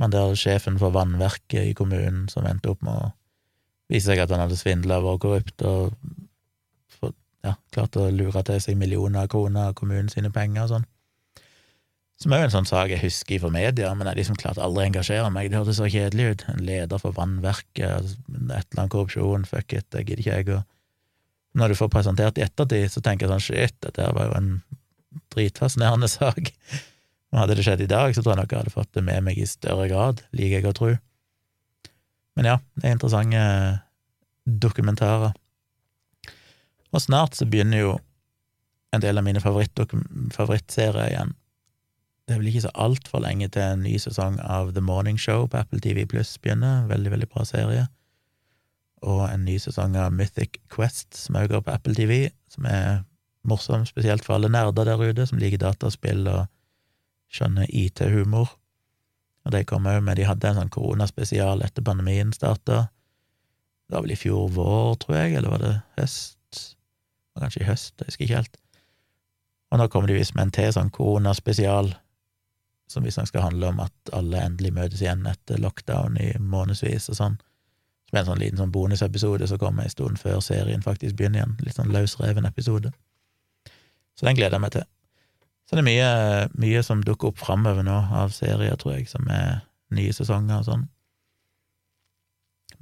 men 0.00 0.12
der 0.12 0.36
sjefen 0.38 0.78
for 0.80 0.92
vannverket 0.94 1.70
i 1.70 1.76
kommunen 1.76 2.28
som 2.32 2.46
endte 2.48 2.72
opp 2.72 2.84
med 2.84 2.96
å 2.96 3.10
vise 3.90 4.08
seg 4.08 4.22
at 4.22 4.30
han 4.32 4.44
hadde 4.44 4.58
svindla 4.58 5.00
og 5.00 5.08
vært 5.08 5.24
korrupt 5.24 5.64
og 5.68 5.96
for, 6.94 7.12
ja, 7.44 7.56
klart 7.74 7.98
å 8.00 8.06
lure 8.14 8.44
til 8.46 8.62
seg 8.62 8.78
millioner 8.80 9.24
av 9.26 9.32
kroner 9.32 9.70
av 9.70 9.76
kommunen 9.80 10.08
sine 10.12 10.32
penger 10.32 10.64
og 10.64 10.72
sånn. 10.74 10.88
Som 12.20 12.34
er 12.36 12.42
jo 12.42 12.48
en 12.50 12.52
sånn 12.52 12.68
sak 12.68 12.90
jeg 12.92 13.00
husker 13.00 13.40
fra 13.40 13.48
media, 13.52 13.94
men 13.96 14.10
jeg 14.10 14.20
liksom 14.20 14.36
klarte 14.40 14.60
aldri 14.60 14.82
å 14.84 14.88
engasjere 14.90 15.30
meg. 15.32 15.48
Det 15.48 15.56
hørtes 15.56 15.78
så 15.80 15.88
kjedelig 15.88 16.26
ut. 16.28 16.42
En 16.52 16.60
leder 16.66 17.00
for 17.00 17.16
vannverket, 17.16 17.80
et 17.80 18.26
eller 18.28 18.82
annet 18.82 18.92
korrupsjon, 18.92 19.46
fuck 19.48 19.72
it, 19.72 19.86
det 19.88 20.02
gidder 20.04 20.20
ikke 20.20 20.34
jeg. 20.36 20.58
Og 20.58 21.60
når 21.62 21.72
du 21.72 21.78
får 21.80 21.88
presentert 21.94 22.36
i 22.36 22.44
ettertid, 22.44 22.90
så 22.92 23.00
tenker 23.04 23.24
jeg 23.24 23.32
sånn 23.32 23.46
shit, 23.46 23.76
dette 23.86 24.10
var 24.16 24.28
jo 24.28 24.36
en 24.36 24.50
dritfascinerende 25.34 26.08
sak. 26.10 26.52
Hadde 27.34 27.54
det 27.54 27.64
skjedd 27.66 27.84
i 27.84 27.90
dag, 27.90 28.14
så 28.14 28.22
tror 28.22 28.34
jeg 28.34 28.42
nok 28.42 28.52
jeg 28.52 28.62
hadde 28.64 28.74
fått 28.74 28.92
det 28.96 29.04
med 29.06 29.26
meg 29.28 29.38
i 29.38 29.46
større 29.46 29.86
grad, 29.90 30.24
liker 30.34 30.58
jeg 30.58 30.70
å 30.70 30.76
tro. 30.76 30.90
Men 32.38 32.48
ja, 32.48 32.56
det 32.78 32.88
er 32.88 32.96
interessante 32.96 33.44
dokumentarer. 34.44 35.34
Og 36.90 37.02
snart 37.04 37.36
så 37.38 37.46
begynner 37.46 37.84
jo 37.84 37.92
en 38.90 39.02
del 39.02 39.20
av 39.20 39.26
mine 39.26 39.42
favorittserier 39.42 41.12
igjen. 41.12 41.36
Det 42.26 42.34
er 42.34 42.40
vel 42.42 42.50
ikke 42.50 42.64
så 42.66 42.74
altfor 42.78 43.22
lenge 43.22 43.48
til 43.54 43.62
en 43.62 43.84
ny 43.86 43.96
sesong 43.98 44.38
av 44.42 44.72
The 44.74 44.82
Morning 44.82 45.18
Show 45.18 45.48
på 45.50 45.58
Apple 45.58 45.80
TV 45.82 46.04
Pluss 46.10 46.36
begynner. 46.42 46.84
Veldig, 46.90 47.10
veldig 47.14 47.28
bra 47.30 47.46
serie. 47.46 47.86
Og 49.06 49.24
en 49.26 49.46
ny 49.46 49.56
sesong 49.62 49.96
av 49.98 50.12
Mythic 50.14 50.60
Quest, 50.70 51.14
som 51.18 51.38
også 51.38 51.54
går 51.54 51.64
på 51.66 51.74
Apple 51.74 51.94
TV, 51.98 52.18
som 52.50 52.66
er 52.70 53.02
morsom, 53.42 53.86
spesielt 53.88 54.24
for 54.24 54.36
alle 54.36 54.50
nerder 54.52 54.88
der 54.88 55.02
ute 55.02 55.26
som 55.26 55.40
liker 55.40 55.60
dataspill 55.62 56.26
og 56.28 56.46
skjønner 57.30 57.70
IT-humor. 57.70 58.56
Og 59.46 59.54
de 59.54 59.62
kom 59.64 59.88
òg 59.88 60.02
med 60.04 60.18
De 60.20 60.26
hadde 60.28 60.50
en 60.50 60.60
sånn 60.60 60.72
koronaspesial 60.72 61.62
etter 61.64 61.84
pandemien 61.86 62.32
starta, 62.36 62.88
Det 63.88 63.96
var 63.96 64.04
vel 64.04 64.12
i 64.14 64.20
fjor 64.20 64.50
vår, 64.54 64.94
tror 65.02 65.16
jeg, 65.16 65.32
eller 65.34 65.50
var 65.50 65.58
det 65.58 65.70
høst? 65.98 66.36
Det 66.54 67.34
var 67.34 67.42
kanskje 67.42 67.62
i 67.64 67.66
høst, 67.66 67.94
jeg 67.98 68.06
husker 68.06 68.24
ikke 68.24 68.36
helt. 68.36 68.60
Og 69.70 69.80
nå 69.80 69.88
kommer 69.90 70.06
de 70.06 70.14
visst 70.14 70.36
med 70.36 70.44
en 70.44 70.52
til 70.54 70.70
sånn 70.76 70.92
koronaspesial, 70.94 71.90
som 72.90 73.02
visstnok 73.06 73.32
skal 73.32 73.48
handle 73.48 73.72
om 73.72 73.82
at 73.82 74.12
alle 74.14 74.44
endelig 74.46 74.72
møtes 74.74 75.02
igjen 75.02 75.26
etter 75.26 75.58
lockdown 75.58 76.20
i 76.22 76.32
månedsvis 76.38 77.08
og 77.10 77.18
sånn. 77.18 77.36
Som 78.06 78.16
er 78.16 78.22
en 78.22 78.30
sånn 78.30 78.42
liten 78.42 78.62
sånn 78.62 78.74
bonusepisode 78.74 79.46
som 79.46 79.58
kommer 79.62 79.86
en 79.86 79.92
stund 79.92 80.18
før 80.22 80.38
serien 80.42 80.82
faktisk 80.82 81.18
begynner 81.18 81.42
igjen. 81.42 81.58
Litt 81.66 81.78
sånn 81.78 81.90
løsreven 81.94 82.46
episode. 82.46 82.90
Så 84.20 84.28
den 84.28 84.36
gleder 84.36 84.58
jeg 84.58 84.64
meg 84.66 84.74
til. 84.74 84.82
Så 85.64 85.78
det 85.78 85.80
er 85.80 85.86
mye, 85.86 86.08
mye 86.60 86.80
som 86.84 87.00
dukker 87.06 87.30
opp 87.30 87.38
framover 87.40 87.80
nå 87.86 87.94
av 88.20 88.34
serier, 88.36 88.76
tror 88.76 88.98
jeg, 88.98 89.06
som 89.08 89.24
er 89.32 89.62
nye 89.96 90.12
sesonger 90.12 90.60
og 90.60 90.66
sånn. 90.66 90.82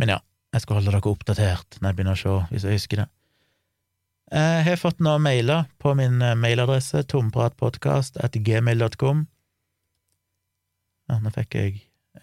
Men 0.02 0.10
ja, 0.16 0.18
jeg 0.56 0.64
skal 0.64 0.76
holde 0.80 0.90
dere 0.90 1.12
oppdatert 1.12 1.68
når 1.78 1.86
jeg 1.86 1.94
begynner 1.98 2.18
å 2.18 2.22
se, 2.24 2.34
hvis 2.50 2.66
jeg 2.66 2.74
husker 2.80 2.98
det. 3.04 3.08
Jeg 4.34 4.64
har 4.66 4.82
fått 4.82 5.04
noen 5.04 5.22
mailer 5.24 5.60
på 5.80 5.88
min 5.96 6.16
eh, 6.24 6.36
mailadresse 6.36 6.98
tompratpodkast.gmail.com. 7.12 9.18
Ja, 11.08 11.14
nå 11.22 11.28
fikk 11.38 11.50
jeg 11.54 11.72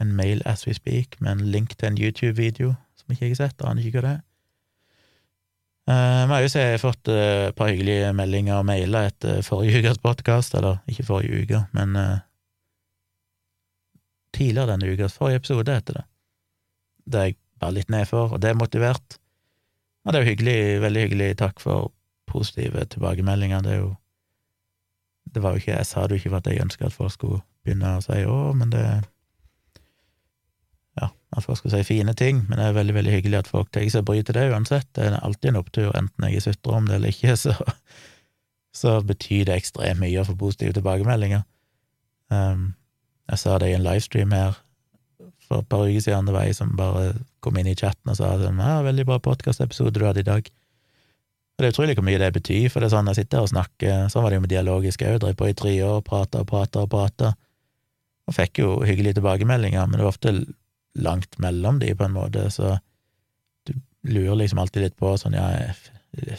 en 0.03 0.11
mail 0.17 0.39
as 0.45 0.67
we 0.67 0.73
speak 0.75 1.09
med 1.21 1.29
en 1.31 1.43
link 1.55 1.69
til 1.79 1.87
en 1.87 1.97
YouTube-video 1.97 2.75
som 2.99 3.11
ikke 3.15 3.25
jeg 3.29 3.35
har 3.37 3.43
sett, 3.47 3.59
aner 3.63 3.81
ikke 3.87 3.99
hva 4.01 4.07
det 4.09 4.15
er. 4.17 4.23
Uh, 5.85 6.25
har 6.25 6.41
jeg 6.41 6.49
jo 6.49 6.61
har 6.63 6.79
fått 6.81 7.09
uh, 7.13 7.49
et 7.51 7.57
par 7.57 7.69
hyggelige 7.69 8.09
meldinger 8.17 8.57
og 8.57 8.65
mailer 8.65 9.11
etter 9.11 9.43
forrige 9.45 9.83
ukes 9.83 9.99
podkast, 10.01 10.55
eller 10.57 10.79
ikke 10.89 11.05
forrige 11.05 11.43
uke, 11.43 11.59
men 11.77 11.93
uh, 11.99 12.23
tidligere 14.33 14.71
denne 14.73 14.89
ukas 14.89 15.17
forrige 15.19 15.43
episode, 15.43 15.75
heter 15.77 15.99
det. 15.99 16.05
Det 17.05 17.19
er 17.19 17.29
jeg 17.29 17.37
bare 17.61 17.77
litt 17.77 17.93
nedfor, 17.93 18.33
og 18.33 18.41
det 18.41 18.49
er 18.49 18.57
motivert. 18.57 19.19
Og 20.05 20.13
det 20.13 20.17
er 20.17 20.25
jo 20.25 20.31
hyggelig, 20.31 20.57
veldig 20.81 21.03
hyggelig. 21.05 21.29
Takk 21.37 21.61
for 21.61 21.91
positive 22.29 22.85
tilbakemeldinger. 22.89 23.61
Det 23.61 23.71
er 23.75 23.79
jo 23.83 23.93
Det 25.35 25.41
var 25.41 25.51
jo 25.51 25.57
ikke 25.57 25.71
Jeg 25.71 25.85
sa 25.85 26.01
det 26.05 26.11
jo 26.11 26.15
ikke 26.15 26.29
for 26.29 26.37
at 26.37 26.47
jeg 26.47 26.61
ønska 26.61 26.85
at 26.85 26.93
folk 26.93 27.11
skulle 27.11 27.39
begynne 27.65 27.97
å 27.97 28.01
si 28.01 28.19
å, 28.29 28.53
men 28.53 28.69
det 28.69 28.85
at 31.35 31.43
folk 31.43 31.59
skal 31.59 31.73
si 31.73 31.83
fine 31.83 32.13
ting, 32.17 32.43
men 32.47 32.59
det 32.59 32.69
er 32.69 32.77
veldig, 32.77 32.95
veldig 32.95 33.13
hyggelig 33.17 33.41
at 33.41 33.51
folk 33.51 33.71
tar 33.75 33.87
seg 33.91 34.05
bryet 34.07 34.29
til 34.29 34.37
det 34.37 34.47
uansett. 34.53 34.87
Det 34.95 35.07
er 35.07 35.17
alltid 35.19 35.51
en 35.51 35.59
opptur, 35.59 35.91
enten 35.97 36.27
jeg 36.29 36.43
sutrer 36.45 36.77
om 36.77 36.87
det 36.87 36.99
eller 36.99 37.11
ikke, 37.11 37.35
så, 37.43 37.55
så 38.75 38.99
betyr 39.03 39.49
det 39.49 39.59
ekstremt 39.59 40.01
mye 40.03 40.21
å 40.21 40.27
få 40.27 40.37
positive 40.39 40.77
tilbakemeldinger. 40.77 41.43
Um, 42.33 42.73
jeg 43.29 43.41
sa 43.41 43.57
det 43.61 43.71
i 43.71 43.77
en 43.77 43.85
livestream 43.85 44.33
her 44.35 44.61
for 45.45 45.61
et 45.61 45.69
par 45.69 45.85
uker 45.85 46.01
siden, 46.01 46.25
det 46.25 46.33
var 46.33 46.47
ei 46.47 46.55
som 46.57 46.73
bare 46.77 47.13
kom 47.45 47.57
inn 47.59 47.69
i 47.69 47.77
chatten 47.77 48.09
og 48.09 48.17
sa 48.17 48.33
sånn, 48.41 48.61
ja, 48.61 48.81
'Veldig 48.81 49.05
bra 49.05 49.19
podkastepisode 49.21 49.99
du 49.99 50.05
hadde 50.05 50.23
i 50.23 50.29
dag'. 50.29 50.49
Og 51.55 51.63
Det 51.63 51.67
er 51.67 51.71
utrolig 51.71 51.95
hvor 51.95 52.03
mye 52.03 52.19
det 52.19 52.33
betyr, 52.33 52.69
for 52.69 52.79
det 52.79 52.89
er 52.89 52.97
sånn 52.97 53.07
jeg 53.07 53.21
sitter 53.21 53.45
og 53.45 53.51
snakker, 53.51 54.09
sånn 54.09 54.23
var 54.23 54.33
det 54.33 54.39
jo 54.39 54.45
med 54.45 54.51
dialogisk 54.51 55.05
òg, 55.07 55.19
drev 55.19 55.35
på 55.39 55.49
i 55.49 55.53
tre 55.53 55.75
år, 55.83 56.01
prata 56.01 56.41
og 56.41 56.47
prata 56.47 56.81
og 56.83 56.89
prata, 56.91 57.35
og 58.27 58.35
fikk 58.35 58.59
jo 58.59 58.69
hyggelige 58.83 59.21
tilbakemeldinger, 59.21 59.85
men 59.87 59.99
det 59.99 60.03
var 60.03 60.11
ofte 60.11 60.33
langt 60.95 61.39
mellom 61.43 61.79
de, 61.79 61.91
på 61.95 62.07
en 62.07 62.15
måte, 62.15 62.47
så 62.53 62.77
du 63.67 63.73
lurer 64.07 64.39
liksom 64.39 64.61
alltid 64.61 64.85
litt 64.85 64.97
på 64.99 65.15
sånn, 65.19 65.35
ja, 65.35 65.73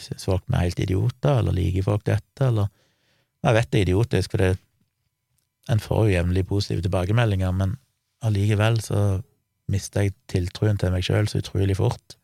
syns 0.01 0.25
folk 0.25 0.45
vi 0.47 0.55
er 0.57 0.65
helt 0.65 0.81
idioter, 0.81 1.41
eller 1.41 1.55
liker 1.55 1.85
folk 1.85 2.05
dette, 2.07 2.49
eller 2.49 2.73
Jeg 3.45 3.53
vet 3.53 3.67
det 3.71 3.77
er 3.77 3.85
idiotisk, 3.85 4.31
for 4.33 4.41
det, 4.41 4.47
en 5.69 5.79
får 5.79 6.07
jo 6.07 6.13
jevnlig 6.15 6.41
positive 6.49 6.81
tilbakemeldinger, 6.81 7.51
men 7.53 7.75
allikevel 8.25 8.79
så 8.81 9.01
mister 9.71 10.07
jeg 10.07 10.15
tiltroen 10.31 10.79
til 10.81 10.91
meg 10.91 11.05
sjøl 11.05 11.29
så 11.29 11.37
utrolig 11.43 11.77
fort. 11.77 12.17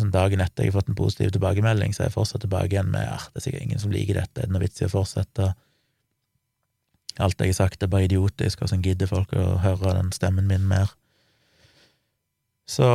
Sånn 0.00 0.12
dagen 0.14 0.40
etter 0.40 0.64
jeg 0.64 0.72
har 0.72 0.78
fått 0.80 0.90
en 0.92 0.98
positiv 0.98 1.34
tilbakemelding, 1.34 1.92
så 1.92 2.02
er 2.02 2.08
jeg 2.08 2.16
fortsatt 2.16 2.42
tilbake 2.46 2.72
igjen 2.72 2.90
med 2.92 3.06
at 3.08 3.28
det 3.32 3.42
er 3.42 3.46
sikkert 3.46 3.66
ingen 3.66 3.82
som 3.82 3.92
liker 3.92 4.18
dette, 4.18 4.40
er 4.40 4.48
det 4.48 4.56
noe 4.56 4.64
vits 4.64 4.82
i 4.82 4.88
å 4.88 4.92
fortsette? 4.92 5.52
Alt 7.16 7.40
jeg 7.40 7.52
har 7.52 7.60
sagt, 7.60 7.82
er 7.82 7.92
bare 7.92 8.08
idiotisk, 8.08 8.62
og 8.62 8.72
så 8.72 8.80
gidder 8.80 9.12
folk 9.12 9.32
å 9.36 9.58
høre 9.64 9.98
den 10.00 10.12
stemmen 10.16 10.48
min 10.48 10.66
mer? 10.68 10.92
Så 12.66 12.88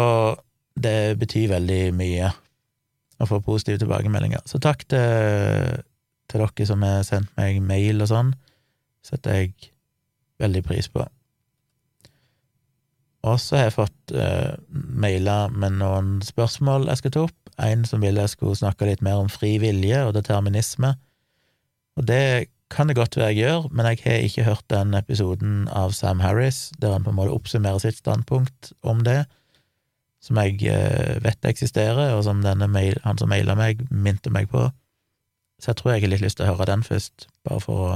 det 0.81 1.17
betyr 1.19 1.51
veldig 1.53 1.81
mye 1.95 2.31
å 3.21 3.27
få 3.29 3.41
positive 3.45 3.79
tilbakemeldinger. 3.81 4.43
Så 4.49 4.59
takk 4.63 4.83
til, 4.91 5.81
til 6.31 6.43
dere 6.43 6.67
som 6.67 6.85
har 6.85 7.03
sendt 7.07 7.31
meg 7.39 7.61
mail 7.63 8.03
og 8.03 8.11
sånn, 8.11 8.35
setter 9.05 9.39
jeg 9.39 9.71
veldig 10.41 10.63
pris 10.65 10.89
på. 10.91 11.05
Og 13.21 13.37
så 13.37 13.59
har 13.59 13.67
jeg 13.67 13.77
fått 13.77 14.13
uh, 14.17 14.57
mailer 14.71 15.51
med 15.53 15.77
noen 15.77 16.15
spørsmål 16.25 16.89
jeg 16.89 17.01
skal 17.01 17.13
ta 17.13 17.25
opp. 17.27 17.37
En 17.61 17.83
som 17.85 18.01
ville 18.01 18.23
jeg 18.23 18.33
skulle 18.33 18.57
snakke 18.57 18.87
litt 18.89 19.03
mer 19.05 19.21
om 19.21 19.29
fri 19.29 19.59
vilje 19.61 19.99
og 20.07 20.15
determinisme. 20.17 20.95
Og 21.99 22.07
det 22.09 22.49
kan 22.71 22.87
det 22.87 22.95
godt 22.97 23.17
være 23.19 23.33
jeg 23.33 23.43
gjør, 23.43 23.67
men 23.75 23.89
jeg 23.91 23.99
har 24.05 24.25
ikke 24.25 24.47
hørt 24.47 24.65
den 24.71 24.95
episoden 24.97 25.67
av 25.75 25.91
Sam 25.93 26.23
Harris 26.23 26.69
der 26.79 26.95
han 26.95 27.05
på 27.05 27.11
en 27.11 27.19
måte 27.19 27.35
oppsummerer 27.35 27.83
sitt 27.83 27.99
standpunkt 27.99 28.71
om 28.87 29.03
det, 29.05 29.25
som 30.21 30.37
jeg 30.37 30.59
uh, 30.69 31.17
vet 31.23 31.49
eksisterer, 31.49 32.13
og 32.15 32.23
som 32.27 32.41
mail, 32.41 32.99
han 33.03 33.17
som 33.17 33.31
maila 33.31 33.55
meg, 33.57 33.81
minte 33.89 34.33
meg 34.33 34.49
på. 34.51 34.67
Så 35.61 35.71
jeg 35.71 35.79
tror 35.79 35.93
jeg 35.93 36.05
har 36.05 36.13
litt 36.13 36.25
lyst 36.25 36.39
til 36.39 36.47
å 36.47 36.53
høre 36.53 36.69
den 36.69 36.85
først, 36.85 37.27
bare 37.47 37.63
for 37.63 37.85
å 37.85 37.91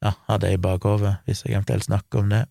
ja, 0.00 0.14
ha 0.26 0.38
det 0.40 0.54
i 0.54 0.60
bakhovet, 0.62 1.22
hvis 1.26 1.44
jeg 1.44 1.54
eventuelt 1.54 1.86
snakker 1.86 2.22
om 2.22 2.32
det. 2.32 2.44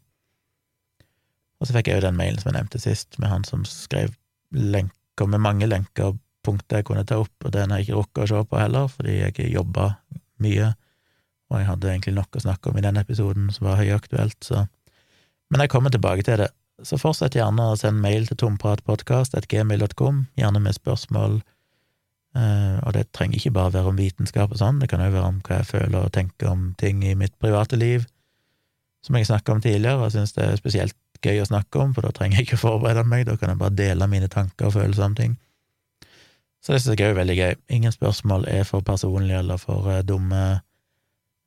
Og 1.59 1.67
så 1.67 1.75
fikk 1.75 1.89
jeg 1.89 1.99
jo 1.99 2.07
den 2.07 2.17
mailen 2.19 2.39
som 2.39 2.51
jeg 2.51 2.59
nevnte 2.59 2.81
sist, 2.81 3.17
med 3.19 3.31
han 3.31 3.45
som 3.47 3.65
skrev 3.67 4.13
lenker 4.55 5.27
med 5.27 5.43
mange 5.43 5.67
lenker 5.67 6.15
punkter 6.45 6.79
jeg 6.79 6.87
kunne 6.87 7.05
ta 7.07 7.19
opp, 7.19 7.35
og 7.43 7.51
den 7.51 7.71
har 7.71 7.81
jeg 7.81 7.89
ikke 7.89 7.99
rukket 7.99 8.23
å 8.23 8.29
se 8.31 8.43
på 8.47 8.59
heller, 8.59 8.91
fordi 8.91 9.17
jeg 9.17 9.49
jobba 9.51 9.89
mye, 10.43 10.69
og 11.49 11.59
jeg 11.59 11.67
hadde 11.67 11.91
egentlig 11.91 12.15
nok 12.15 12.37
å 12.37 12.43
snakke 12.45 12.71
om 12.71 12.79
i 12.79 12.85
den 12.85 12.99
episoden 13.01 13.49
som 13.53 13.67
var 13.67 13.81
høyaktuelt, 13.81 14.39
så 14.43 14.67
Men 15.49 15.63
jeg 15.63 15.69
kommer 15.73 15.89
tilbake 15.89 16.21
til 16.21 16.37
det. 16.37 16.51
Så 16.84 16.99
fortsett 17.01 17.36
gjerne 17.36 17.71
å 17.71 17.77
sende 17.80 18.03
mail 18.03 18.27
til 18.30 18.38
tompratpodkast.gmil.com, 18.39 20.21
gjerne 20.39 20.61
med 20.63 20.77
spørsmål, 20.77 21.41
eh, 22.39 22.77
og 22.84 22.95
det 22.95 23.09
trenger 23.15 23.39
ikke 23.39 23.55
bare 23.57 23.73
være 23.75 23.91
om 23.91 23.99
vitenskap 23.99 24.53
og 24.53 24.61
sånn, 24.61 24.80
det 24.80 24.89
kan 24.91 25.03
òg 25.03 25.11
være 25.17 25.34
om 25.34 25.41
hva 25.43 25.59
jeg 25.59 25.69
føler 25.73 25.99
og 25.99 26.13
tenker 26.15 26.51
om 26.53 26.71
ting 26.80 27.03
i 27.03 27.17
mitt 27.19 27.36
private 27.41 27.80
liv, 27.80 28.07
som 29.05 29.15
jeg 29.15 29.27
snakka 29.27 29.55
om 29.55 29.61
tidligere, 29.63 29.99
og 29.99 30.13
syns 30.15 30.36
det 30.38 30.45
er 30.45 30.59
spesielt 30.59 30.97
gøy 31.23 31.41
å 31.43 31.49
snakke 31.49 31.82
om, 31.84 31.93
for 31.95 32.05
da 32.05 32.13
trenger 32.15 32.39
jeg 32.39 32.47
ikke 32.47 32.61
forberede 32.61 33.03
meg, 33.07 33.25
da 33.27 33.36
kan 33.39 33.51
jeg 33.51 33.59
bare 33.59 33.75
dele 33.75 34.07
mine 34.11 34.32
tanker 34.32 34.69
og 34.69 34.77
følelser 34.77 35.09
om 35.09 35.17
ting. 35.19 35.36
Så 36.63 36.73
det 36.73 36.82
synes 36.84 36.99
jeg 36.99 37.11
er 37.11 37.15
veldig 37.15 37.36
gøy. 37.38 37.53
Ingen 37.75 37.91
spørsmål 37.95 38.45
er 38.51 38.65
for 38.67 38.84
personlige 38.84 39.39
eller 39.39 39.59
for 39.59 39.88
uh, 39.88 40.01
dumme. 40.03 40.59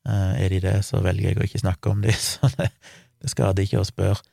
Uh, 0.09 0.33
er 0.41 0.49
de 0.49 0.61
det, 0.65 0.79
så 0.85 1.03
velger 1.05 1.31
jeg 1.31 1.39
å 1.39 1.45
ikke 1.47 1.61
snakke 1.61 1.93
om 1.93 2.01
de, 2.05 2.15
så 2.29 2.49
det, 2.57 2.71
det 3.21 3.33
skader 3.33 3.65
ikke 3.65 3.83
å 3.83 3.89
spørre. 3.89 4.32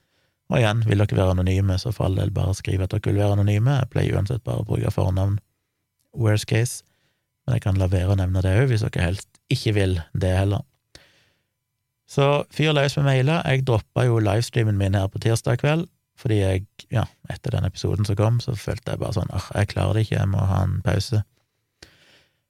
Og 0.49 0.57
igjen, 0.57 0.81
vil 0.89 1.03
dere 1.03 1.17
være 1.17 1.35
anonyme, 1.35 1.77
så 1.77 1.91
for 1.93 2.07
all 2.07 2.17
del 2.17 2.31
bare 2.33 2.55
skriv 2.57 2.81
at 2.81 2.93
dere 2.93 3.05
vil 3.05 3.21
være 3.21 3.37
anonyme. 3.37 3.75
Jeg 3.83 3.91
pleier 3.93 4.17
uansett 4.17 4.43
bare 4.45 4.63
å 4.63 4.65
bruke 4.65 4.93
fornavn, 4.93 5.37
worst 6.17 6.49
case, 6.49 6.81
men 7.45 7.57
jeg 7.57 7.65
kan 7.67 7.77
la 7.77 7.89
være 7.89 8.15
å 8.15 8.17
nevne 8.17 8.41
det 8.45 8.55
òg, 8.57 8.71
hvis 8.71 8.85
dere 8.87 9.05
helst 9.11 9.29
ikke 9.53 9.75
vil 9.77 9.99
det 10.17 10.33
heller. 10.33 10.65
Så 12.09 12.25
fyr 12.53 12.73
løs 12.73 12.97
med 12.97 13.05
mailer. 13.05 13.43
Jeg 13.45 13.67
droppa 13.67 14.07
jo 14.07 14.17
livestreamen 14.23 14.77
min 14.79 14.97
her 14.97 15.09
på 15.13 15.21
tirsdag 15.21 15.61
kveld, 15.61 15.85
fordi 16.19 16.39
jeg, 16.41 16.63
ja, 16.91 17.05
etter 17.29 17.53
den 17.53 17.67
episoden 17.69 18.07
som 18.07 18.17
kom, 18.17 18.39
så 18.41 18.55
følte 18.57 18.95
jeg 18.95 19.01
bare 19.03 19.15
sånn 19.19 19.29
ah, 19.35 19.51
jeg 19.53 19.69
klarer 19.75 19.95
det 19.95 20.07
ikke, 20.07 20.17
jeg 20.17 20.31
må 20.31 20.41
ha 20.49 20.63
en 20.65 20.79
pause. 20.85 21.21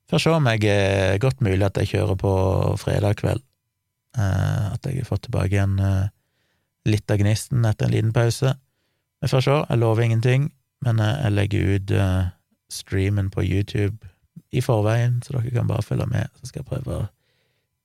Får 0.10 0.24
se 0.24 0.32
om 0.34 0.48
jeg 0.50 0.72
er 0.72 1.20
godt 1.22 1.44
mulig 1.46 1.68
at 1.68 1.78
jeg 1.78 1.92
kjører 1.92 2.18
på 2.18 2.32
fredag 2.82 3.20
kveld. 3.20 3.44
Eh, 4.18 4.64
at 4.72 4.88
jeg 4.88 5.04
har 5.04 5.10
fått 5.12 5.28
tilbake 5.28 5.60
en 5.62 5.76
eh, 5.84 6.08
litt 6.88 7.12
av 7.12 7.20
gnisten 7.20 7.66
etter 7.68 7.88
en 7.88 7.96
liten 7.96 8.14
pause. 8.16 8.54
Vi 9.20 9.28
får 9.28 9.46
se, 9.46 9.58
jeg 9.70 9.82
lover 9.82 10.06
ingenting, 10.06 10.50
men 10.86 11.02
jeg 11.04 11.34
legger 11.36 11.76
ut 11.76 11.92
eh, 11.92 12.30
streamen 12.72 13.30
på 13.34 13.44
YouTube 13.44 13.98
i 14.56 14.62
forveien, 14.64 15.20
så 15.22 15.36
dere 15.36 15.52
kan 15.54 15.68
bare 15.68 15.86
følge 15.86 16.08
med, 16.10 16.32
så 16.40 16.50
skal 16.50 16.64
jeg 16.64 16.70
prøve 16.70 16.96
å 16.96 17.08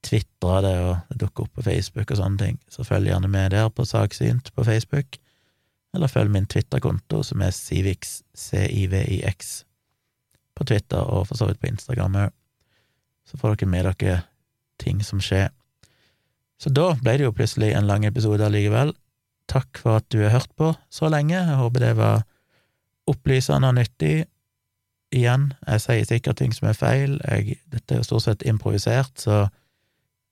tvitre 0.04 0.60
det, 0.64 0.74
og 0.84 1.18
dukke 1.20 1.44
opp 1.44 1.58
på 1.58 1.64
Facebook 1.66 2.10
og 2.12 2.20
sånne 2.20 2.40
ting, 2.40 2.58
så 2.68 2.84
følg 2.86 3.10
gjerne 3.10 3.30
med 3.32 3.52
der 3.56 3.70
på 3.72 3.86
Saksynt 3.88 4.52
på 4.54 4.64
Facebook, 4.66 5.18
eller 5.94 6.10
følg 6.10 6.32
min 6.34 6.46
Twitter-konto, 6.50 7.22
som 7.22 7.42
er 7.44 7.54
Civix, 7.54 8.20
C-I-V-I-X, 8.34 9.64
på 10.54 10.64
Twitter 10.64 11.02
og 11.02 11.28
for 11.28 11.38
så 11.38 11.48
vidt 11.48 11.60
på 11.62 11.70
Instagram 11.70 12.18
òg. 12.24 12.34
Så 13.24 13.38
får 13.40 13.56
dere 13.56 13.70
med 13.70 13.86
dere 13.88 14.16
ting 14.78 15.00
som 15.02 15.22
skjer. 15.22 15.48
Så 16.64 16.70
da 16.72 16.94
ble 16.96 17.18
det 17.20 17.26
jo 17.26 17.34
plutselig 17.36 17.74
en 17.76 17.84
lang 17.84 18.06
episode 18.08 18.40
allikevel. 18.46 18.94
Takk 19.52 19.76
for 19.82 20.00
at 20.00 20.06
du 20.08 20.22
har 20.22 20.32
hørt 20.32 20.52
på 20.56 20.70
så 20.88 21.10
lenge. 21.12 21.36
Jeg 21.36 21.58
håper 21.60 21.82
det 21.82 21.96
var 21.98 22.22
opplysende 23.10 23.68
og 23.68 23.76
nyttig. 23.76 24.24
Igjen, 25.12 25.50
jeg 25.68 25.82
sier 25.84 26.06
sikkert 26.08 26.40
ting 26.40 26.54
som 26.56 26.70
er 26.70 26.78
feil. 26.78 27.18
Jeg, 27.28 27.58
dette 27.68 27.92
er 27.92 28.00
jo 28.00 28.06
stort 28.08 28.24
sett 28.24 28.46
improvisert, 28.48 29.12
så 29.20 29.44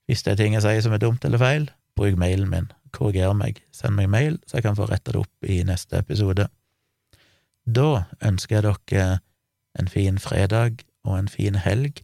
hvis 0.09 0.24
det 0.24 0.33
er 0.33 0.41
ting 0.41 0.57
jeg 0.57 0.64
sier 0.64 0.80
som 0.83 0.97
er 0.97 1.03
dumt 1.03 1.24
eller 1.28 1.39
feil, 1.43 1.68
bruk 2.01 2.16
mailen 2.18 2.49
min. 2.49 2.70
Korriger 2.97 3.37
meg. 3.37 3.61
Send 3.76 4.01
meg 4.01 4.09
mail, 4.11 4.41
så 4.49 4.57
jeg 4.57 4.66
kan 4.66 4.78
få 4.78 4.89
retta 4.89 5.12
det 5.12 5.20
opp 5.20 5.53
i 5.53 5.61
neste 5.68 6.01
episode. 6.01 6.49
Da 7.68 8.07
ønsker 8.24 8.57
jeg 8.59 8.64
dere 8.89 9.20
en 9.78 9.93
fin 9.93 10.16
fredag 10.20 10.80
og 11.05 11.18
en 11.18 11.28
fin 11.28 11.61
helg, 11.61 12.01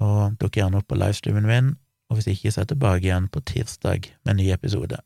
og 0.00 0.40
dukk 0.40 0.56
gjerne 0.56 0.80
opp 0.80 0.88
på 0.88 0.96
livestreamen 0.96 1.46
min, 1.46 1.70
og 2.10 2.18
hvis 2.18 2.26
ikke, 2.32 2.50
så 2.50 2.60
er 2.60 2.64
jeg 2.66 2.74
tilbake 2.74 3.06
igjen 3.06 3.28
på 3.30 3.40
tirsdag 3.46 4.10
med 4.24 4.34
en 4.34 4.42
ny 4.42 4.50
episode. 4.52 4.98